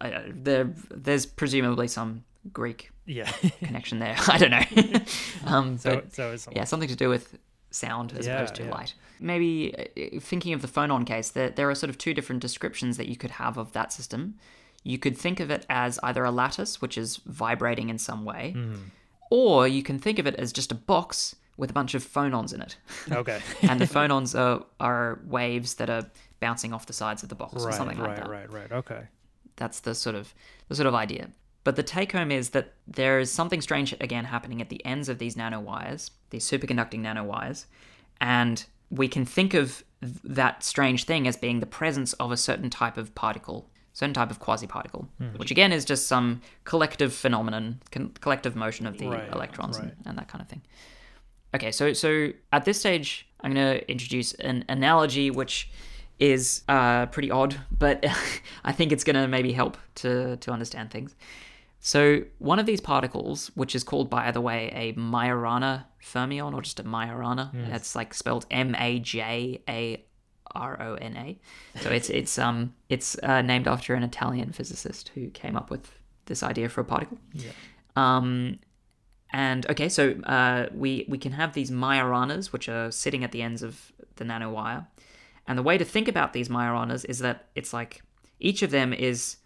uh, 0.00 0.22
they're- 0.28 0.74
there's 0.90 1.26
presumably 1.26 1.86
some 1.88 2.24
Greek 2.52 2.90
yeah 3.06 3.30
connection 3.60 3.98
there. 3.98 4.16
I 4.28 4.38
don't 4.38 4.50
know. 4.50 5.00
um, 5.46 5.78
so 5.78 5.96
but 5.96 6.14
so 6.14 6.32
it's 6.32 6.48
yeah, 6.52 6.64
something 6.64 6.88
to 6.88 6.96
do 6.96 7.08
with 7.08 7.36
sound 7.70 8.12
as 8.16 8.26
Yeah, 8.26 8.36
opposed 8.36 8.54
to 8.56 8.64
yeah. 8.64 8.70
light. 8.70 8.94
Maybe 9.20 9.74
uh, 9.76 10.20
thinking 10.20 10.52
of 10.54 10.62
the 10.62 10.68
phonon 10.68 11.04
case, 11.06 11.30
there, 11.30 11.50
there 11.50 11.68
are 11.70 11.74
sort 11.74 11.90
of 11.90 11.98
two 11.98 12.14
different 12.14 12.40
descriptions 12.42 12.96
that 12.96 13.08
you 13.08 13.16
could 13.16 13.32
have 13.32 13.56
of 13.58 13.72
that 13.72 13.92
system. 13.92 14.34
You 14.82 14.98
could 14.98 15.16
think 15.16 15.40
of 15.40 15.50
it 15.50 15.64
as 15.68 15.98
either 16.02 16.24
a 16.24 16.30
lattice, 16.30 16.80
which 16.82 16.96
is 16.98 17.16
vibrating 17.26 17.88
in 17.90 17.98
some 17.98 18.24
way, 18.24 18.54
Mm-hmm. 18.56 18.82
or 19.30 19.66
you 19.66 19.82
can 19.82 19.98
think 19.98 20.18
of 20.18 20.26
it 20.26 20.34
as 20.36 20.52
just 20.52 20.70
a 20.72 20.74
box 20.74 21.34
with 21.56 21.70
a 21.70 21.72
bunch 21.72 21.94
of 21.94 22.04
phonons 22.04 22.52
in 22.52 22.60
it. 22.60 22.76
okay 23.12 23.40
and 23.62 23.80
the 23.80 23.86
phonons 23.86 24.38
are, 24.38 24.64
are 24.80 25.20
waves 25.26 25.74
that 25.74 25.88
are 25.88 26.04
bouncing 26.40 26.72
off 26.74 26.86
the 26.86 26.92
sides 26.92 27.22
of 27.22 27.28
the 27.28 27.34
box 27.34 27.62
or 27.62 27.66
right 27.68 27.74
something 27.74 27.98
right 27.98 28.08
like 28.08 28.16
that 28.18 28.28
Right, 28.28 28.50
right 28.52 28.70
right 28.70 28.72
okay 28.72 29.02
that's 29.56 29.80
the 29.80 29.94
sort 29.94 30.16
of 30.16 30.34
the 30.68 30.74
sort 30.74 30.86
of 30.88 30.94
idea. 30.94 31.28
But 31.64 31.76
the 31.76 31.82
take 31.82 32.12
home 32.12 32.30
is 32.30 32.50
that 32.50 32.74
there 32.86 33.18
is 33.18 33.32
something 33.32 33.60
strange 33.62 33.94
again 34.00 34.26
happening 34.26 34.60
at 34.60 34.68
the 34.68 34.84
ends 34.84 35.08
of 35.08 35.18
these 35.18 35.34
nanowires, 35.34 36.10
these 36.30 36.44
superconducting 36.48 37.00
nanowires, 37.00 37.64
and 38.20 38.64
we 38.90 39.08
can 39.08 39.24
think 39.24 39.54
of 39.54 39.82
that 40.22 40.62
strange 40.62 41.04
thing 41.04 41.26
as 41.26 41.36
being 41.36 41.60
the 41.60 41.66
presence 41.66 42.12
of 42.14 42.30
a 42.30 42.36
certain 42.36 42.68
type 42.68 42.98
of 42.98 43.14
particle, 43.14 43.70
certain 43.94 44.12
type 44.12 44.30
of 44.30 44.38
quasi-particle, 44.38 45.08
which 45.36 45.50
again 45.50 45.72
is 45.72 45.84
just 45.86 46.06
some 46.06 46.42
collective 46.64 47.14
phenomenon, 47.14 47.80
con- 47.90 48.12
collective 48.20 48.54
motion 48.54 48.86
of 48.86 48.98
the 48.98 49.08
Right, 49.08 49.32
electrons 49.32 49.78
right. 49.78 49.88
and, 49.88 49.96
and 50.06 50.18
that 50.18 50.28
kind 50.28 50.42
of 50.42 50.48
thing. 50.48 50.60
Okay, 51.54 51.70
so 51.72 51.92
so 51.94 52.30
at 52.52 52.64
this 52.66 52.78
stage, 52.78 53.26
I'm 53.40 53.54
going 53.54 53.78
to 53.78 53.90
introduce 53.90 54.34
an 54.34 54.64
analogy 54.68 55.30
which 55.30 55.70
is 56.18 56.62
uh, 56.68 57.06
pretty 57.06 57.30
odd, 57.30 57.56
but 57.76 58.04
I 58.64 58.72
think 58.72 58.92
it's 58.92 59.04
going 59.04 59.16
to 59.16 59.26
maybe 59.26 59.52
help 59.52 59.78
to 59.96 60.36
to 60.36 60.50
understand 60.50 60.90
things. 60.90 61.14
So 61.86 62.22
one 62.38 62.58
of 62.58 62.64
these 62.64 62.80
particles, 62.80 63.50
which 63.54 63.74
is 63.74 63.84
called 63.84 64.08
by 64.08 64.30
the 64.30 64.40
way 64.40 64.72
a 64.74 64.94
Majorana 64.98 65.84
fermion 66.02 66.54
or 66.54 66.62
just 66.62 66.80
a 66.80 66.82
Majorana, 66.82 67.52
that's 67.68 67.94
like 67.94 68.14
spelled 68.14 68.46
M 68.50 68.74
A 68.76 68.98
J 69.00 69.62
A 69.68 70.02
R 70.54 70.80
O 70.80 70.94
N 70.94 71.14
A. 71.18 71.38
So 71.80 71.90
it's 71.90 72.08
it's 72.08 72.38
um 72.38 72.72
it's 72.88 73.18
uh, 73.22 73.42
named 73.42 73.68
after 73.68 73.94
an 73.94 74.02
Italian 74.02 74.50
physicist 74.52 75.10
who 75.14 75.28
came 75.28 75.56
up 75.56 75.70
with 75.70 75.92
this 76.24 76.42
idea 76.42 76.70
for 76.70 76.80
a 76.80 76.86
particle. 76.86 77.18
Yeah. 77.34 77.50
Um, 77.96 78.60
and 79.30 79.68
okay, 79.68 79.90
so 79.90 80.12
uh, 80.24 80.68
we 80.72 81.04
we 81.06 81.18
can 81.18 81.32
have 81.32 81.52
these 81.52 81.70
Majoranas, 81.70 82.50
which 82.50 82.66
are 82.70 82.90
sitting 82.90 83.24
at 83.24 83.32
the 83.32 83.42
ends 83.42 83.62
of 83.62 83.92
the 84.16 84.24
nanowire. 84.24 84.86
And 85.46 85.58
the 85.58 85.62
way 85.62 85.76
to 85.76 85.84
think 85.84 86.08
about 86.08 86.32
these 86.32 86.48
Majoranas 86.48 87.04
is 87.04 87.18
that 87.18 87.48
it's 87.54 87.74
like 87.74 88.02
each 88.40 88.62
of 88.62 88.70
them 88.70 88.94
is 88.94 89.36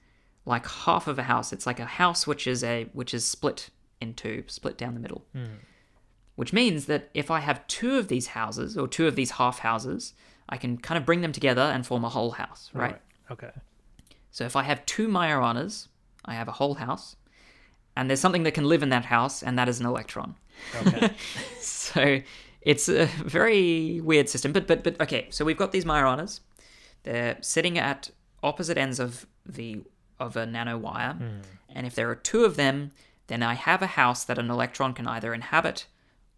like 0.48 0.66
half 0.66 1.06
of 1.06 1.18
a 1.18 1.22
house. 1.22 1.52
It's 1.52 1.66
like 1.66 1.78
a 1.78 1.84
house 1.84 2.26
which 2.26 2.46
is 2.46 2.64
a 2.64 2.88
which 2.92 3.14
is 3.14 3.24
split 3.24 3.70
in 4.00 4.14
two, 4.14 4.44
split 4.46 4.78
down 4.78 4.94
the 4.94 5.00
middle. 5.00 5.24
Hmm. 5.32 5.60
Which 6.36 6.52
means 6.52 6.86
that 6.86 7.10
if 7.14 7.30
I 7.30 7.40
have 7.40 7.66
two 7.66 7.98
of 7.98 8.08
these 8.08 8.28
houses 8.28 8.76
or 8.76 8.88
two 8.88 9.06
of 9.06 9.16
these 9.16 9.32
half 9.32 9.58
houses, 9.58 10.14
I 10.48 10.56
can 10.56 10.78
kind 10.78 10.96
of 10.96 11.04
bring 11.04 11.20
them 11.20 11.32
together 11.32 11.62
and 11.62 11.86
form 11.86 12.04
a 12.04 12.08
whole 12.08 12.30
house, 12.32 12.70
right? 12.72 13.00
okay 13.30 13.50
So 14.30 14.44
if 14.44 14.56
I 14.56 14.62
have 14.62 14.86
two 14.86 15.08
Majoranas, 15.08 15.88
I 16.24 16.34
have 16.34 16.48
a 16.48 16.52
whole 16.52 16.74
house, 16.74 17.16
and 17.96 18.08
there's 18.08 18.20
something 18.20 18.44
that 18.44 18.54
can 18.54 18.64
live 18.64 18.82
in 18.82 18.88
that 18.90 19.04
house, 19.04 19.42
and 19.42 19.58
that 19.58 19.68
is 19.68 19.80
an 19.80 19.86
electron. 19.86 20.36
okay 20.76 21.10
So 21.60 22.20
it's 22.62 22.88
a 22.88 23.06
very 23.24 24.00
weird 24.00 24.28
system. 24.28 24.52
But 24.52 24.66
but 24.66 24.82
but 24.82 25.00
okay, 25.00 25.26
so 25.30 25.44
we've 25.44 25.58
got 25.58 25.72
these 25.72 25.84
Majoranas. 25.84 26.40
They're 27.02 27.36
sitting 27.40 27.78
at 27.78 28.10
opposite 28.42 28.78
ends 28.78 29.00
of 29.00 29.26
the 29.44 29.82
of 30.20 30.36
a 30.36 30.46
nanowire, 30.46 31.16
hmm. 31.16 31.40
and 31.68 31.86
if 31.86 31.94
there 31.94 32.10
are 32.10 32.14
two 32.14 32.44
of 32.44 32.56
them, 32.56 32.90
then 33.28 33.42
I 33.42 33.54
have 33.54 33.82
a 33.82 33.86
house 33.86 34.24
that 34.24 34.38
an 34.38 34.50
electron 34.50 34.94
can 34.94 35.06
either 35.06 35.32
inhabit 35.34 35.86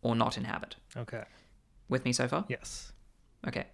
or 0.02 0.14
not 0.14 0.36
inhabit. 0.36 0.76
okay 0.96 1.24
With 1.88 2.04
me 2.04 2.12
so 2.12 2.28
far? 2.28 2.44
yes 2.48 2.92
Okay. 3.46 3.66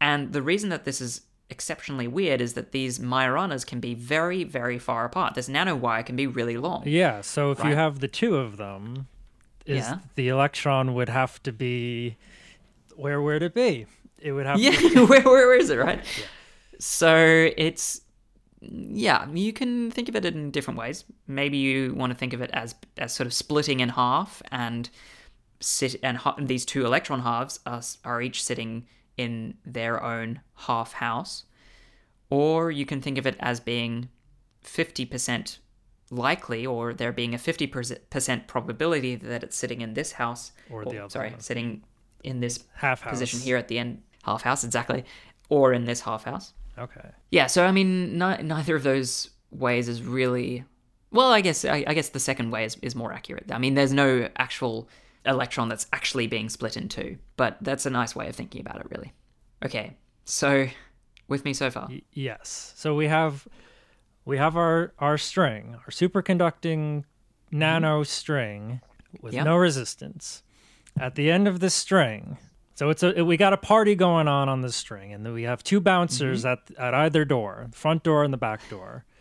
And 0.00 0.32
the 0.32 0.42
reason 0.42 0.68
that 0.70 0.84
this 0.84 1.00
is 1.00 1.22
exceptionally 1.50 2.06
weird 2.06 2.40
is 2.40 2.54
that 2.54 2.70
these 2.70 2.98
Majoranas 3.00 3.66
can 3.66 3.80
be 3.80 3.94
very, 3.94 4.44
very 4.44 4.78
far 4.78 5.04
apart. 5.04 5.34
This 5.34 5.48
nanowire 5.48 6.06
can 6.06 6.14
be 6.16 6.26
really 6.26 6.56
long. 6.56 6.84
Yeah, 6.86 7.20
so 7.20 7.50
if 7.50 7.62
you 7.64 7.74
have 7.74 7.98
the 7.98 8.06
two 8.08 8.36
of 8.36 8.56
them, 8.56 9.08
is 9.66 9.84
Yeah. 9.84 9.98
the 10.14 10.28
electron 10.28 10.94
would 10.94 11.08
have 11.08 11.42
to 11.42 11.52
be 11.52 12.16
where 12.94 13.20
would 13.20 13.42
it 13.42 13.54
be? 13.54 13.86
it 14.20 14.32
would 14.32 14.46
have 14.46 14.60
Yeah, 14.60 14.70
to, 14.94 15.06
where, 15.06 15.22
where, 15.22 15.48
where 15.48 15.54
is 15.54 15.70
it, 15.70 15.76
right? 15.78 15.98
Yeah. 16.18 16.24
So 16.78 17.50
it's 17.56 18.02
yeah, 18.62 19.26
you 19.32 19.52
can 19.52 19.90
think 19.90 20.08
of 20.08 20.16
it 20.16 20.24
in 20.24 20.50
different 20.50 20.78
ways. 20.78 21.04
Maybe 21.26 21.56
you 21.56 21.94
want 21.94 22.12
to 22.12 22.18
think 22.18 22.32
of 22.32 22.40
it 22.40 22.50
as 22.52 22.74
as 22.98 23.14
sort 23.14 23.26
of 23.26 23.32
splitting 23.32 23.80
in 23.80 23.90
half, 23.90 24.42
and 24.50 24.90
sit 25.60 25.96
and 26.02 26.18
ha- 26.18 26.36
these 26.38 26.64
two 26.64 26.84
electron 26.84 27.20
halves 27.20 27.60
are 27.64 27.82
are 28.04 28.20
each 28.20 28.42
sitting 28.42 28.86
in 29.16 29.54
their 29.64 30.02
own 30.02 30.40
half 30.54 30.94
house, 30.94 31.44
or 32.28 32.70
you 32.70 32.84
can 32.84 33.00
think 33.00 33.18
of 33.18 33.26
it 33.26 33.36
as 33.40 33.60
being 33.60 34.08
fifty 34.60 35.06
percent 35.06 35.58
likely, 36.10 36.66
or 36.66 36.92
there 36.92 37.12
being 37.12 37.34
a 37.34 37.38
fifty 37.38 37.66
percent 37.66 38.46
probability 38.46 39.16
that 39.16 39.42
it's 39.42 39.56
sitting 39.56 39.80
in 39.80 39.94
this 39.94 40.12
house, 40.12 40.52
Or 40.70 40.84
the 40.84 40.98
other 40.98 41.08
sorry, 41.08 41.34
sitting 41.38 41.82
in 42.24 42.40
this 42.40 42.64
half 42.74 43.00
house 43.00 43.12
position 43.12 43.40
here 43.40 43.56
at 43.56 43.68
the 43.68 43.78
end, 43.78 44.02
half 44.24 44.42
house 44.42 44.64
exactly, 44.64 45.04
or 45.48 45.72
in 45.72 45.84
this 45.84 46.02
half 46.02 46.24
house. 46.24 46.52
Okay. 46.80 47.10
Yeah, 47.30 47.46
so 47.46 47.66
I 47.66 47.72
mean, 47.72 48.18
neither 48.18 48.74
of 48.74 48.82
those 48.82 49.30
ways 49.50 49.88
is 49.88 50.02
really. 50.02 50.64
Well, 51.12 51.32
I 51.32 51.40
guess 51.40 51.64
I, 51.64 51.84
I 51.86 51.94
guess 51.94 52.10
the 52.10 52.20
second 52.20 52.50
way 52.50 52.64
is, 52.64 52.76
is 52.82 52.94
more 52.94 53.12
accurate. 53.12 53.50
I 53.50 53.58
mean, 53.58 53.74
there's 53.74 53.92
no 53.92 54.28
actual 54.36 54.88
electron 55.26 55.68
that's 55.68 55.86
actually 55.92 56.26
being 56.26 56.48
split 56.48 56.76
in 56.76 56.88
two, 56.88 57.18
but 57.36 57.58
that's 57.60 57.84
a 57.84 57.90
nice 57.90 58.14
way 58.14 58.28
of 58.28 58.36
thinking 58.36 58.60
about 58.60 58.80
it, 58.80 58.86
really. 58.90 59.12
Okay, 59.64 59.96
so 60.24 60.68
with 61.28 61.44
me 61.44 61.52
so 61.52 61.70
far. 61.70 61.88
Y- 61.90 62.02
yes. 62.12 62.72
So 62.76 62.94
we 62.94 63.08
have 63.08 63.46
we 64.24 64.38
have 64.38 64.56
our 64.56 64.92
our 64.98 65.18
string, 65.18 65.74
our 65.74 65.90
superconducting 65.90 67.00
mm-hmm. 67.00 67.58
nano 67.58 68.02
string 68.02 68.80
with 69.20 69.34
Yep. 69.34 69.44
no 69.44 69.56
resistance. 69.56 70.42
At 70.98 71.14
the 71.14 71.30
end 71.30 71.48
of 71.48 71.60
this 71.60 71.74
string, 71.74 72.36
so 72.80 72.88
it's 72.88 73.02
a 73.02 73.22
we 73.26 73.36
got 73.36 73.52
a 73.52 73.58
party 73.58 73.94
going 73.94 74.26
on 74.26 74.48
on 74.48 74.62
this 74.62 74.74
string, 74.74 75.12
and 75.12 75.26
then 75.26 75.34
we 75.34 75.42
have 75.42 75.62
two 75.62 75.80
bouncers 75.80 76.44
mm-hmm. 76.44 76.72
at 76.80 76.86
at 76.86 76.94
either 76.94 77.26
door, 77.26 77.68
front 77.72 78.02
door 78.02 78.24
and 78.24 78.32
the 78.32 78.38
back 78.38 78.66
door. 78.70 79.04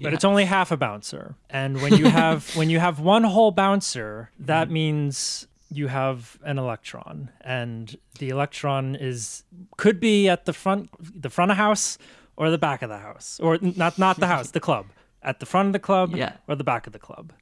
But 0.00 0.14
it's 0.14 0.24
only 0.24 0.44
half 0.44 0.70
a 0.70 0.76
bouncer, 0.76 1.34
and 1.50 1.80
when 1.82 1.96
you 1.96 2.06
have 2.06 2.48
when 2.56 2.70
you 2.70 2.78
have 2.78 3.00
one 3.00 3.24
whole 3.24 3.50
bouncer, 3.50 4.30
that 4.38 4.66
mm-hmm. 4.66 4.74
means 4.74 5.48
you 5.68 5.88
have 5.88 6.38
an 6.44 6.58
electron, 6.60 7.30
and 7.40 7.96
the 8.20 8.28
electron 8.28 8.94
is 8.94 9.42
could 9.76 9.98
be 9.98 10.28
at 10.28 10.44
the 10.44 10.52
front 10.52 10.90
the 11.00 11.30
front 11.30 11.50
of 11.50 11.56
house 11.56 11.98
or 12.36 12.50
the 12.50 12.58
back 12.58 12.82
of 12.82 12.88
the 12.88 12.98
house, 12.98 13.40
or 13.40 13.58
not 13.60 13.98
not 13.98 14.20
the 14.20 14.28
house, 14.28 14.50
the 14.60 14.60
club, 14.60 14.86
at 15.24 15.40
the 15.40 15.46
front 15.46 15.66
of 15.66 15.72
the 15.72 15.80
club 15.80 16.14
Yeah. 16.14 16.34
or 16.46 16.54
the 16.54 16.64
back 16.64 16.86
of 16.86 16.92
the 16.92 17.00
club. 17.00 17.32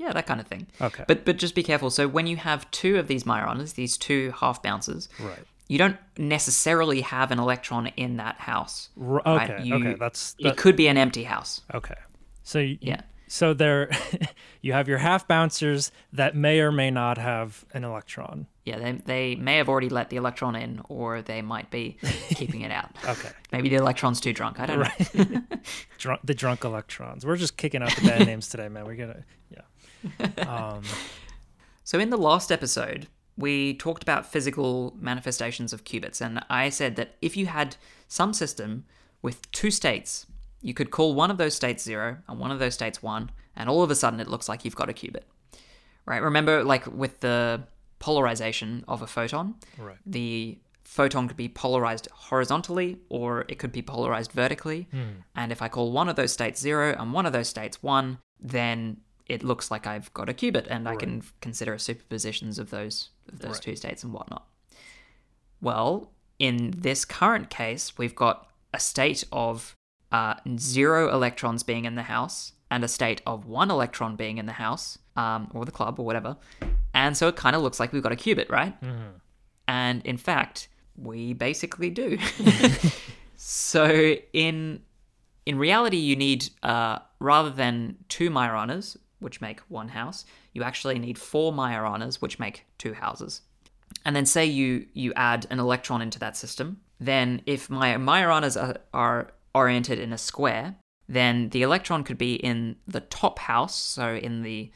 Yeah, 0.00 0.12
that 0.14 0.26
kind 0.26 0.40
of 0.40 0.46
thing. 0.46 0.66
Okay. 0.80 1.04
But 1.06 1.24
but 1.26 1.36
just 1.36 1.54
be 1.54 1.62
careful. 1.62 1.90
So 1.90 2.08
when 2.08 2.26
you 2.26 2.36
have 2.36 2.70
two 2.70 2.98
of 2.98 3.06
these 3.06 3.24
Majoranas, 3.24 3.74
these 3.74 3.96
two 3.98 4.32
half 4.40 4.62
bouncers, 4.62 5.08
Right. 5.20 5.44
you 5.68 5.76
don't 5.76 5.98
necessarily 6.16 7.02
have 7.02 7.30
an 7.30 7.38
electron 7.38 7.88
in 7.96 8.16
that 8.16 8.36
house. 8.36 8.88
R- 9.00 9.20
right? 9.26 9.50
okay. 9.50 9.62
You- 9.64 9.74
okay. 9.76 9.94
That's 10.00 10.34
It 10.38 10.56
could 10.56 10.74
be 10.76 10.88
an 10.88 10.96
empty 10.96 11.24
house. 11.24 11.60
okay. 11.74 11.96
So 12.42 12.60
y- 12.60 12.78
Yeah. 12.80 13.02
So 13.28 13.54
there, 13.54 13.90
you 14.60 14.72
have 14.72 14.88
your 14.88 14.98
half 14.98 15.28
bouncers 15.28 15.92
that 16.12 16.34
may 16.34 16.58
or 16.60 16.72
may 16.72 16.90
not 16.90 17.16
have 17.18 17.64
an 17.72 17.84
electron. 17.84 18.46
Yeah, 18.64 18.78
they, 18.80 18.92
they 18.92 19.36
may 19.36 19.56
have 19.58 19.68
already 19.68 19.88
let 19.88 20.10
the 20.10 20.16
electron 20.16 20.56
in, 20.56 20.80
or 20.88 21.22
they 21.22 21.40
might 21.40 21.70
be 21.70 21.96
keeping 22.30 22.62
it 22.62 22.72
out. 22.72 22.90
Okay. 23.06 23.28
Maybe 23.52 23.68
the 23.68 23.76
electron's 23.76 24.18
too 24.20 24.32
drunk. 24.32 24.58
I 24.58 24.66
don't 24.66 24.80
know. 24.80 25.42
Drunk, 25.98 26.20
the 26.24 26.34
drunk 26.34 26.64
electrons. 26.64 27.24
We're 27.24 27.36
just 27.36 27.56
kicking 27.56 27.82
out 27.82 27.94
the 27.94 28.08
bad 28.08 28.26
names 28.26 28.48
today, 28.48 28.68
man. 28.68 28.84
We're 28.84 28.96
gonna, 28.96 29.22
yeah. 29.50 29.60
Um, 30.46 30.82
So 31.90 31.98
in 31.98 32.10
the 32.10 32.16
last 32.16 32.52
episode, 32.52 33.08
we 33.36 33.74
talked 33.74 34.04
about 34.04 34.24
physical 34.24 34.94
manifestations 35.00 35.72
of 35.72 35.82
qubits, 35.82 36.20
and 36.20 36.40
I 36.48 36.68
said 36.68 36.94
that 36.94 37.16
if 37.20 37.36
you 37.36 37.46
had 37.46 37.74
some 38.06 38.32
system 38.32 38.84
with 39.22 39.50
two 39.50 39.72
states, 39.72 40.26
you 40.62 40.72
could 40.72 40.92
call 40.92 41.14
one 41.14 41.32
of 41.32 41.36
those 41.36 41.56
states 41.56 41.82
zero 41.82 42.18
and 42.28 42.38
one 42.38 42.52
of 42.52 42.60
those 42.60 42.74
states 42.74 43.02
one, 43.02 43.32
and 43.56 43.68
all 43.68 43.82
of 43.82 43.90
a 43.90 43.96
sudden 43.96 44.20
it 44.20 44.28
looks 44.28 44.48
like 44.48 44.64
you've 44.64 44.76
got 44.76 44.88
a 44.88 44.92
qubit. 44.92 45.24
Right? 46.06 46.22
Remember, 46.22 46.62
like 46.62 46.86
with 46.86 47.18
the 47.18 47.64
polarization 47.98 48.84
of 48.86 49.02
a 49.02 49.08
photon, 49.08 49.56
right. 49.76 49.96
the 50.06 50.58
photon 50.84 51.26
could 51.26 51.36
be 51.36 51.48
polarized 51.48 52.06
horizontally 52.12 52.98
or 53.08 53.46
it 53.48 53.58
could 53.58 53.72
be 53.72 53.82
polarized 53.82 54.30
vertically. 54.30 54.86
And 55.34 55.50
if 55.50 55.60
I 55.60 55.68
call 55.68 55.90
one 55.90 56.08
of 56.08 56.14
those 56.14 56.32
states 56.32 56.60
zero 56.60 56.94
and 56.96 57.12
one 57.12 57.26
of 57.26 57.32
those 57.32 57.48
states 57.48 57.82
one, 57.82 58.18
then 58.40 58.98
it 59.30 59.42
looks 59.44 59.70
like 59.70 59.86
I've 59.86 60.12
got 60.12 60.28
a 60.28 60.34
qubit 60.34 60.66
and 60.68 60.88
I 60.88 60.96
can 60.96 61.22
consider 61.40 61.76
superpositions 61.76 62.58
of 62.58 62.70
those 62.70 63.10
of 63.32 63.38
those 63.38 63.52
Right. 63.56 63.62
two 63.62 63.76
states 63.76 64.02
and 64.04 64.12
whatnot. 64.12 64.44
Well, 65.60 66.10
in 66.38 66.72
this 66.76 67.04
current 67.04 67.48
case, 67.50 67.96
we've 67.98 68.14
got 68.14 68.36
a 68.74 68.80
state 68.80 69.24
of 69.30 69.76
uh, 70.10 70.34
zero 70.58 71.12
electrons 71.12 71.62
being 71.62 71.84
in 71.84 71.94
the 71.94 72.02
house 72.04 72.52
and 72.70 72.82
a 72.84 72.88
state 72.88 73.20
of 73.26 73.46
one 73.46 73.70
electron 73.70 74.16
being 74.16 74.38
in 74.38 74.46
the 74.46 74.52
house 74.66 74.98
um, 75.16 75.48
or 75.54 75.64
the 75.64 75.72
club 75.72 75.98
or 76.00 76.04
whatever. 76.06 76.36
And 76.94 77.16
so 77.16 77.28
it 77.28 77.36
kind 77.36 77.54
of 77.54 77.62
looks 77.62 77.78
like 77.80 77.92
we've 77.92 78.02
got 78.02 78.12
a 78.12 78.16
qubit, 78.16 78.50
right? 78.50 78.74
And 79.68 80.04
in 80.04 80.16
fact, 80.16 80.68
we 80.96 81.34
basically 81.34 81.90
do. 81.90 82.18
so 83.36 84.16
in 84.32 84.80
in 85.46 85.58
reality, 85.58 85.96
you 85.96 86.16
need 86.16 86.50
uh, 86.62 86.98
rather 87.18 87.50
than 87.50 87.96
two 88.08 88.30
Majoranas, 88.30 88.96
which 89.20 89.40
make 89.40 89.60
one 89.68 89.88
house, 89.88 90.24
you 90.52 90.62
actually 90.62 90.98
need 90.98 91.18
four 91.18 91.52
Majoranas, 91.52 92.16
which 92.16 92.38
make 92.38 92.64
two 92.78 92.94
houses. 92.94 93.42
And 94.04 94.14
then 94.16 94.26
say 94.26 94.46
you 94.46 94.86
you 94.92 95.12
add 95.14 95.46
an 95.50 95.58
electron 95.58 96.02
into 96.02 96.18
that 96.20 96.36
system, 96.36 96.80
then 96.98 97.42
if 97.46 97.70
my 97.70 97.94
Majoranas 97.94 98.60
are, 98.60 98.76
are 98.92 99.32
oriented 99.54 99.98
in 99.98 100.12
a 100.12 100.18
square, 100.18 100.76
then 101.08 101.48
the 101.50 101.62
electron 101.62 102.04
could 102.04 102.18
be 102.18 102.34
in 102.34 102.76
the 102.86 103.00
top 103.00 103.38
house, 103.40 103.74
so 103.74 104.14
in 104.14 104.42
the 104.42 104.70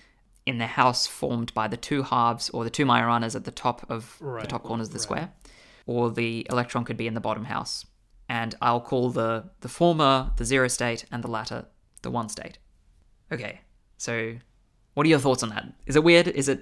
in 0.46 0.58
the 0.58 0.66
house 0.66 1.06
formed 1.06 1.54
by 1.54 1.66
the 1.68 1.76
two 1.76 2.02
halves 2.02 2.50
or 2.50 2.64
the 2.64 2.70
two 2.70 2.84
Majoranas 2.84 3.34
at 3.34 3.44
the 3.44 3.50
top 3.50 3.86
of 3.88 4.18
the 4.20 4.46
top 4.46 4.62
corners 4.64 4.88
of 4.88 4.92
the 4.92 4.98
right. 4.98 5.02
square, 5.02 5.32
or 5.86 6.10
the 6.10 6.46
electron 6.50 6.84
could 6.84 6.96
be 6.96 7.06
in 7.06 7.14
the 7.14 7.20
bottom 7.20 7.44
house. 7.44 7.86
And 8.28 8.54
I'll 8.60 8.80
call 8.80 9.10
the 9.10 9.50
the 9.60 9.68
former 9.68 10.32
the 10.36 10.44
zero 10.44 10.68
state 10.68 11.04
and 11.12 11.22
the 11.22 11.30
latter 11.30 11.66
the 12.02 12.10
one 12.10 12.28
state. 12.28 12.58
Okay, 13.30 13.60
so 14.04 14.34
what 14.94 15.06
are 15.06 15.08
your 15.14 15.18
thoughts 15.26 15.42
on 15.42 15.48
that? 15.50 15.64
Is 15.86 15.96
it 15.96 16.04
weird? 16.04 16.28
Is 16.28 16.48
it 16.48 16.60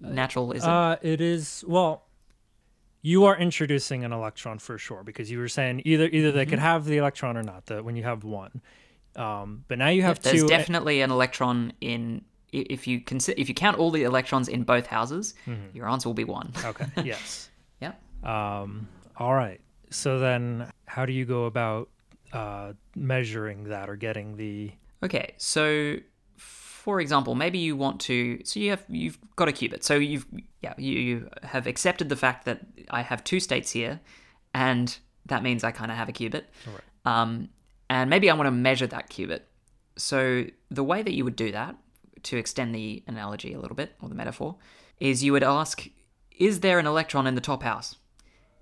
natural? 0.00 0.52
Is 0.52 0.64
it? 0.64 0.68
Uh, 0.68 0.96
it 1.02 1.20
is 1.20 1.64
well. 1.68 1.92
You 3.02 3.26
are 3.26 3.36
introducing 3.38 4.04
an 4.04 4.12
electron 4.12 4.58
for 4.58 4.76
sure 4.76 5.02
because 5.04 5.30
you 5.30 5.38
were 5.38 5.48
saying 5.48 5.82
either 5.84 6.06
either 6.16 6.32
they 6.32 6.42
Mm-hmm. 6.42 6.50
could 6.50 6.58
have 6.58 6.84
the 6.84 6.96
electron 6.98 7.36
or 7.36 7.42
not. 7.44 7.66
That 7.66 7.84
when 7.84 7.94
you 7.96 8.02
have 8.02 8.24
one, 8.24 8.60
um, 9.16 9.64
but 9.68 9.78
now 9.78 9.88
you 9.88 10.02
have 10.02 10.20
There's 10.20 10.40
two. 10.40 10.46
eh, 10.46 10.56
definitely 10.58 11.00
an 11.02 11.10
electron 11.10 11.72
in. 11.80 12.22
If 12.50 12.86
you 12.88 13.00
consider, 13.00 13.38
if 13.40 13.48
you 13.50 13.54
count 13.54 13.78
all 13.78 13.90
the 13.90 14.04
electrons 14.04 14.48
in 14.48 14.62
both 14.64 14.86
houses, 14.86 15.34
Mm-hmm. 15.46 15.76
your 15.76 15.86
answer 15.88 16.08
will 16.08 16.14
be 16.14 16.24
one. 16.24 16.52
Okay. 16.64 16.86
Yes. 17.04 17.50
yeah. 17.84 17.92
Um, 18.24 18.88
all 19.16 19.34
right. 19.34 19.60
So 19.90 20.18
then, 20.18 20.66
how 20.86 21.04
do 21.06 21.12
you 21.12 21.24
go 21.26 21.44
about 21.44 21.88
uh, 22.32 22.72
measuring 22.96 23.64
that 23.64 23.88
or 23.90 23.96
getting 23.96 24.36
the? 24.36 24.72
Okay, 25.02 25.34
so 25.36 25.96
for 26.88 27.02
example, 27.02 27.34
maybe 27.34 27.58
you 27.58 27.76
want 27.76 28.00
to 28.00 28.40
so 28.44 28.58
you 28.58 28.70
have 28.70 28.82
you've 28.88 29.18
got 29.36 29.46
a 29.46 29.52
qubit. 29.52 29.82
So 29.82 29.96
you've 29.96 30.24
yeah, 30.62 30.72
you, 30.78 30.98
you 30.98 31.28
have 31.42 31.66
accepted 31.66 32.08
the 32.08 32.16
fact 32.16 32.46
that 32.46 32.60
I 32.88 33.02
have 33.02 33.22
two 33.22 33.40
states 33.40 33.70
here 33.72 34.00
and 34.54 34.96
that 35.26 35.42
means 35.42 35.64
I 35.64 35.70
kind 35.70 35.90
of 35.90 35.98
have 35.98 36.08
a 36.08 36.12
qubit. 36.12 36.44
Right. 36.66 36.80
Um 37.04 37.50
and 37.90 38.08
maybe 38.08 38.30
I 38.30 38.34
want 38.34 38.46
to 38.46 38.52
measure 38.52 38.86
that 38.86 39.10
qubit. 39.10 39.40
So 39.96 40.46
the 40.70 40.82
way 40.82 41.02
that 41.02 41.12
you 41.12 41.24
would 41.26 41.36
do 41.36 41.52
that 41.52 41.76
to 42.22 42.38
extend 42.38 42.74
the 42.74 43.02
analogy 43.06 43.52
a 43.52 43.60
little 43.60 43.76
bit 43.76 43.94
or 44.00 44.08
the 44.08 44.14
metaphor 44.14 44.56
is 44.98 45.22
you 45.22 45.32
would 45.32 45.42
ask 45.42 45.86
is 46.38 46.60
there 46.60 46.78
an 46.78 46.86
electron 46.86 47.26
in 47.26 47.34
the 47.34 47.42
top 47.42 47.64
house? 47.64 47.96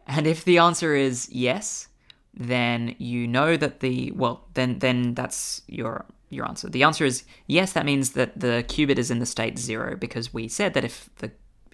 And 0.05 0.27
if 0.27 0.45
the 0.45 0.59
answer 0.59 0.97
is 0.97 1.29
yes, 1.31 1.87
then 2.35 2.97
you 2.99 3.29
know 3.29 3.57
that 3.57 3.79
the 3.79 4.11
well, 4.17 4.49
then 4.55 4.81
then 4.81 5.15
that's 5.15 5.63
your 5.69 6.07
your 6.29 6.47
answer. 6.49 6.69
The 6.69 6.83
answer 6.83 7.05
is 7.05 7.25
yes. 7.47 7.73
That 7.73 7.85
means 7.85 8.13
that 8.13 8.39
the 8.39 8.65
qubit 8.69 8.99
is 8.99 9.11
in 9.11 9.19
the 9.19 9.27
state 9.27 9.59
zero 9.59 9.97
because 9.97 10.35
we 10.35 10.49
said 10.49 10.75
that 10.75 10.85
if 10.85 11.09
the 11.19 11.31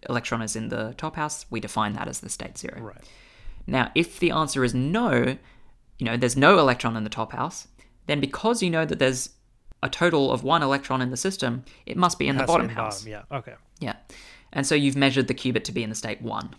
electron 0.09 0.43
is 0.43 0.57
in 0.57 0.69
the 0.69 0.95
top 0.97 1.17
house, 1.17 1.47
we 1.51 1.61
define 1.61 1.95
that 1.95 2.09
as 2.09 2.21
the 2.21 2.29
state 2.29 2.59
zero. 2.59 2.81
Right. 2.81 3.09
Now, 3.67 3.91
if 3.95 4.19
the 4.19 4.31
answer 4.31 4.65
is 4.65 4.75
no, 4.75 5.37
you 5.99 6.07
know, 6.07 6.17
there's 6.17 6.37
no 6.37 6.59
electron 6.59 6.97
in 6.97 7.05
the 7.05 7.11
top 7.11 7.33
house, 7.33 7.69
then 8.07 8.21
because 8.21 8.63
you 8.63 8.71
know 8.71 8.85
that 8.85 8.99
there's 8.99 9.31
a 9.83 9.89
total 9.89 10.31
of 10.33 10.45
one 10.45 10.63
electron 10.63 11.01
in 11.03 11.11
the 11.11 11.17
system, 11.17 11.65
it 11.87 11.97
must 11.97 12.19
be 12.19 12.29
in 12.29 12.37
the 12.37 12.45
bottom 12.45 12.69
house. 12.69 13.07
Yeah. 13.07 13.23
Okay. 13.31 13.55
Yeah. 13.81 13.97
And 14.53 14.67
so 14.67 14.75
you've 14.75 14.97
measured 14.97 15.29
the 15.29 15.35
qubit 15.35 15.65
to 15.65 15.73
be 15.73 15.83
in 15.83 15.91
the 15.91 15.97
state 15.97 16.21
one. 16.21 16.55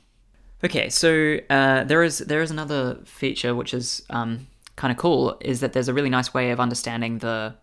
Okay, 0.63 0.89
so 0.89 1.39
uh, 1.49 1.83
there 1.83 2.03
is 2.03 2.19
there 2.19 2.41
is 2.41 2.49
another 2.49 2.99
feature 3.03 3.53
which 3.53 3.73
is 3.73 4.01
um, 4.09 4.47
kind 4.77 4.91
of 4.91 4.97
cool 4.97 5.37
is 5.41 5.59
that 5.59 5.73
there's 5.73 5.89
a 5.89 5.93
really 5.93 6.09
nice 6.09 6.33
way 6.33 6.51
of 6.51 6.59
understanding 6.59 7.19
the 7.19 7.53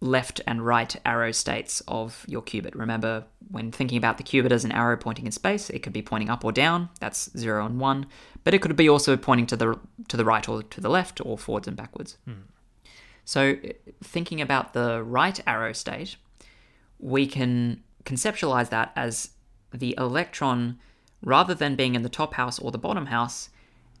left 0.00 0.40
and 0.46 0.64
right 0.64 0.96
arrow 1.04 1.30
states 1.30 1.82
of 1.86 2.24
your 2.26 2.42
qubit. 2.42 2.74
Remember, 2.74 3.24
when 3.50 3.70
thinking 3.70 3.98
about 3.98 4.16
the 4.16 4.24
qubit 4.24 4.50
as 4.50 4.64
an 4.64 4.72
arrow 4.72 4.96
pointing 4.96 5.26
in 5.26 5.32
space, 5.32 5.68
it 5.70 5.82
could 5.82 5.92
be 5.92 6.02
pointing 6.02 6.30
up 6.30 6.44
or 6.44 6.52
down. 6.52 6.88
That's 7.00 7.30
zero 7.36 7.66
and 7.66 7.78
one, 7.78 8.06
but 8.42 8.54
it 8.54 8.62
could 8.62 8.74
be 8.76 8.88
also 8.88 9.16
pointing 9.16 9.46
to 9.46 9.56
the 9.56 9.78
to 10.08 10.16
the 10.16 10.24
right 10.24 10.48
or 10.48 10.62
to 10.62 10.80
the 10.80 10.88
left 10.88 11.20
or 11.24 11.36
forwards 11.36 11.68
and 11.68 11.76
backwards. 11.76 12.16
Hmm. 12.24 12.46
So, 13.24 13.56
thinking 14.02 14.40
about 14.40 14.72
the 14.72 15.02
right 15.02 15.38
arrow 15.46 15.72
state, 15.72 16.16
we 16.98 17.26
can 17.26 17.82
conceptualize 18.04 18.70
that 18.70 18.92
as 18.96 19.30
the 19.72 19.94
electron, 19.98 20.78
rather 21.22 21.54
than 21.54 21.76
being 21.76 21.94
in 21.94 22.02
the 22.02 22.08
top 22.08 22.34
house 22.34 22.58
or 22.58 22.70
the 22.70 22.78
bottom 22.78 23.06
house, 23.06 23.50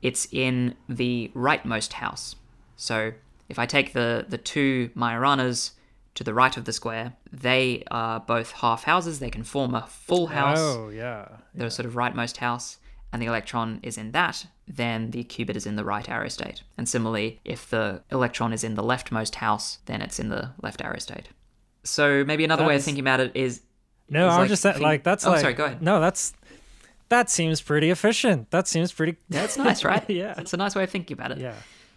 it's 0.02 0.26
in 0.32 0.74
the 0.88 1.30
rightmost 1.34 1.92
house. 1.94 2.34
So, 2.76 3.12
if 3.48 3.58
I 3.58 3.66
take 3.66 3.92
the, 3.92 4.24
the 4.28 4.38
two 4.38 4.90
Majoranas 4.96 5.72
to 6.20 6.24
the 6.24 6.34
right 6.34 6.54
of 6.58 6.66
the 6.66 6.72
square, 6.74 7.14
they 7.32 7.82
are 7.90 8.20
both 8.20 8.50
half 8.52 8.84
houses. 8.84 9.20
They 9.20 9.30
can 9.30 9.42
form 9.42 9.74
a 9.74 9.86
full 9.86 10.26
house 10.26 10.58
Oh 10.60 10.90
yeah. 10.90 11.28
the 11.54 11.70
sort 11.70 11.86
of 11.86 11.94
rightmost 11.94 12.36
house, 12.36 12.76
and 13.10 13.22
the 13.22 13.26
electron 13.26 13.80
is 13.82 13.96
in 13.96 14.12
that, 14.12 14.44
then 14.68 15.12
the 15.12 15.24
qubit 15.24 15.56
is 15.56 15.64
in 15.64 15.76
the 15.76 15.84
right 15.84 16.06
arrow 16.10 16.28
state. 16.28 16.62
And 16.76 16.86
similarly, 16.86 17.40
if 17.42 17.70
the 17.70 18.02
electron 18.10 18.52
is 18.52 18.62
in 18.62 18.74
the 18.74 18.82
leftmost 18.82 19.36
house, 19.36 19.78
then 19.86 20.02
it's 20.02 20.18
in 20.20 20.28
the 20.28 20.50
left 20.62 20.82
arrow 20.82 20.98
state. 20.98 21.30
So 21.84 22.22
maybe 22.26 22.44
another 22.44 22.66
way 22.66 22.76
of 22.76 22.82
thinking 22.82 23.00
about 23.02 23.20
it 23.20 23.32
is 23.34 23.62
No, 24.10 24.26
It's 24.26 24.34
I'm 24.34 24.40
like 24.40 24.48
just 24.50 24.60
saying, 24.62 24.74
think- 24.74 24.84
like 24.84 25.02
that's 25.04 25.24
Oh, 25.26 25.30
like 25.30 25.40
sorry, 25.40 25.54
go 25.54 25.64
ahead. 25.64 25.80
No, 25.80 26.00
that's 26.00 26.34
that 27.08 27.30
seems 27.30 27.62
pretty 27.62 27.88
efficient. 27.88 28.50
That 28.50 28.68
seems 28.68 28.92
pretty. 28.92 29.16
that's 29.30 29.56
nice, 29.56 29.84
right? 29.84 30.04
yeah. 30.22 30.34
it's 30.36 30.52
a 30.52 30.58
nice 30.58 30.74
way 30.76 30.84
of 30.84 30.90
thinking 30.90 31.14
about 31.16 31.32
it. 31.32 31.38
Yeah. 31.38 31.54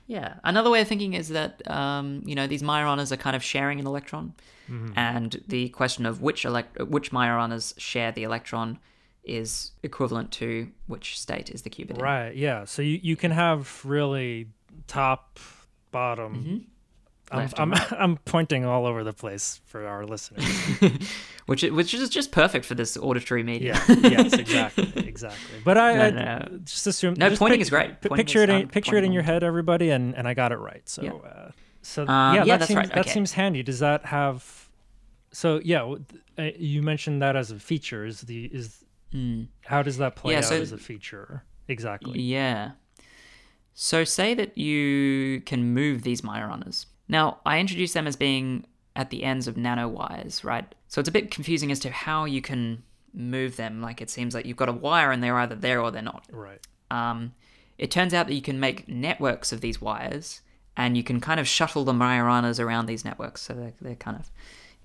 Yeah. 0.08 0.36
Another 0.44 0.70
way 0.70 0.82
of 0.82 0.88
thinking 0.88 1.14
is 1.14 1.30
that 1.30 1.62
um, 1.70 2.22
you 2.26 2.36
know 2.36 2.48
these 2.48 2.62
Majoranas 2.64 3.12
are 3.12 3.18
kind 3.18 3.36
of 3.36 3.44
sharing 3.44 3.80
an 3.80 3.88
electron, 3.88 4.34
Mm-hmm. 4.72 4.94
and 4.98 5.42
the 5.50 5.68
question 5.70 6.06
of 6.06 6.22
which 6.22 6.46
elect 6.46 6.80
which 6.88 7.12
Majoranas 7.12 7.74
share 7.78 8.12
the 8.14 8.24
electron 8.24 8.80
is 9.26 9.72
equivalent 9.84 10.32
to 10.32 10.70
which 10.88 11.20
state 11.20 11.50
is 11.50 11.64
the 11.64 11.70
qubit 11.70 11.92
in. 11.92 11.98
Right. 11.98 12.34
Yeah. 12.36 12.64
So 12.66 12.82
you, 12.82 13.00
you 13.02 13.16
can 13.18 13.32
have 13.32 13.84
really 13.86 14.48
top, 14.88 15.40
bottom. 15.92 16.34
Mm-hmm. 16.36 16.58
I'm, 17.34 17.74
and 17.74 17.82
I'm 17.92 18.18
pointing 18.18 18.66
all 18.66 18.86
over 18.86 19.04
the 19.04 19.14
place 19.14 19.60
for 19.66 19.86
our 19.88 20.06
listeners. 20.06 20.44
which 21.46 21.64
which 21.64 21.94
is 21.94 22.10
just 22.10 22.32
perfect 22.32 22.66
for 22.66 22.76
this 22.76 22.96
auditory 22.98 23.44
medium. 23.44 23.76
Yeah. 23.88 23.96
yes. 24.10 24.34
Exactly. 24.40 24.92
Exactly. 25.08 25.60
But 25.64 25.78
I, 25.78 25.94
No, 25.96 26.02
I 26.04 26.10
no, 26.50 26.60
just 26.64 26.88
assume. 26.88 27.16
No, 27.16 27.30
just 27.30 27.40
pointing 27.40 27.58
pic- 27.60 27.64
is 27.64 27.70
great. 27.70 28.02
Pointing 28.02 28.18
picture 28.18 28.44
is- 28.44 28.50
it. 28.50 28.54
I'm 28.54 28.62
In, 28.62 28.68
picture 28.70 28.98
it 28.98 29.04
in 29.04 29.12
your 29.12 29.24
head, 29.24 29.44
everybody, 29.44 29.90
and 29.90 30.16
and 30.16 30.28
I 30.28 30.34
got 30.34 30.52
it 30.52 30.58
right. 30.58 30.88
So. 30.88 31.02
Yeah. 31.02 31.12
Uh, 31.14 31.52
so 31.82 32.04
Um, 32.04 32.08
yeah, 32.08 32.34
yeah, 32.34 32.44
that 32.46 32.60
that's 32.60 32.68
seems 32.68 32.78
right, 32.78 32.90
that 32.90 33.00
okay. 33.00 33.10
seems 33.12 33.34
handy. 33.34 33.62
Does 33.64 33.80
that 33.80 34.06
have? 34.06 34.70
So 35.32 35.60
yeah, 35.64 35.84
uh, 36.38 36.50
you 36.58 36.82
mentioned 36.82 37.22
that 37.22 37.36
as 37.36 37.52
a 37.52 37.60
feature. 37.60 38.06
Is 38.06 38.22
the 38.22 38.46
is 38.46 38.80
Mm. 39.14 39.48
how 39.66 39.84
does 39.84 39.98
that 39.98 40.16
play 40.16 40.32
Yeah, 40.34 40.40
out 40.40 40.46
so- 40.46 40.62
as 40.62 40.72
a 40.72 40.78
feature 40.78 41.44
exactly? 41.68 42.20
Yeah. 42.20 42.72
So 43.76 44.04
say 44.04 44.34
that 44.34 44.58
you 44.58 45.42
can 45.46 45.74
move 45.74 46.02
these 46.04 46.22
Majoranas. 46.22 46.86
Now, 47.14 47.38
I 47.46 47.60
introduced 47.60 47.94
them 47.94 48.08
as 48.08 48.16
being 48.16 48.66
at 48.96 49.12
the 49.12 49.24
ends 49.24 49.48
of 49.48 49.54
nanowires, 49.54 50.44
right? 50.44 50.66
So 50.88 51.00
it's 51.00 51.08
a 51.08 51.12
bit 51.12 51.30
confusing 51.30 51.72
as 51.72 51.80
to 51.82 51.92
how 51.92 52.26
you 52.26 52.42
can 52.42 52.82
move 53.14 53.56
them. 53.56 53.82
Like 53.82 54.02
it 54.02 54.10
seems 54.10 54.34
like 54.34 54.48
you've 54.48 54.58
got 54.58 54.68
a 54.68 54.74
wire 54.74 55.12
and 55.12 55.24
they're 55.24 55.38
either 55.38 55.54
there 55.54 55.80
or 55.80 55.92
they're 55.92 56.02
not. 56.02 56.26
Right. 56.32 56.60
Um, 56.90 57.36
it 57.78 57.92
turns 57.92 58.16
out 58.16 58.26
that 58.26 58.34
you 58.34 58.42
can 58.42 58.60
make 58.60 58.88
networks 58.88 59.52
of 59.52 59.62
these 59.62 59.80
wires 59.80 60.42
and 60.76 60.98
you 60.98 61.04
can 61.04 61.20
kind 61.20 61.40
of 61.40 61.48
shuttle 61.48 61.84
the 61.84 61.94
Majoranas 61.94 62.60
around 62.60 62.88
these 62.88 63.06
networks. 63.06 63.44
So 63.44 63.54
they're, 63.54 63.74
they're 63.80 63.96
kind 63.96 64.18
of, 64.18 64.32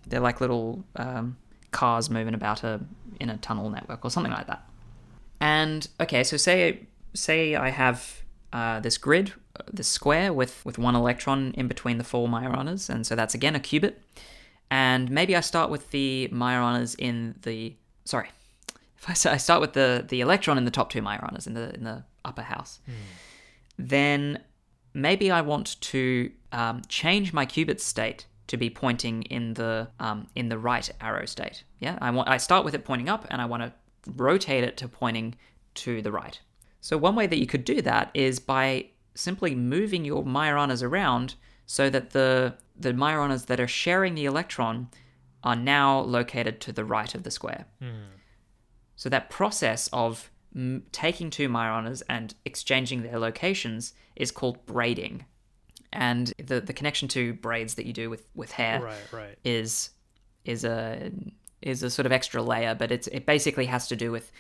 they're 0.07 0.21
like 0.21 0.43
little 0.43 0.85
um, 0.97 1.39
cars 1.71 2.11
moving 2.11 2.35
about 2.35 2.63
a, 2.63 2.79
in 3.19 3.31
a 3.31 3.39
tunnel 3.39 3.71
network 3.71 4.05
or 4.05 4.11
something 4.11 4.33
like 4.33 4.49
that. 4.49 4.69
And 5.41 5.89
okay, 5.99 6.25
so 6.25 6.37
say 6.37 6.81
say 7.15 7.55
I 7.55 7.71
have 7.71 8.23
uh, 8.53 8.81
this 8.81 8.99
grid, 8.99 9.33
uh, 9.59 9.65
this 9.73 9.89
square 9.89 10.33
with 10.33 10.65
with 10.65 10.79
one 10.79 10.97
electron 10.97 11.53
in 11.57 11.69
between 11.69 11.99
the 11.99 12.05
four 12.05 12.29
Majoranas, 12.29 12.89
and 12.89 13.07
so 13.07 13.15
that's 13.15 13.35
again 13.35 13.55
a 13.55 13.61
qubit. 13.61 13.95
And 14.71 15.11
maybe 15.11 15.35
I 15.35 15.41
start 15.41 15.71
with 15.71 15.91
the 15.91 16.29
Majoranas 16.33 16.95
in 16.99 17.37
the 17.43 17.75
sorry, 18.05 18.29
if 18.99 19.09
I, 19.09 19.13
start 19.15 19.35
I 19.35 19.39
start 19.39 19.61
with 19.61 19.73
the 19.73 20.05
the 20.09 20.21
electron 20.21 20.59
in 20.59 20.65
the 20.65 20.71
top 20.71 20.91
two 20.91 21.03
Majoranas 21.03 21.47
in 21.47 21.55
the 21.55 21.75
in 21.75 21.85
the 21.85 22.05
upper 22.25 22.43
house, 22.43 22.81
then 23.79 24.41
maybe 24.95 25.31
I 25.31 25.41
want 25.41 25.81
to 25.81 26.31
um, 26.53 26.83
change 26.89 27.33
my 27.33 27.47
qubit 27.47 27.81
state 27.81 28.27
to 28.49 28.57
be 28.57 28.71
pointing 28.71 29.23
in 29.25 29.55
the 29.55 29.89
um, 30.01 30.27
in 30.35 30.49
the 30.49 30.59
right 30.59 30.91
arrow 31.01 31.27
state. 31.27 31.65
Yeah, 31.81 31.99
I 32.01 32.11
want 32.11 32.29
I 32.29 32.39
start 32.39 32.65
with 32.65 32.75
it 32.75 32.85
pointing 32.85 33.09
up, 33.09 33.27
and 33.31 33.41
I 33.41 33.47
want 33.47 33.63
to 33.63 33.73
rotate 34.17 34.65
it 34.65 34.77
to 34.79 34.89
pointing 34.89 35.35
to 35.75 36.03
the 36.03 36.11
right. 36.11 36.41
So 36.81 36.97
one 36.97 37.17
way 37.17 37.27
that 37.27 37.39
you 37.39 37.47
could 37.47 37.65
do 37.65 37.83
that 37.83 38.11
is 38.15 38.39
by 38.39 38.87
simply 39.15 39.55
moving 39.55 40.05
your 40.05 40.25
Majoranas 40.25 40.83
around 40.83 41.35
so 41.67 41.91
that 41.91 42.11
the 42.11 42.55
the 42.79 42.93
Majoranas 42.93 43.47
that 43.47 43.59
are 43.61 43.67
sharing 43.69 44.15
the 44.15 44.25
electron 44.25 44.89
are 45.43 45.57
now 45.57 46.01
located 46.01 46.61
to 46.61 46.73
the 46.73 46.85
right 46.85 47.15
of 47.15 47.25
the 47.25 47.31
square. 47.31 47.67
Hmm. 47.81 48.15
So 48.97 49.09
that 49.09 49.31
process 49.31 49.89
of 49.93 50.31
m- 50.55 50.85
taking 50.93 51.31
two 51.31 51.49
Majoranas 51.49 52.03
and 52.09 52.35
exchanging 52.45 53.03
their 53.03 53.19
locations 53.19 53.95
is 54.17 54.31
called 54.31 54.65
braiding. 54.67 55.25
And 55.93 56.33
the, 56.45 56.61
the 56.61 56.73
connection 56.73 57.09
to 57.09 57.33
braids 57.35 57.75
that 57.75 57.87
you 57.87 57.93
do 57.93 58.11
with, 58.11 58.27
with 58.35 58.53
hair 58.53 58.81
Right. 58.83 59.13
Right. 59.13 59.39
is 59.45 59.91
is 60.45 60.65
a 60.65 61.11
is 61.61 61.83
a 61.83 61.91
sort 61.91 62.07
of 62.07 62.13
extra 62.13 62.43
layer, 62.43 62.75
but 62.75 62.93
it's 62.93 63.09
it 63.09 63.27
basically 63.27 63.67
has 63.67 63.89
to 63.89 63.97
do 63.97 64.13
with 64.13 64.31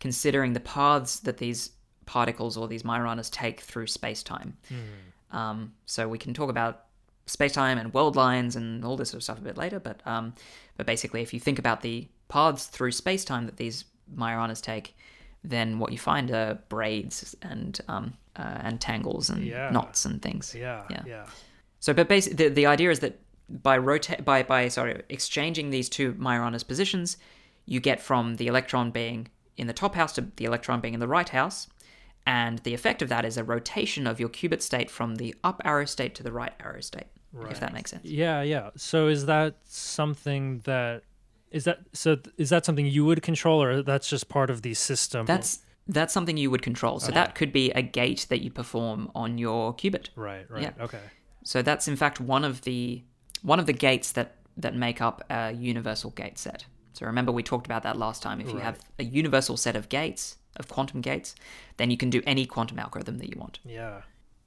considering 0.00 0.52
the 0.52 0.60
paths 0.60 1.20
that 1.20 1.38
these 1.38 1.70
particles 2.08 2.56
or 2.56 2.66
these 2.68 2.82
Majoranas 2.84 3.30
take 3.30 3.60
through 3.60 3.86
space 3.86 4.22
time. 4.22 4.56
Um, 5.30 5.72
so 5.86 6.08
we 6.08 6.18
can 6.18 6.32
talk 6.34 6.48
about 6.50 6.84
space 7.26 7.52
time 7.52 7.76
and 7.78 7.92
world 7.92 8.16
lines 8.16 8.56
and 8.56 8.84
all 8.84 8.96
this 8.96 9.10
sort 9.10 9.18
of 9.18 9.22
stuff 9.24 9.38
a 9.38 9.42
bit 9.42 9.56
later, 9.58 9.78
but 9.78 10.00
um, 10.06 10.32
but 10.76 10.86
basically, 10.86 11.20
if 11.22 11.34
you 11.34 11.40
think 11.40 11.58
about 11.58 11.82
the 11.82 12.08
paths 12.28 12.66
through 12.66 12.92
space 12.92 13.24
time 13.24 13.44
that 13.46 13.56
these 13.58 13.84
Majoranas 14.16 14.62
take, 14.62 14.96
then 15.44 15.78
what 15.78 15.92
you 15.92 15.98
find 15.98 16.30
are 16.30 16.54
braids 16.70 17.36
and 17.42 17.80
um, 17.88 18.14
uh, 18.36 18.58
and 18.66 18.80
tangles 18.80 19.28
and 19.30 19.44
Yeah. 19.44 19.70
knots 19.70 20.04
and 20.06 20.22
things. 20.22 20.54
Yeah. 20.54 20.84
Yeah. 20.90 21.02
Yeah. 21.06 21.26
So, 21.80 21.92
but 21.92 22.08
basically, 22.08 22.48
the, 22.48 22.54
the 22.54 22.66
idea 22.66 22.90
is 22.90 23.00
that 23.00 23.18
by 23.50 23.76
rotate 23.78 24.24
by 24.24 24.42
by 24.42 24.68
sorry 24.68 25.02
exchanging 25.10 25.70
these 25.70 25.88
two 25.90 26.14
Majoranas 26.14 26.66
positions, 26.66 27.18
you 27.66 27.80
get 27.80 28.00
from 28.00 28.36
the 28.36 28.46
electron 28.46 28.90
being 28.90 29.28
in 29.58 29.66
the 29.66 29.72
top 29.74 29.94
house 29.94 30.12
to 30.14 30.22
the 30.36 30.44
electron 30.46 30.80
being 30.80 30.94
in 30.94 31.00
the 31.00 31.08
right 31.08 31.28
house, 31.28 31.68
and 32.28 32.58
the 32.58 32.74
effect 32.74 33.00
of 33.00 33.08
that 33.08 33.24
is 33.24 33.38
a 33.38 33.42
rotation 33.42 34.06
of 34.06 34.20
your 34.20 34.28
qubit 34.28 34.60
state 34.60 34.90
from 34.90 35.14
the 35.14 35.34
up 35.42 35.62
arrow 35.64 35.86
state 35.86 36.14
to 36.16 36.22
the 36.22 36.30
right 36.30 36.52
arrow 36.60 36.82
state. 36.82 37.06
If 37.50 37.60
that 37.60 37.72
makes 37.72 37.90
sense. 37.90 38.04
Yeah, 38.04 38.42
yeah. 38.42 38.70
So 38.76 39.08
is 39.08 39.24
that 39.26 39.56
something 39.64 40.60
that 40.64 41.04
is 41.50 41.64
that 41.64 41.80
so 41.94 42.16
th- 42.16 42.34
is 42.36 42.50
that 42.50 42.66
something 42.66 42.84
you 42.84 43.06
would 43.06 43.22
control 43.22 43.62
or 43.62 43.82
that's 43.82 44.10
just 44.10 44.28
part 44.28 44.50
of 44.50 44.60
the 44.60 44.74
system? 44.74 45.24
That's 45.24 45.60
that's 45.86 46.12
something 46.12 46.36
you 46.36 46.50
would 46.50 46.60
control. 46.60 47.00
So 47.00 47.12
that 47.12 47.34
could 47.34 47.52
be 47.52 47.70
a 47.70 47.80
gate 47.80 48.26
that 48.28 48.42
you 48.42 48.50
perform 48.50 49.10
on 49.14 49.38
your 49.38 49.74
qubit. 49.74 50.08
right, 50.14 50.50
right. 50.50 50.62
Yeah. 50.62 50.84
Okay. 50.84 51.00
So 51.44 51.62
that's 51.62 51.88
in 51.88 51.96
fact 51.96 52.20
one 52.20 52.44
of 52.44 52.62
the 52.62 53.04
one 53.42 53.58
of 53.58 53.64
the 53.64 53.72
gates 53.72 54.12
that 54.12 54.36
that 54.58 54.74
make 54.74 55.00
up 55.00 55.22
a 55.30 55.52
universal 55.52 56.10
gate 56.10 56.38
set. 56.38 56.66
So 56.92 57.06
remember 57.06 57.32
we 57.32 57.42
talked 57.42 57.66
about 57.66 57.84
that 57.84 57.96
last 57.96 58.22
time. 58.22 58.40
If 58.40 58.50
you 58.50 58.58
have 58.58 58.80
a 58.98 59.04
universal 59.04 59.56
set 59.56 59.76
of 59.76 59.88
gates 59.88 60.36
of 60.58 60.68
quantum 60.68 61.00
gates, 61.00 61.34
then 61.76 61.90
you 61.90 61.96
can 61.96 62.10
do 62.10 62.22
any 62.26 62.46
quantum 62.46 62.78
algorithm 62.78 63.18
that 63.18 63.28
you 63.32 63.38
want. 63.38 63.58
Yeah. 63.64 64.02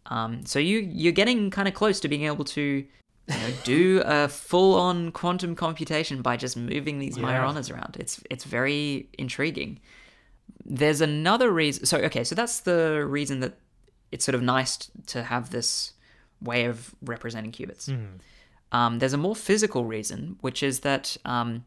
Um, 0.08 0.45
so 0.45 0.60
you 0.60 0.80
you're 0.80 1.12
getting 1.13 1.50
kind 1.52 1.67
of 1.67 1.74
close 1.74 2.00
to 2.02 2.08
being 2.08 2.24
able 2.24 2.45
to 2.45 2.62
you 2.62 3.38
know, 3.38 3.54
do 3.63 4.02
a 4.04 4.28
full 4.28 4.76
on 4.76 5.12
quantum 5.12 5.56
computation 5.56 6.21
by 6.21 6.35
just 6.38 6.58
moving 6.58 7.00
these 7.00 7.17
Yeah. 7.17 7.23
Majoranas 7.25 7.71
around. 7.71 7.98
It's 8.00 8.21
it's 8.29 8.44
very 8.44 9.10
intriguing. 9.17 9.79
There's 10.65 11.02
another 11.02 11.52
reason. 11.52 11.85
So 11.85 11.98
okay, 12.00 12.23
so 12.23 12.35
that's 12.35 12.62
the 12.62 13.06
reason 13.08 13.40
that 13.42 13.54
it's 14.12 14.25
sort 14.25 14.35
of 14.35 14.42
nice 14.42 14.90
to 15.08 15.23
have 15.23 15.52
this 15.52 15.94
way 16.42 16.65
of 16.65 16.94
representing 17.04 17.52
qubits. 17.52 17.88
Um, 18.71 19.00
there's 19.00 19.13
a 19.13 19.17
more 19.17 19.35
physical 19.35 19.85
reason, 19.85 20.38
which 20.42 20.63
is 20.63 20.79
that 20.79 21.17
um, 21.25 21.65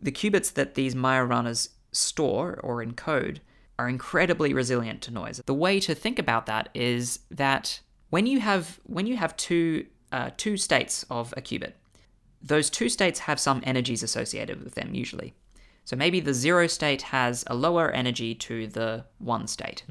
the 0.00 0.12
qubits 0.12 0.52
that 0.54 0.74
these 0.74 0.94
Majoranas 0.94 1.70
store 1.92 2.58
or 2.62 2.84
encode 2.84 3.38
are 3.78 3.88
incredibly 3.88 4.52
resilient 4.52 5.02
to 5.02 5.10
noise. 5.10 5.40
The 5.44 5.54
way 5.54 5.80
to 5.80 5.94
think 5.94 6.18
about 6.18 6.46
that 6.46 6.68
is 6.74 7.20
that 7.30 7.80
when 8.10 8.26
you 8.26 8.40
have 8.40 8.80
when 8.84 9.06
you 9.06 9.16
have 9.16 9.36
two 9.36 9.86
uh, 10.12 10.30
two 10.36 10.56
states 10.56 11.04
of 11.10 11.32
a 11.36 11.40
qubit, 11.40 11.72
those 12.42 12.68
two 12.70 12.88
states 12.88 13.20
have 13.20 13.40
some 13.40 13.62
energies 13.64 14.02
associated 14.02 14.62
with 14.62 14.74
them 14.74 14.94
usually. 14.94 15.34
So 15.84 15.96
maybe 15.96 16.20
the 16.20 16.34
zero 16.34 16.66
state 16.66 17.02
has 17.02 17.44
a 17.46 17.54
lower 17.54 17.90
energy 17.90 18.34
to 18.36 18.66
the 18.66 19.04
one 19.18 19.46
state. 19.46 19.84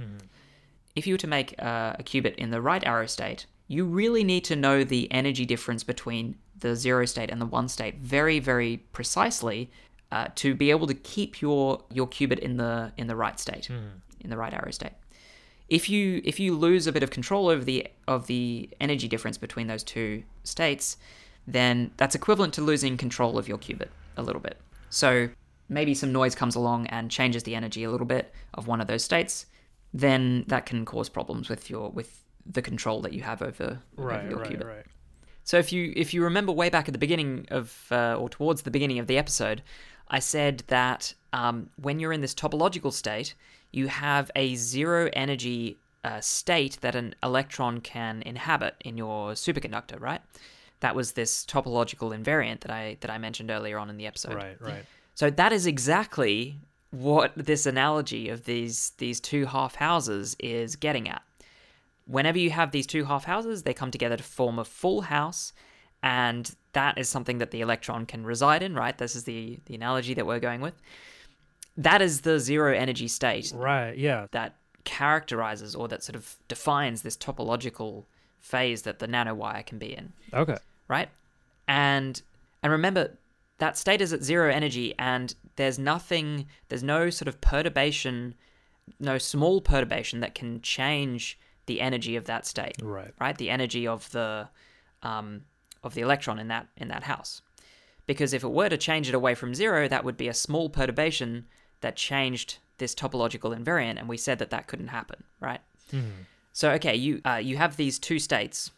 If 0.96 1.08
you 1.08 1.16
were 1.16 1.20
to 1.20 1.28
make 1.28 1.56
uh, 1.60 1.96
a 2.00 2.04
qubit 2.04 2.36
in 2.36 2.52
the 2.52 2.62
right 2.62 2.84
arrow 2.86 3.08
state, 3.08 3.46
you 3.68 3.86
really 3.86 4.24
need 4.24 4.44
to 4.46 4.56
know 4.56 4.84
the 4.84 5.12
energy 5.12 5.46
difference 5.46 5.84
between 5.84 6.36
the 6.58 6.76
zero 6.76 7.06
state 7.06 7.30
and 7.30 7.42
the 7.42 7.46
one 7.46 7.68
state 7.68 8.00
very, 8.00 8.40
very 8.40 8.78
precisely 8.94 9.72
uh, 10.12 10.28
to 10.36 10.56
be 10.56 10.70
able 10.72 10.88
to 10.88 10.94
keep 10.94 11.42
your 11.42 11.84
your 11.92 12.08
qubit 12.08 12.40
in 12.40 12.58
the 12.58 12.92
in 12.98 13.08
the 13.08 13.16
right 13.16 13.40
state, 13.40 13.70
in 13.70 14.30
the 14.30 14.38
right 14.38 14.54
arrow 14.54 14.72
state. 14.72 14.94
If 15.70 15.90
you 15.90 16.22
if 16.26 16.40
you 16.40 16.56
lose 16.56 16.86
a 16.88 16.92
bit 16.92 17.04
of 17.04 17.10
control 17.12 17.48
over 17.48 17.64
the 17.64 17.88
of 18.08 18.28
the 18.28 18.70
energy 18.80 19.08
difference 19.08 19.38
between 19.38 19.68
those 19.68 19.84
two 19.84 20.24
states, 20.44 20.98
then 21.48 21.92
that's 21.98 22.16
equivalent 22.16 22.54
to 22.56 22.62
losing 22.62 22.98
control 22.98 23.38
of 23.38 23.48
your 23.48 23.58
qubit 23.58 23.88
a 24.18 24.22
little 24.22 24.42
bit. 24.42 24.58
So 24.90 25.30
maybe 25.70 25.94
some 25.94 26.12
noise 26.12 26.36
comes 26.36 26.56
along 26.56 26.88
and 26.88 27.10
changes 27.10 27.44
the 27.44 27.56
energy 27.56 27.84
a 27.86 27.90
little 27.92 28.06
bit 28.08 28.34
of 28.54 28.68
one 28.68 28.82
of 28.82 28.88
those 28.88 29.04
states, 29.06 29.46
then 29.94 30.44
that 30.48 30.66
can 30.66 30.84
cause 30.84 31.08
problems 31.08 31.48
with 31.48 31.70
your 31.70 31.90
with 31.90 32.22
the 32.46 32.62
control 32.62 33.02
that 33.02 33.14
you 33.14 33.22
have 33.22 33.42
over, 33.42 33.64
over 33.98 34.08
Right, 34.10 34.30
your 34.30 34.40
right, 34.40 34.52
qubit. 34.52 34.68
right. 34.68 34.86
So 35.44 35.58
if 35.58 35.72
you 35.72 35.94
if 35.96 36.14
you 36.14 36.24
remember 36.24 36.52
way 36.52 36.70
back 36.70 36.90
at 36.90 36.94
the 36.94 37.00
beginning 37.00 37.48
of 37.50 37.88
uh, 37.92 38.16
or 38.16 38.28
towards 38.30 38.64
the 38.64 38.72
beginning 38.72 39.00
of 39.00 39.08
the 39.08 39.18
episode, 39.18 39.62
I 40.12 40.20
said 40.20 40.64
that 40.68 41.14
um, 41.34 41.70
when 41.78 42.00
you're 42.00 42.12
in 42.12 42.22
this 42.22 42.36
topological 42.36 42.92
state, 42.92 43.34
you 43.72 43.88
have 43.88 44.30
a 44.36 44.56
zero 44.56 45.10
energy 45.14 45.78
uh, 46.04 46.20
state 46.20 46.78
that 46.82 46.96
an 46.96 47.16
electron 47.24 47.80
can 47.80 48.22
inhabit 48.24 48.76
in 48.84 48.98
your 48.98 49.32
superconductor, 49.32 50.00
right? 50.00 50.22
That 50.82 50.96
was 50.96 51.14
this 51.14 51.46
topological 51.46 52.16
invariant 52.16 52.60
that 52.62 52.72
I 52.72 52.98
that 53.00 53.10
I 53.10 53.18
mentioned 53.18 53.50
earlier 53.50 53.80
on 53.80 53.90
in 53.90 53.98
the 53.98 54.08
episode. 54.08 54.34
Right, 54.34 54.60
right. 54.60 54.86
So 55.16 55.30
that 55.30 55.54
is 55.54 55.66
exactly 55.66 56.60
what 56.90 57.32
this 57.36 57.66
analogy 57.66 58.28
of 58.30 58.44
these 58.44 58.92
these 58.98 59.22
two 59.22 59.46
half 59.46 59.76
houses 59.76 60.36
is 60.40 60.76
getting 60.76 61.08
at. 61.08 61.22
Whenever 62.06 62.40
you 62.40 62.50
have 62.50 62.72
these 62.72 62.88
two 62.88 63.06
half 63.06 63.24
houses, 63.24 63.64
they 63.64 63.74
come 63.74 63.92
together 63.92 64.18
to 64.18 64.24
form 64.24 64.60
a 64.60 64.66
full 64.66 65.02
house, 65.02 65.54
and 66.04 66.54
that 66.74 66.98
is 66.98 67.10
something 67.10 67.38
that 67.40 67.52
the 67.52 67.62
electron 67.62 68.06
can 68.06 68.26
reside 68.26 68.64
in, 68.64 68.74
right? 68.76 68.98
This 68.98 69.16
is 69.16 69.24
the 69.26 69.60
the 69.66 69.76
analogy 69.76 70.14
that 70.14 70.26
we're 70.26 70.40
going 70.40 70.62
with. 70.62 70.74
That 71.78 72.02
is 72.02 72.22
the 72.22 72.40
zero 72.40 72.74
energy 72.76 73.08
state 73.08 73.52
Right, 73.56 73.98
yeah. 73.98 74.28
that 74.32 74.56
characterizes 74.84 75.76
or 75.76 75.88
that 75.88 76.04
sort 76.04 76.16
of 76.16 76.36
defines 76.48 77.02
this 77.02 77.16
topological 77.18 78.06
phase 78.40 78.82
that 78.84 79.00
the 79.00 79.08
nanowire 79.08 79.66
can 79.66 79.78
be 79.78 79.94
in 79.96 80.12
Okay. 80.34 80.58
right? 80.88 81.10
And 81.68 82.22
and 82.64 82.72
remember 82.72 83.18
that 83.60 83.78
state 83.78 84.02
is 84.02 84.12
at 84.14 84.24
zero 84.24 84.52
energy 84.52 84.94
and 85.00 85.34
there's 85.56 85.78
nothing 85.80 86.48
there's 86.70 86.84
no 86.84 87.10
sort 87.10 87.28
of 87.28 87.40
perturbation 87.42 88.34
no 89.00 89.18
small 89.18 89.62
perturbation 89.62 90.20
that 90.22 90.34
can 90.36 90.62
change 90.62 91.38
the 91.68 91.80
energy 91.82 92.16
of 92.16 92.26
that 92.26 92.46
state 92.46 92.76
Right. 92.82 93.14
right 93.20 93.38
the 93.38 93.50
energy 93.50 93.88
of 93.88 94.10
the 94.12 94.50
um, 95.04 95.44
of 95.84 95.94
the 95.94 96.02
electron 96.02 96.40
in 96.40 96.48
that 96.50 96.68
in 96.78 96.88
that 96.90 97.04
house. 97.04 97.42
Because 98.08 98.34
if 98.34 98.44
it 98.44 98.50
were 98.52 98.70
to 98.70 98.78
change 98.78 99.08
it 99.08 99.16
away 99.16 99.36
from 99.36 99.54
zero 99.56 99.88
that 99.88 100.04
would 100.04 100.18
be 100.18 100.28
a 100.28 100.34
small 100.34 100.70
perturbation 100.70 101.46
that 101.82 101.96
changed 101.96 102.58
this 102.78 102.94
topological 102.96 103.56
invariant 103.58 103.98
and 104.00 104.10
we 104.10 104.18
said 104.18 104.40
that 104.40 104.50
that 104.50 104.68
couldn't 104.68 104.88
happen 104.90 105.24
right? 105.40 105.62
Mhm. 105.94 106.26
so 106.54 106.72
okay 106.72 106.96
you 106.96 107.22
uh, 107.26 107.36
you 107.36 107.58
have 107.58 107.76
these 107.78 108.00
two 108.00 108.20
states 108.20 108.72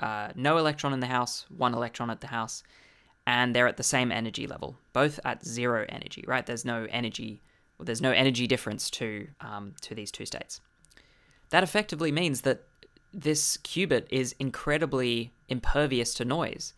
uh, 0.00 0.28
no 0.34 0.58
electron 0.58 0.92
in 0.92 1.00
the 1.00 1.06
house 1.06 1.44
one 1.56 1.74
electron 1.74 2.10
at 2.10 2.20
the 2.20 2.28
house 2.28 2.62
and 3.26 3.54
they're 3.54 3.68
at 3.68 3.76
the 3.76 3.82
same 3.82 4.10
energy 4.12 4.46
level 4.46 4.78
both 4.92 5.18
at 5.24 5.44
zero 5.44 5.84
energy 5.88 6.24
right? 6.26 6.46
There's 6.46 6.64
no 6.64 6.86
energy 6.90 7.42
well, 7.78 7.84
there's 7.86 8.00
no 8.02 8.10
energy 8.12 8.46
difference 8.46 8.90
to 8.90 9.28
um, 9.40 9.74
to 9.82 9.94
these 9.94 10.10
two 10.10 10.26
states. 10.26 10.60
That 11.50 11.62
effectively 11.62 12.10
means 12.12 12.40
that 12.42 12.64
this 13.14 13.56
qubit 13.58 14.06
is 14.10 14.34
incredibly 14.38 15.32
impervious 15.48 16.14
to 16.14 16.24
noise. 16.24 16.74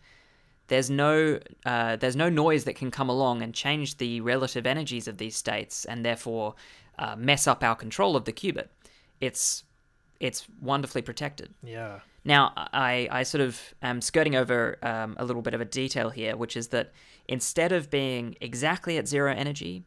There's 0.68 0.90
no 0.90 1.40
uh, 1.66 1.96
there's 1.96 2.16
no 2.16 2.28
noise 2.28 2.64
that 2.64 2.76
can 2.76 2.90
come 2.90 3.08
along 3.08 3.42
and 3.42 3.52
change 3.52 3.96
the 3.96 4.20
relative 4.20 4.66
energies 4.66 5.08
of 5.08 5.18
these 5.18 5.36
states, 5.36 5.84
and 5.84 6.04
therefore 6.04 6.54
uh, 6.98 7.16
mess 7.16 7.46
up 7.46 7.64
our 7.64 7.74
control 7.74 8.14
of 8.14 8.24
the 8.24 8.32
qubit. 8.32 8.68
It's 9.20 9.64
it's 10.20 10.46
wonderfully 10.60 11.02
protected. 11.02 11.54
Yeah. 11.64 12.00
Now, 12.24 12.52
I, 12.56 13.08
I 13.10 13.22
sort 13.22 13.40
of 13.40 13.74
am 13.80 14.02
skirting 14.02 14.36
over 14.36 14.76
um, 14.82 15.16
a 15.18 15.24
little 15.24 15.40
bit 15.40 15.54
of 15.54 15.60
a 15.62 15.64
detail 15.64 16.10
here, 16.10 16.36
which 16.36 16.56
is 16.56 16.68
that 16.68 16.92
instead 17.26 17.72
of 17.72 17.88
being 17.88 18.36
exactly 18.40 18.98
at 18.98 19.08
zero 19.08 19.32
energy, 19.32 19.84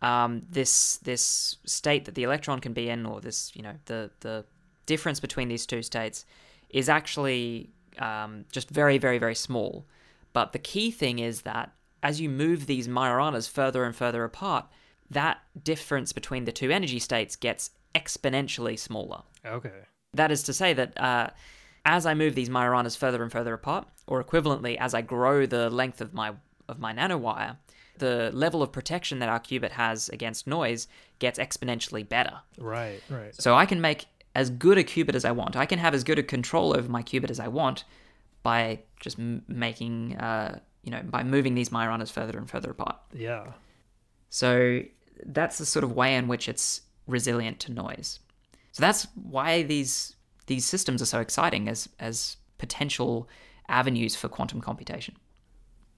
um, 0.00 0.42
this 0.48 0.98
this 0.98 1.56
state 1.64 2.04
that 2.04 2.14
the 2.14 2.22
electron 2.22 2.60
can 2.60 2.72
be 2.72 2.88
in, 2.88 3.04
or 3.06 3.20
this 3.20 3.50
you 3.54 3.62
know 3.62 3.74
the 3.86 4.10
the 4.20 4.44
difference 4.86 5.18
between 5.18 5.48
these 5.48 5.66
two 5.66 5.82
states, 5.82 6.24
is 6.70 6.88
actually 6.88 7.70
um, 7.98 8.44
just 8.52 8.70
very 8.70 8.98
very 8.98 9.18
very 9.18 9.34
small. 9.34 9.86
But 10.32 10.52
the 10.52 10.58
key 10.58 10.90
thing 10.90 11.18
is 11.18 11.42
that 11.42 11.72
as 12.02 12.20
you 12.20 12.28
move 12.28 12.66
these 12.66 12.88
Majoranas 12.88 13.48
further 13.48 13.84
and 13.84 13.94
further 13.94 14.24
apart, 14.24 14.66
that 15.10 15.38
difference 15.62 16.12
between 16.12 16.44
the 16.44 16.52
two 16.52 16.70
energy 16.70 16.98
states 16.98 17.36
gets 17.36 17.70
exponentially 17.94 18.78
smaller. 18.78 19.22
Okay. 19.46 19.70
That 20.12 20.30
is 20.30 20.42
to 20.44 20.52
say 20.52 20.72
that 20.74 21.00
uh, 21.00 21.30
as 21.84 22.06
I 22.06 22.14
move 22.14 22.34
these 22.34 22.48
Majoranas 22.48 22.96
further 22.96 23.22
and 23.22 23.32
further 23.32 23.54
apart, 23.54 23.86
or 24.06 24.22
equivalently, 24.22 24.76
as 24.76 24.94
I 24.94 25.02
grow 25.02 25.46
the 25.46 25.70
length 25.70 26.00
of 26.00 26.12
my 26.12 26.34
of 26.68 26.78
my 26.78 26.92
nanowire, 26.92 27.56
the 27.98 28.30
level 28.32 28.62
of 28.62 28.72
protection 28.72 29.18
that 29.18 29.28
our 29.28 29.40
qubit 29.40 29.72
has 29.72 30.08
against 30.08 30.46
noise 30.46 30.88
gets 31.18 31.38
exponentially 31.38 32.06
better. 32.08 32.40
Right, 32.58 33.02
right. 33.08 33.34
So 33.34 33.54
I 33.54 33.66
can 33.66 33.80
make 33.80 34.06
as 34.34 34.50
good 34.50 34.78
a 34.78 34.84
qubit 34.84 35.14
as 35.14 35.24
I 35.24 35.30
want. 35.30 35.56
I 35.56 35.66
can 35.66 35.78
have 35.78 35.94
as 35.94 36.04
good 36.04 36.18
a 36.18 36.22
control 36.22 36.76
over 36.76 36.88
my 36.88 37.02
qubit 37.02 37.30
as 37.30 37.38
I 37.40 37.48
want 37.48 37.84
by 38.42 38.80
just 39.00 39.18
m- 39.18 39.44
making, 39.48 40.16
uh, 40.16 40.58
you 40.82 40.90
know, 40.90 41.02
by 41.02 41.22
moving 41.22 41.54
these 41.54 41.70
Majoranas 41.70 42.10
further 42.10 42.36
and 42.38 42.48
further 42.48 42.70
apart. 42.70 42.96
Yeah. 43.12 43.52
So 44.28 44.82
that's 45.24 45.58
the 45.58 45.66
sort 45.66 45.84
of 45.84 45.92
way 45.92 46.16
in 46.16 46.28
which 46.28 46.48
it's 46.48 46.82
resilient 47.06 47.60
to 47.60 47.72
noise. 47.72 48.20
So 48.72 48.80
that's 48.80 49.06
why 49.14 49.62
these 49.62 50.16
these 50.46 50.66
systems 50.66 51.00
are 51.00 51.06
so 51.06 51.20
exciting 51.20 51.68
as 51.68 51.88
as 52.00 52.36
potential 52.58 53.28
avenues 53.68 54.16
for 54.16 54.28
quantum 54.28 54.60
computation. 54.60 55.14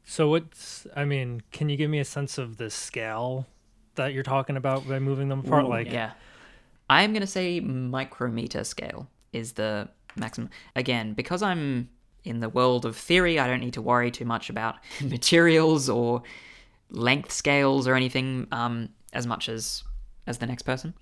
So 0.04 0.28
what's 0.28 0.86
I 0.94 1.04
mean, 1.04 1.42
can 1.50 1.68
you 1.68 1.76
give 1.76 1.90
me 1.90 1.98
a 1.98 2.04
sense 2.04 2.38
of 2.38 2.58
the 2.58 2.70
scale 2.70 3.46
that 3.94 4.12
you're 4.12 4.22
talking 4.22 4.56
about 4.56 4.86
by 4.86 4.98
moving 4.98 5.28
them 5.28 5.40
apart? 5.40 5.66
like 5.66 5.90
yeah, 5.90 6.12
I'm 6.88 7.12
gonna 7.12 7.26
say 7.26 7.60
micrometer 7.60 8.64
scale 8.64 9.08
is 9.32 9.52
the 9.54 9.88
maximum. 10.16 10.50
Again, 10.74 11.14
because 11.14 11.42
I'm 11.42 11.88
in 12.24 12.40
the 12.40 12.48
world 12.48 12.84
of 12.84 12.96
theory, 12.96 13.38
I 13.38 13.46
don't 13.46 13.60
need 13.60 13.74
to 13.74 13.82
worry 13.82 14.10
too 14.10 14.24
much 14.24 14.50
about 14.50 14.76
materials 15.02 15.88
or 15.88 16.22
length 16.90 17.32
scales 17.32 17.86
or 17.88 17.94
anything 17.94 18.46
um, 18.52 18.88
as 19.12 19.26
much 19.26 19.48
as 19.48 19.82
as 20.26 20.38
the 20.38 20.46
next 20.46 20.62
person. 20.62 20.94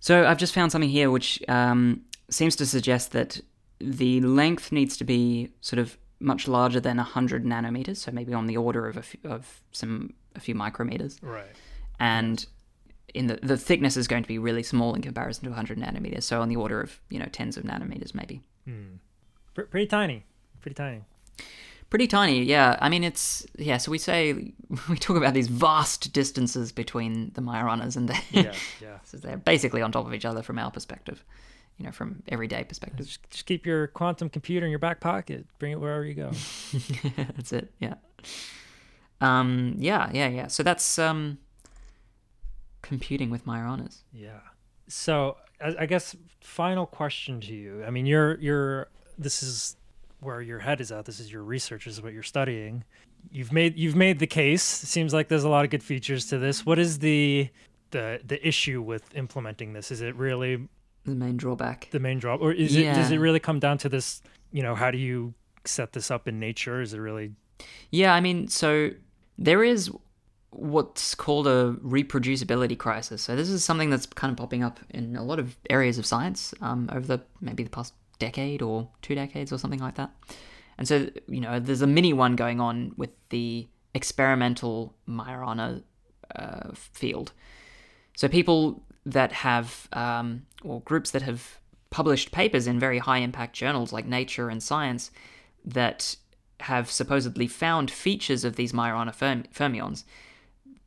So 0.00 0.26
I've 0.26 0.38
just 0.38 0.54
found 0.54 0.70
something 0.72 0.90
here 0.90 1.10
which 1.10 1.42
um, 1.48 2.02
seems 2.30 2.54
to 2.56 2.66
suggest 2.66 3.12
that 3.12 3.40
the 3.80 4.20
length 4.20 4.72
needs 4.72 4.96
to 4.98 5.04
be 5.04 5.50
sort 5.60 5.78
of 5.78 5.96
much 6.20 6.48
larger 6.48 6.80
than 6.80 6.96
100 6.96 7.44
nanometers, 7.44 7.98
so 7.98 8.10
maybe 8.10 8.34
on 8.34 8.46
the 8.46 8.56
order 8.56 8.88
of 8.88 8.96
a 8.96 9.02
few, 9.02 9.20
of 9.24 9.60
some 9.72 10.12
a 10.34 10.40
few 10.40 10.54
micrometers 10.54 11.18
Right. 11.22 11.46
and 12.00 12.44
in 13.14 13.26
the 13.26 13.36
the 13.42 13.56
thickness 13.56 13.96
is 13.96 14.06
going 14.08 14.22
to 14.22 14.28
be 14.28 14.38
really 14.38 14.62
small 14.62 14.94
in 14.94 15.02
comparison 15.02 15.44
to 15.44 15.50
100 15.50 15.78
nanometers 15.78 16.22
so 16.24 16.40
on 16.42 16.48
the 16.48 16.56
order 16.56 16.80
of 16.80 17.00
you 17.10 17.18
know 17.18 17.26
tens 17.32 17.56
of 17.56 17.64
nanometers 17.64 18.14
maybe 18.14 18.42
Pr- 19.54 19.62
pretty 19.62 19.86
tiny. 19.86 20.24
Pretty 20.60 20.74
tiny. 20.74 21.00
pretty 21.88 22.06
tiny 22.06 22.42
yeah 22.42 22.76
i 22.80 22.88
mean 22.90 23.02
it's 23.02 23.46
yeah 23.56 23.78
so 23.78 23.90
we 23.90 23.96
say 23.98 24.52
we 24.90 24.96
talk 24.98 25.16
about 25.16 25.32
these 25.34 25.48
vast 25.48 26.12
distances 26.12 26.70
between 26.72 27.30
the 27.34 27.40
Majoranas 27.40 27.96
and 27.96 28.08
they 28.10 28.18
Yeah, 28.42 28.52
yeah. 28.82 28.98
so 29.04 29.16
they're 29.16 29.38
basically 29.38 29.80
on 29.80 29.90
top 29.92 30.06
of 30.06 30.12
each 30.12 30.24
other 30.26 30.42
from 30.42 30.58
our 30.58 30.70
perspective 30.70 31.24
you 31.78 31.86
know 31.86 31.92
from 31.92 32.22
everyday 32.28 32.64
perspective 32.64 33.06
Just, 33.06 33.30
just 33.30 33.46
keep 33.46 33.64
your 33.64 33.86
quantum 33.86 34.28
computer 34.28 34.66
in 34.66 34.70
your 34.70 34.80
back 34.80 35.00
pocket. 35.00 35.46
Bring 35.58 35.72
it 35.72 35.80
wherever 35.80 36.04
you 36.04 36.14
go. 36.14 36.30
that's 37.36 37.52
it 37.52 37.72
yeah 37.78 37.94
um 39.20 39.74
yeah 39.78 40.10
yeah 40.12 40.28
yeah 40.28 40.46
so 40.48 40.62
that's 40.62 40.98
um 40.98 41.38
computing 42.88 43.30
with 43.30 43.44
Majoranas 43.44 44.02
Yeah. 44.12 44.40
So 44.88 45.36
I, 45.60 45.76
I 45.80 45.86
guess 45.86 46.16
final 46.40 46.86
question 46.86 47.40
to 47.42 47.54
you. 47.54 47.84
I 47.84 47.90
mean, 47.90 48.06
you're 48.06 48.38
you're 48.40 48.88
this 49.18 49.42
is 49.42 49.76
where 50.20 50.40
your 50.40 50.58
head 50.58 50.80
is 50.80 50.90
at. 50.90 51.04
This 51.04 51.20
is 51.20 51.30
your 51.30 51.42
research. 51.42 51.84
This 51.84 51.94
is 51.94 52.02
what 52.02 52.12
you're 52.12 52.22
studying. 52.22 52.84
You've 53.30 53.52
made 53.52 53.76
you've 53.76 53.96
made 53.96 54.18
the 54.18 54.26
case. 54.26 54.82
It 54.82 54.86
seems 54.86 55.12
like 55.12 55.28
there's 55.28 55.44
a 55.44 55.48
lot 55.48 55.64
of 55.64 55.70
good 55.70 55.82
features 55.82 56.26
to 56.26 56.38
this. 56.38 56.64
What 56.64 56.78
is 56.78 56.98
the 56.98 57.50
the 57.90 58.20
the 58.26 58.46
issue 58.46 58.80
with 58.80 59.14
implementing 59.14 59.74
this? 59.74 59.90
Is 59.90 60.00
it 60.00 60.16
really 60.16 60.66
the 61.04 61.14
main 61.14 61.36
drawback 61.36 61.88
the 61.90 62.00
main 62.00 62.20
job, 62.20 62.40
or 62.40 62.52
is 62.52 62.74
it 62.74 62.94
does 62.94 63.10
it 63.10 63.18
really 63.18 63.40
come 63.40 63.58
down 63.58 63.78
to 63.78 63.88
this? 63.88 64.22
You 64.50 64.62
know, 64.62 64.74
how 64.74 64.90
do 64.90 64.98
you 64.98 65.34
set 65.66 65.92
this 65.92 66.10
up 66.10 66.26
in 66.26 66.40
nature? 66.40 66.80
Is 66.80 66.94
it 66.94 66.98
really 66.98 67.32
Yeah, 67.90 68.14
I 68.14 68.20
mean, 68.20 68.48
so 68.48 68.90
there 69.36 69.62
is 69.62 69.90
what's 70.50 71.14
called 71.14 71.46
a 71.46 71.76
reproducibility 71.84 72.76
crisis. 72.76 73.22
So 73.22 73.36
this 73.36 73.48
is 73.48 73.64
something 73.64 73.90
that's 73.90 74.06
kind 74.06 74.30
of 74.30 74.36
popping 74.36 74.62
up 74.62 74.80
in 74.90 75.16
a 75.16 75.22
lot 75.22 75.38
of 75.38 75.56
areas 75.68 75.98
of 75.98 76.06
science 76.06 76.54
um, 76.60 76.88
over 76.92 77.06
the 77.06 77.20
maybe 77.40 77.62
the 77.62 77.70
past 77.70 77.94
decade 78.18 78.62
or 78.62 78.88
two 79.02 79.14
decades 79.14 79.52
or 79.52 79.58
something 79.58 79.80
like 79.80 79.96
that. 79.96 80.10
And 80.78 80.86
so, 80.86 81.08
you 81.28 81.40
know, 81.40 81.58
there's 81.60 81.82
a 81.82 81.86
mini 81.86 82.12
one 82.12 82.36
going 82.36 82.60
on 82.60 82.92
with 82.96 83.10
the 83.30 83.68
experimental 83.94 84.94
Majorana 85.08 85.82
uh, 86.34 86.70
field. 86.72 87.32
So 88.16 88.28
people 88.28 88.82
that 89.04 89.32
have, 89.32 89.88
um, 89.92 90.46
or 90.62 90.80
groups 90.82 91.10
that 91.10 91.22
have 91.22 91.58
published 91.90 92.32
papers 92.32 92.66
in 92.66 92.78
very 92.78 92.98
high 92.98 93.18
impact 93.18 93.54
journals 93.56 93.92
like 93.92 94.06
Nature 94.06 94.48
and 94.48 94.62
Science 94.62 95.10
that 95.64 96.16
have 96.60 96.90
supposedly 96.90 97.46
found 97.46 97.90
features 97.90 98.44
of 98.44 98.56
these 98.56 98.72
Majorana 98.72 99.14
ferm- 99.14 99.44
fermions, 99.54 100.04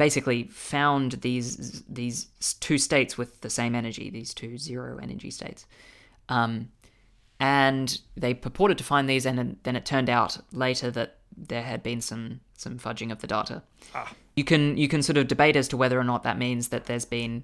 basically 0.01 0.45
found 0.45 1.11
these 1.21 1.83
these 1.87 2.25
two 2.59 2.79
states 2.79 3.19
with 3.19 3.41
the 3.41 3.51
same 3.51 3.75
energy, 3.75 4.09
these 4.09 4.33
two 4.33 4.57
zero 4.57 4.97
energy 4.97 5.29
states. 5.29 5.67
Um, 6.27 6.69
and 7.39 8.01
they 8.17 8.33
purported 8.33 8.79
to 8.79 8.83
find 8.83 9.07
these, 9.07 9.27
and 9.27 9.57
then 9.61 9.75
it 9.75 9.85
turned 9.85 10.09
out 10.09 10.39
later 10.51 10.89
that 10.89 11.17
there 11.37 11.61
had 11.61 11.83
been 11.83 12.01
some 12.01 12.39
some 12.57 12.79
fudging 12.79 13.11
of 13.11 13.19
the 13.21 13.27
data. 13.27 13.61
Ah. 13.93 14.11
You 14.35 14.43
can 14.43 14.75
you 14.75 14.87
can 14.87 15.03
sort 15.03 15.17
of 15.17 15.27
debate 15.27 15.55
as 15.55 15.67
to 15.67 15.77
whether 15.77 15.99
or 15.99 16.03
not 16.03 16.23
that 16.23 16.37
means 16.39 16.69
that 16.69 16.85
there's 16.85 17.05
been 17.05 17.43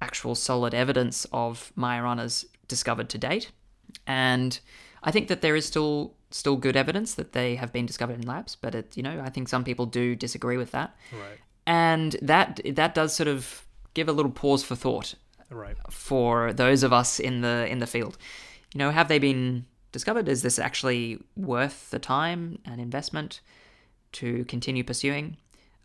actual 0.00 0.34
solid 0.34 0.74
evidence 0.74 1.26
of 1.32 1.72
Majoranas 1.76 2.44
discovered 2.66 3.08
to 3.10 3.18
date, 3.18 3.52
and 4.04 4.58
I 5.04 5.12
think 5.12 5.28
that 5.28 5.42
there 5.42 5.54
is 5.54 5.64
still 5.64 6.14
still 6.30 6.56
good 6.56 6.76
evidence 6.76 7.14
that 7.14 7.32
they 7.32 7.54
have 7.54 7.72
been 7.72 7.86
discovered 7.86 8.16
in 8.20 8.26
labs. 8.26 8.56
But 8.56 8.74
it, 8.74 8.96
you 8.96 9.04
know, 9.04 9.22
I 9.24 9.30
think 9.30 9.48
some 9.48 9.62
people 9.62 9.86
do 9.86 10.16
disagree 10.16 10.56
with 10.56 10.72
that, 10.72 10.96
Right. 11.12 11.38
And 11.66 12.16
that 12.22 12.60
that 12.74 12.94
does 12.94 13.14
sort 13.14 13.28
of 13.28 13.64
give 13.94 14.08
a 14.08 14.12
little 14.12 14.30
pause 14.32 14.62
for 14.64 14.74
thought 14.76 15.14
Right. 15.50 15.76
for 15.90 16.52
those 16.52 16.82
of 16.82 16.92
us 16.92 17.20
in 17.20 17.40
the 17.42 17.66
in 17.70 17.78
the 17.78 17.86
field. 17.86 18.16
You 18.74 18.78
know, 18.78 18.90
have 18.90 19.08
they 19.08 19.18
been 19.18 19.66
discovered? 19.92 20.28
Is 20.28 20.42
this 20.42 20.58
actually 20.58 21.20
worth 21.36 21.90
the 21.90 21.98
time 22.00 22.58
and 22.64 22.80
investment 22.80 23.40
to 24.12 24.44
continue 24.46 24.82
pursuing? 24.82 25.36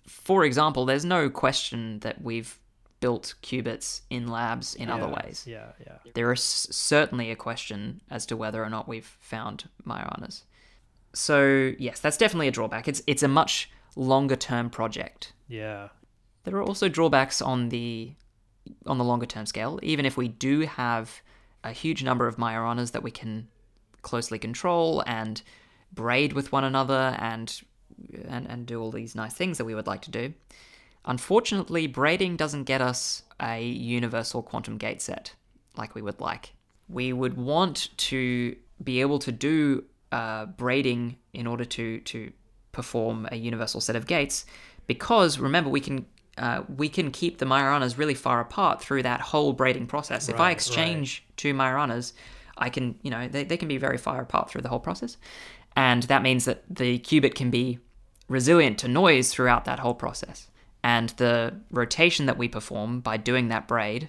For 0.07 0.43
example, 0.43 0.85
there's 0.85 1.05
no 1.05 1.29
question 1.29 1.99
that 1.99 2.21
we've 2.21 2.57
built 2.99 3.35
qubits 3.43 4.01
in 4.09 4.27
labs 4.27 4.75
in 4.75 4.89
other 4.89 5.07
ways. 5.07 5.45
Yeah. 5.47 5.67
Yeah. 5.85 5.97
There 6.15 6.33
is 6.33 6.41
certainly 6.43 7.29
a 7.31 7.35
question 7.35 8.01
as 8.09 8.25
to 8.25 8.35
whether 8.35 8.61
or 8.63 8.69
not 8.69 8.87
we've 8.87 9.15
found 9.19 9.69
Majoranas. 9.85 10.41
So 11.13 11.73
yes, 11.79 11.99
that's 11.99 12.17
definitely 12.17 12.47
a 12.47 12.51
drawback. 12.51 12.87
It's 12.87 13.01
it's 13.07 13.23
a 13.23 13.27
much 13.27 13.69
longer 13.99 14.35
term 14.35 14.69
project. 14.69 15.33
Yeah. 15.47 15.89
There 16.43 16.55
are 16.55 16.63
also 16.63 16.87
drawbacks 16.87 17.41
on 17.41 17.69
the 17.69 18.13
on 18.85 18.97
the 18.97 19.03
longer 19.03 19.25
term 19.25 19.45
scale. 19.45 19.79
Even 19.83 20.05
if 20.05 20.17
we 20.17 20.27
do 20.27 20.61
have 20.61 21.21
a 21.63 21.71
huge 21.71 22.03
number 22.03 22.27
of 22.27 22.37
Majoranas 22.37 22.91
that 22.93 23.03
we 23.03 23.11
can 23.11 23.47
closely 24.01 24.39
control 24.39 25.03
and 25.05 25.41
braid 25.91 26.33
with 26.33 26.51
one 26.51 26.63
another 26.63 27.15
and 27.19 27.61
and, 28.27 28.47
and 28.47 28.65
do 28.65 28.81
all 28.81 28.91
these 28.91 29.13
nice 29.13 29.33
things 29.33 29.57
that 29.57 29.65
we 29.65 29.75
would 29.75 29.87
like 29.87 30.01
to 30.03 30.11
do. 30.11 30.33
Unfortunately, 31.05 31.85
braiding 31.85 32.37
doesn't 32.37 32.63
get 32.63 32.81
us 32.81 33.23
a 33.41 33.61
universal 33.61 34.41
quantum 34.41 34.77
gate 34.77 35.01
set 35.01 35.33
like 35.75 35.95
we 35.95 36.01
would 36.01 36.21
like. 36.21 36.53
We 36.87 37.11
would 37.11 37.35
want 37.35 37.89
to 37.97 38.55
be 38.81 39.01
able 39.01 39.19
to 39.19 39.31
do 39.31 39.83
uh, 40.11 40.45
braiding 40.45 41.17
in 41.33 41.45
order 41.45 41.65
to 41.65 41.99
to 41.99 42.31
perform 42.79 43.27
a 43.31 43.35
universal 43.35 43.81
set 43.81 43.95
of 43.95 44.05
gates, 44.07 44.45
because 44.87 45.31
remember 45.39 45.69
we 45.69 45.81
can 45.87 46.05
uh, 46.37 46.61
we 46.81 46.87
can 46.87 47.11
keep 47.11 47.37
the 47.37 47.45
Majoranas 47.45 47.97
really 47.97 48.13
far 48.13 48.39
apart 48.39 48.81
through 48.81 49.03
that 49.03 49.19
whole 49.19 49.51
braiding 49.51 49.87
process. 49.87 50.29
if 50.29 50.39
I 50.39 50.45
Right, 50.45 50.51
exchange 50.57 51.25
two 51.35 51.53
Majoranas, 51.53 52.13
I 52.57 52.69
can 52.69 52.85
you 53.05 53.11
know 53.11 53.27
they, 53.27 53.43
they 53.43 53.57
can 53.57 53.67
be 53.67 53.77
very 53.77 53.97
far 53.97 54.21
apart 54.21 54.49
through 54.49 54.61
the 54.61 54.69
whole 54.69 54.79
process, 54.89 55.17
and 55.75 56.03
that 56.03 56.21
means 56.21 56.45
that 56.45 56.63
the 56.69 56.99
qubit 56.99 57.35
can 57.35 57.49
be 57.49 57.79
resilient 58.29 58.77
to 58.79 58.87
noise 58.87 59.33
throughout 59.33 59.65
that 59.65 59.79
whole 59.79 59.95
process. 59.95 60.47
And 60.81 61.09
the 61.17 61.53
rotation 61.71 62.25
that 62.27 62.37
we 62.37 62.47
perform 62.47 63.01
by 63.01 63.17
doing 63.17 63.49
that 63.49 63.67
braid 63.67 64.07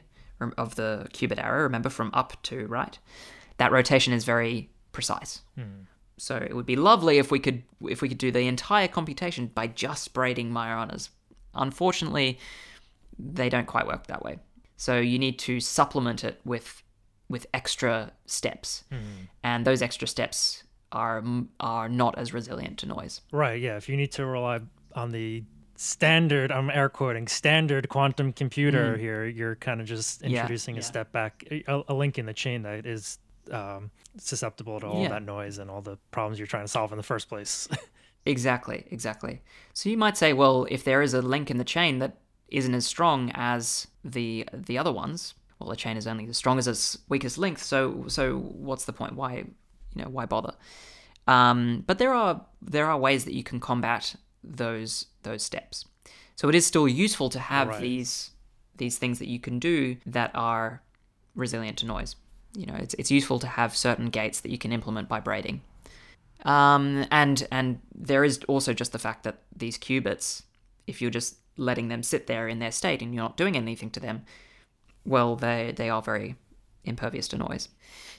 of 0.57 0.77
the 0.77 1.09
qubit 1.12 1.43
arrow, 1.43 1.62
remember 1.62 1.91
from 1.91 2.11
up 2.14 2.41
to 2.45 2.66
right, 2.68 2.97
that 3.57 3.73
rotation 3.73 4.12
is 4.12 4.25
very 4.25 4.71
precise. 4.93 5.43
So 6.21 6.37
it 6.37 6.55
would 6.55 6.66
be 6.66 6.77
lovely 6.77 7.18
if 7.18 7.31
we 7.31 7.39
could 7.39 7.62
if 7.89 8.03
we 8.03 8.09
could 8.09 8.18
do 8.18 8.31
the 8.31 8.47
entire 8.47 8.89
computation 8.89 9.47
by 9.55 9.66
just 9.68 10.12
braiding 10.12 10.51
Majoranas. 10.51 11.09
Unfortunately, 11.55 12.39
they 13.18 13.49
don't 13.49 13.66
quite 13.66 13.87
work 13.87 14.07
that 14.07 14.23
way. 14.23 14.39
So 14.77 14.99
you 14.99 15.18
need 15.18 15.39
to 15.41 15.61
supplement 15.61 16.23
it 16.25 16.41
with 16.45 16.83
with 17.29 17.47
extra 17.55 18.12
steps, 18.27 18.85
and 19.43 19.64
those 19.64 19.83
extra 19.83 20.07
steps 20.07 20.64
are 20.93 21.23
are 21.59 21.89
not 21.89 22.18
as 22.18 22.35
resilient 22.35 22.79
to 22.81 22.87
noise. 22.87 23.21
Right. 23.33 23.61
Yeah. 23.61 23.77
If 23.77 23.89
you 23.89 23.97
need 23.97 24.12
to 24.12 24.27
rely 24.27 24.61
on 24.95 25.11
the 25.12 25.45
standard, 25.77 26.53
I'm 26.53 26.68
air 26.68 26.91
quoting 26.91 27.29
standard 27.29 27.89
quantum 27.89 28.35
computer 28.35 28.99
here, 28.99 29.27
you're 29.27 29.57
kind 29.57 29.81
of 29.81 29.87
just 29.87 30.21
Mm. 30.21 30.31
Yeah, 30.31 30.41
introducing 30.41 30.75
yeah. 30.75 30.81
a 30.81 30.83
step 30.83 31.12
back, 31.12 31.45
a, 31.51 31.83
a 31.89 31.95
link 31.95 32.18
in 32.18 32.27
the 32.27 32.35
chain 32.35 32.62
that 32.62 32.85
is 32.85 33.18
um, 33.51 33.91
susceptible 34.18 34.80
to 34.80 34.86
all 34.86 35.03
Yeah. 35.03 35.09
that 35.11 35.22
noise 35.22 35.59
and 35.59 35.70
all 35.70 35.82
the 35.82 35.99
problems 36.11 36.38
you're 36.38 36.47
trying 36.47 36.64
to 36.64 36.68
solve 36.68 36.93
in 36.93 36.97
the 36.97 37.03
first 37.03 37.28
place. 37.28 37.68
Exactly, 38.26 38.84
exactly. 38.91 39.41
So 39.72 39.88
you 39.88 39.97
might 39.97 40.14
say, 40.18 40.34
well, 40.34 40.66
if 40.70 40.84
there 40.84 41.01
is 41.01 41.14
a 41.14 41.22
link 41.22 41.51
in 41.51 41.57
the 41.57 41.64
chain 41.64 42.01
that 42.01 42.18
isn't 42.49 42.74
as 42.74 42.84
strong 42.86 43.30
as 43.32 43.86
the 44.05 44.47
the 44.53 44.76
other 44.76 44.93
ones, 44.93 45.32
well, 45.59 45.70
the 45.70 45.76
chain 45.76 45.97
is 45.97 46.07
only 46.07 46.26
as 46.28 46.36
strong 46.36 46.59
as 46.59 46.68
its 46.68 46.99
weakest 47.09 47.38
link. 47.38 47.59
So 47.59 48.05
so 48.09 48.38
what's 48.38 48.84
the 48.84 48.93
point? 48.93 49.14
Why 49.14 49.36
you 49.36 50.03
know 50.03 50.11
why 50.11 50.26
bother? 50.26 50.53
Um, 51.26 51.82
but 51.86 51.97
there 51.99 52.12
are 52.12 52.45
there 52.61 52.86
are 52.91 52.99
ways 52.99 53.24
that 53.24 53.32
you 53.32 53.43
can 53.43 53.59
combat 53.59 54.14
those 54.45 55.07
those 55.22 55.43
steps. 55.43 55.86
So 56.36 56.49
it 56.51 56.55
is 56.55 56.66
still 56.66 56.86
useful 56.86 57.30
to 57.30 57.38
have 57.38 57.68
Right. 57.68 57.80
these 57.80 58.32
these 58.76 58.99
things 58.99 59.18
that 59.18 59.28
you 59.28 59.41
can 59.41 59.59
do 59.59 59.97
that 60.05 60.30
are 60.34 60.82
resilient 61.34 61.78
to 61.78 61.86
noise. 61.86 62.16
You 62.55 62.66
know, 62.66 62.74
it's 62.74 62.94
it's 62.94 63.11
useful 63.11 63.38
to 63.40 63.46
have 63.46 63.76
certain 63.76 64.11
gates 64.11 64.40
that 64.40 64.51
you 64.51 64.59
can 64.59 64.72
implement 64.72 65.09
by 65.09 65.20
braiding. 65.20 65.62
Um, 66.44 67.07
and 67.11 67.46
and 67.51 67.80
there 67.94 68.24
is 68.24 68.40
also 68.48 68.72
just 68.72 68.92
the 68.92 68.98
fact 68.98 69.24
that 69.24 69.38
these 69.55 69.78
qubits, 69.78 70.42
if 70.86 71.01
you're 71.01 71.11
just 71.11 71.36
letting 71.57 71.88
them 71.88 72.03
sit 72.03 72.26
there 72.26 72.48
in 72.48 72.59
their 72.59 72.72
state 72.72 73.03
and 73.03 73.14
you're 73.14 73.22
not 73.22 73.36
doing 73.36 73.57
anything 73.57 73.90
to 73.90 74.01
them, 74.01 74.24
well, 75.05 75.36
they 75.36 75.72
they 75.76 75.90
are 75.90 76.03
very 76.03 76.36
impervious 76.84 77.28
to 77.28 77.36
noise. 77.36 77.68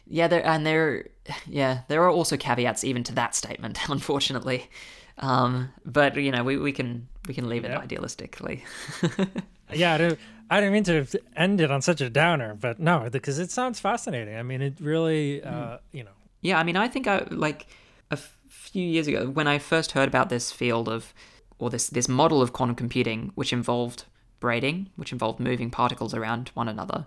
Yeah, 0.08 0.28
there 0.28 0.46
and 0.46 0.66
there, 0.66 1.08
yeah, 1.48 1.82
there 1.88 2.04
are 2.04 2.10
also 2.10 2.38
caveats 2.38 2.84
even 2.84 3.04
to 3.06 3.16
that 3.16 3.36
statement, 3.36 3.80
unfortunately. 3.90 4.70
Um, 5.18 5.70
but 5.86 6.16
you 6.16 6.32
know, 6.32 6.44
we, 6.44 6.58
we 6.58 6.72
can 6.72 7.08
we 7.28 7.34
can 7.34 7.50
leave 7.50 7.66
it 7.66 7.72
Yep. 7.72 7.88
idealistically. 7.90 8.62
yeah. 9.74 10.16
I 10.52 10.60
didn't, 10.60 10.74
mean 10.74 10.84
to 10.84 11.06
end 11.36 11.62
it 11.62 11.72
on 11.72 11.82
such 11.82 12.02
a 12.02 12.10
downer, 12.10 12.56
but 12.60 12.78
no, 12.78 13.10
because 13.10 13.40
it 13.40 13.52
sounds 13.52 13.80
fascinating. 13.80 14.36
I 14.36 14.44
mean, 14.44 14.62
it 14.62 14.74
really, 14.82 15.42
uh, 15.42 15.78
you 15.94 16.04
know, 16.04 16.12
Yeah, 16.42 16.60
I 16.60 16.64
mean, 16.64 16.76
I 16.76 16.90
think 16.90 17.08
I 17.08 17.26
like 17.32 17.68
a 18.12 18.18
few 18.50 18.84
years 18.84 19.08
ago 19.08 19.30
when 19.30 19.48
I 19.48 19.60
first 19.60 19.94
heard 19.94 20.10
about 20.10 20.28
this 20.28 20.52
field 20.52 20.90
of, 20.90 21.14
or 21.58 21.70
this 21.70 21.88
this 21.88 22.10
model 22.10 22.42
of 22.42 22.52
quantum 22.52 22.76
computing, 22.76 23.32
which 23.36 23.54
involved 23.54 24.04
braiding, 24.42 24.90
which 24.98 25.14
involved 25.14 25.40
moving 25.40 25.72
particles 25.72 26.14
around 26.14 26.50
one 26.54 26.68
another. 26.68 27.06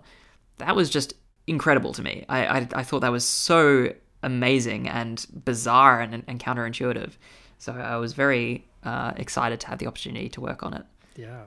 That 0.57 0.75
was 0.75 0.89
just 0.89 1.13
incredible 1.45 1.93
to 1.93 2.01
me. 2.01 2.25
I 2.27 2.47
I, 2.47 2.67
I 2.73 2.83
thought 2.83 3.01
that 3.01 3.11
was 3.11 3.27
so 3.27 3.93
amazing 4.23 4.89
and 4.89 5.23
bizarre 5.45 6.01
and, 6.01 6.23
and 6.27 6.39
counterintuitive. 6.39 7.11
So 7.59 7.73
I 7.73 7.97
was 7.97 8.13
very 8.13 8.65
uh, 8.83 9.11
excited 9.17 9.59
to 9.59 9.67
have 9.67 9.77
the 9.77 9.85
opportunity 9.85 10.29
to 10.29 10.41
work 10.41 10.63
on 10.63 10.73
it. 10.73 10.85
Yeah. 11.15 11.43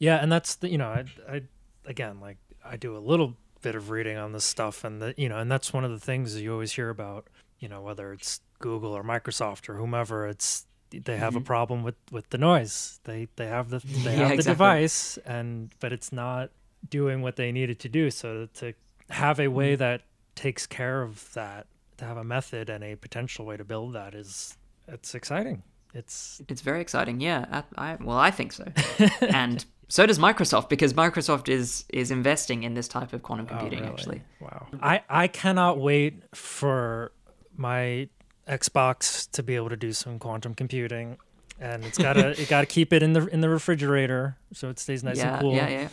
Yeah, 0.00 0.16
and 0.16 0.32
that's 0.32 0.56
the 0.56 0.70
you 0.70 0.78
know, 0.78 0.88
I 0.88 1.04
I 1.30 1.42
again 1.86 2.20
like 2.20 2.38
I 2.64 2.76
do 2.78 2.96
a 2.96 3.00
little 3.00 3.36
bit 3.62 3.76
of 3.76 3.90
reading 3.90 4.18
on 4.18 4.32
this 4.32 4.44
stuff 4.44 4.84
and 4.84 5.02
the 5.02 5.14
you 5.18 5.28
know, 5.28 5.38
and 5.38 5.52
that's 5.52 5.72
one 5.72 5.84
of 5.84 5.92
the 5.92 6.00
things 6.00 6.40
you 6.40 6.52
always 6.52 6.72
hear 6.72 6.90
about, 6.90 7.28
you 7.60 7.68
know, 7.68 7.82
whether 7.82 8.12
it's 8.12 8.40
Google 8.60 8.92
or 8.92 9.04
Microsoft 9.04 9.68
or 9.68 9.76
whomever, 9.76 10.26
it's 10.28 10.66
they 10.90 11.18
have 11.18 11.36
a 11.36 11.42
problem 11.42 11.84
with 11.84 11.96
with 12.10 12.30
the 12.30 12.38
noise. 12.38 13.00
They 13.04 13.28
they 13.36 13.48
have 13.48 13.70
the 13.70 13.82
they 14.04 14.14
Mm-hmm. 14.14 14.18
Yeah, 14.18 14.26
have 14.26 14.36
the 14.36 14.42
exactly. 14.42 14.54
device 14.54 15.18
and 15.26 15.72
but 15.80 15.92
it's 15.92 16.12
not 16.12 16.50
doing 16.90 17.22
what 17.22 17.36
they 17.36 17.52
needed 17.52 17.78
to 17.80 17.90
do. 17.90 18.10
So 18.10 18.48
to 18.54 18.74
have 19.10 19.38
a 19.40 19.48
Mm-hmm. 19.48 19.54
way 19.56 19.76
that 19.76 20.02
takes 20.36 20.66
care 20.66 21.02
of 21.02 21.32
that, 21.34 21.66
to 21.98 22.04
have 22.06 22.16
a 22.18 22.24
method 22.24 22.70
and 22.70 22.82
a 22.84 22.96
potential 22.96 23.44
way 23.46 23.58
to 23.58 23.64
build 23.64 23.94
that 23.94 24.14
is 24.14 24.56
it's 24.88 25.14
exciting. 25.14 25.62
It's 25.94 26.42
It's 26.48 26.62
very 26.62 26.80
exciting. 26.80 27.20
Yeah, 27.20 27.62
I, 27.76 27.92
I 27.92 27.98
well, 28.00 28.18
I 28.18 28.30
think 28.30 28.52
so, 28.52 28.72
and 29.28 29.64
so 29.90 30.06
does 30.06 30.18
Microsoft 30.18 30.68
because 30.70 30.94
Microsoft 30.94 31.48
is 31.50 31.84
is 31.90 32.10
investing 32.10 32.62
in 32.62 32.72
this 32.74 32.88
type 32.88 33.12
of 33.12 33.22
quantum 33.22 33.46
Oh, 33.50 33.58
computing. 33.58 33.80
really? 33.80 33.92
Actually, 33.92 34.22
Wow. 34.40 34.66
I, 34.80 35.02
I 35.10 35.26
cannot 35.28 35.78
wait 35.78 36.22
for 36.34 37.12
my 37.56 38.08
Xbox 38.48 39.30
to 39.32 39.42
be 39.42 39.54
able 39.56 39.68
to 39.68 39.76
do 39.76 39.92
some 39.92 40.18
quantum 40.18 40.54
computing. 40.54 41.18
And 41.60 41.84
it's 41.84 41.98
gotta 41.98 42.30
it 42.40 42.48
gotta 42.48 42.66
keep 42.66 42.92
it 42.92 43.02
in 43.02 43.12
the 43.12 43.26
in 43.26 43.40
the 43.42 43.48
refrigerator 43.50 44.36
so 44.54 44.70
it 44.70 44.78
stays 44.78 45.04
nice 45.04 45.18
yeah, 45.18 45.32
and 45.34 45.40
cool. 45.42 45.54
yeah, 45.54 45.68
yeah. 45.68 45.88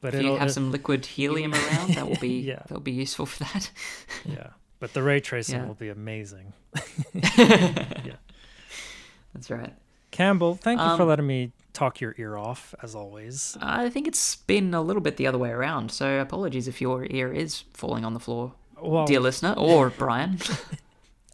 But 0.00 0.14
If 0.14 0.22
you 0.22 0.34
have 0.36 0.48
it- 0.48 0.52
some 0.52 0.72
liquid 0.72 1.06
helium 1.06 1.54
around, 1.60 1.94
that 1.94 2.08
will 2.08 2.16
be 2.20 2.40
Yeah. 2.40 2.62
that 2.66 2.72
will 2.72 2.80
be 2.80 2.92
useful 2.92 3.26
for 3.26 3.44
that. 3.44 3.70
yeah. 4.24 4.48
but 4.80 4.92
the 4.94 5.02
ray 5.02 5.20
tracing 5.20 5.60
Yeah. 5.60 5.66
will 5.66 5.74
be 5.86 5.88
amazing. 5.90 6.52
Yeah, 7.14 8.16
that's 9.34 9.50
right. 9.50 9.74
Campbell, 10.16 10.54
thank 10.54 10.80
you 10.80 10.96
for 10.96 11.02
Um, 11.02 11.08
letting 11.08 11.26
me 11.26 11.52
talk 11.74 12.00
your 12.00 12.14
ear 12.16 12.38
off 12.38 12.74
as 12.82 12.94
always. 12.94 13.56
I 13.60 13.90
think 13.90 14.08
it's 14.08 14.36
been 14.36 14.72
a 14.72 14.80
little 14.80 15.02
bit 15.02 15.18
the 15.18 15.26
other 15.26 15.36
way 15.36 15.50
around, 15.50 15.90
so 15.92 16.18
apologies 16.20 16.66
if 16.66 16.80
your 16.80 17.06
ear 17.10 17.30
is 17.32 17.64
falling 17.74 18.02
on 18.04 18.14
the 18.14 18.20
floor, 18.20 18.54
Well, 18.80 19.04
dear 19.06 19.20
listener, 19.20 19.52
or 19.58 19.90
Brian. 19.98 20.38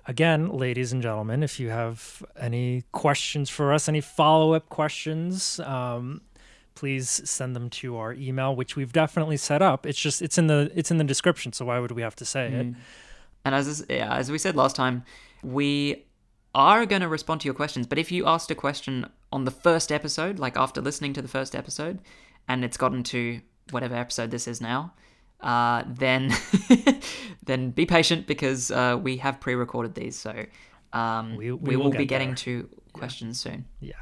again, 0.06 0.48
ladies 0.50 0.92
and 0.92 1.00
gentlemen, 1.00 1.44
if 1.44 1.60
you 1.60 1.70
have 1.70 2.24
any 2.36 2.82
questions 2.90 3.48
for 3.50 3.72
us, 3.72 3.88
any 3.88 4.00
follow 4.00 4.54
up 4.54 4.68
questions, 4.68 5.60
um, 5.60 6.22
please 6.74 7.08
send 7.08 7.54
them 7.54 7.70
to 7.70 7.96
our 7.98 8.12
email, 8.14 8.56
which 8.56 8.74
we've 8.74 8.92
definitely 8.92 9.36
set 9.36 9.62
up. 9.62 9.86
It's 9.86 10.00
just 10.00 10.22
it's 10.22 10.38
in 10.38 10.48
the 10.48 10.72
it's 10.74 10.90
in 10.90 10.96
the 10.98 11.04
description, 11.04 11.52
so 11.52 11.66
why 11.66 11.78
would 11.78 11.92
we 11.92 12.02
have 12.02 12.16
to 12.16 12.24
say 12.24 12.46
it? 12.48 12.66
And 13.44 13.54
as 13.54 13.84
yeah, 13.88 14.16
as 14.16 14.30
we 14.30 14.38
said 14.38 14.56
last 14.56 14.74
time, 14.74 15.04
we 15.42 16.04
are 16.54 16.84
going 16.86 17.02
to 17.02 17.08
respond 17.08 17.40
to 17.40 17.46
your 17.46 17.54
questions. 17.54 17.86
But 17.86 17.98
if 17.98 18.12
you 18.12 18.26
asked 18.26 18.50
a 18.50 18.54
question 18.54 19.06
on 19.32 19.44
the 19.44 19.50
first 19.50 19.90
episode, 19.90 20.38
like 20.38 20.56
after 20.56 20.80
listening 20.80 21.12
to 21.14 21.22
the 21.22 21.28
first 21.28 21.54
episode, 21.54 21.98
and 22.48 22.64
it's 22.64 22.76
gotten 22.76 23.02
to 23.04 23.40
whatever 23.70 23.94
episode 23.94 24.30
this 24.30 24.46
is 24.48 24.60
now, 24.60 24.92
uh, 25.40 25.82
then 25.86 26.32
then 27.44 27.70
be 27.70 27.86
patient 27.86 28.26
because 28.26 28.70
uh, 28.70 28.98
we 29.02 29.16
have 29.18 29.40
pre-recorded 29.40 29.94
these, 29.94 30.16
so 30.16 30.44
um, 30.92 31.36
We- 31.36 31.52
we, 31.52 31.70
we 31.70 31.76
will, 31.76 31.84
will 31.84 31.90
be 31.92 31.98
get 31.98 32.08
getting 32.08 32.28
there. 32.30 32.36
to 32.36 32.68
questions 32.92 33.40
soon. 33.40 33.64
Yeah, 33.80 33.94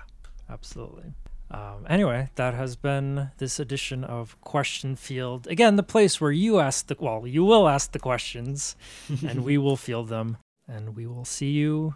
absolutely. 0.48 1.12
Um, 1.52 1.84
anyway, 1.88 2.30
that 2.36 2.54
has 2.54 2.76
been 2.76 3.30
this 3.38 3.58
edition 3.58 4.04
of 4.04 4.40
Question 4.40 4.94
Field. 4.94 5.48
Again, 5.48 5.74
the 5.76 5.82
place 5.82 6.20
where 6.20 6.30
you 6.30 6.60
ask 6.60 6.86
the 6.86 6.96
well, 7.00 7.26
you 7.26 7.44
will 7.44 7.68
ask 7.68 7.90
the 7.92 7.98
questions, 7.98 8.76
and 9.26 9.44
we 9.44 9.58
will 9.58 9.76
field 9.76 10.08
them, 10.08 10.36
and 10.68 10.94
we 10.94 11.06
will 11.06 11.24
see 11.24 11.50
you 11.50 11.94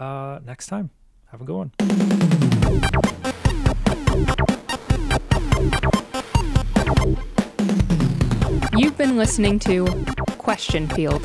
uh, 0.00 0.40
next 0.44 0.66
time. 0.66 0.90
Have 1.30 1.40
a 1.40 1.44
good 1.44 1.56
one. 1.56 1.72
You've 8.76 8.96
been 8.96 9.16
listening 9.16 9.58
to 9.60 9.86
Question 10.38 10.88
Field. 10.88 11.22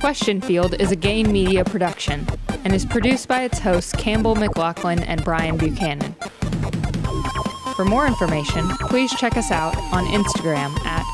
Question 0.00 0.40
Field 0.40 0.74
is 0.80 0.90
a 0.92 0.96
Gain 0.96 1.30
Media 1.30 1.64
production 1.64 2.26
and 2.64 2.72
is 2.72 2.84
produced 2.84 3.28
by 3.28 3.42
its 3.42 3.58
hosts 3.58 3.92
Campbell 3.92 4.34
McLaughlin 4.34 5.02
and 5.02 5.22
Brian 5.24 5.56
Buchanan. 5.56 6.14
For 7.76 7.84
more 7.84 8.06
information, 8.06 8.68
please 8.88 9.12
check 9.14 9.36
us 9.36 9.50
out 9.50 9.76
on 9.92 10.04
Instagram 10.06 10.78
at 10.86 11.04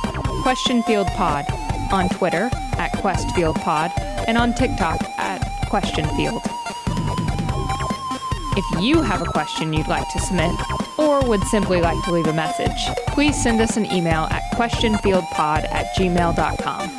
Question 0.42 0.82
Field 0.84 1.06
Pod, 1.08 1.44
on 1.92 2.08
Twitter 2.10 2.50
at 2.78 2.92
Questfield 2.94 3.56
Pod, 3.56 3.90
and 4.28 4.36
on 4.38 4.54
TikTok 4.54 5.02
at 5.18 5.59
Question 5.70 6.04
Field. 6.16 6.42
If 8.56 8.82
you 8.82 9.00
have 9.02 9.22
a 9.22 9.26
question 9.26 9.72
you'd 9.72 9.86
like 9.86 10.08
to 10.10 10.18
submit, 10.18 10.50
or 10.98 11.24
would 11.26 11.42
simply 11.44 11.80
like 11.80 12.02
to 12.04 12.12
leave 12.12 12.26
a 12.26 12.32
message, 12.32 12.76
please 13.08 13.40
send 13.40 13.60
us 13.60 13.76
an 13.76 13.86
email 13.86 14.26
at 14.32 14.42
questionfieldpod 14.54 15.72
at 15.72 15.94
gmail.com. 15.94 16.98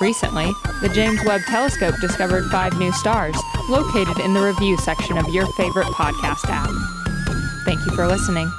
Recently, 0.00 0.52
the 0.82 0.90
James 0.90 1.20
Webb 1.24 1.40
Telescope 1.48 1.94
discovered 2.02 2.44
five 2.50 2.78
new 2.78 2.92
stars 2.92 3.36
located 3.70 4.18
in 4.20 4.34
the 4.34 4.42
review 4.42 4.76
section 4.76 5.16
of 5.16 5.28
your 5.30 5.46
favorite 5.54 5.86
podcast 5.86 6.44
app. 6.48 6.70
Thank 7.64 7.84
you 7.86 7.92
for 7.96 8.06
listening. 8.06 8.52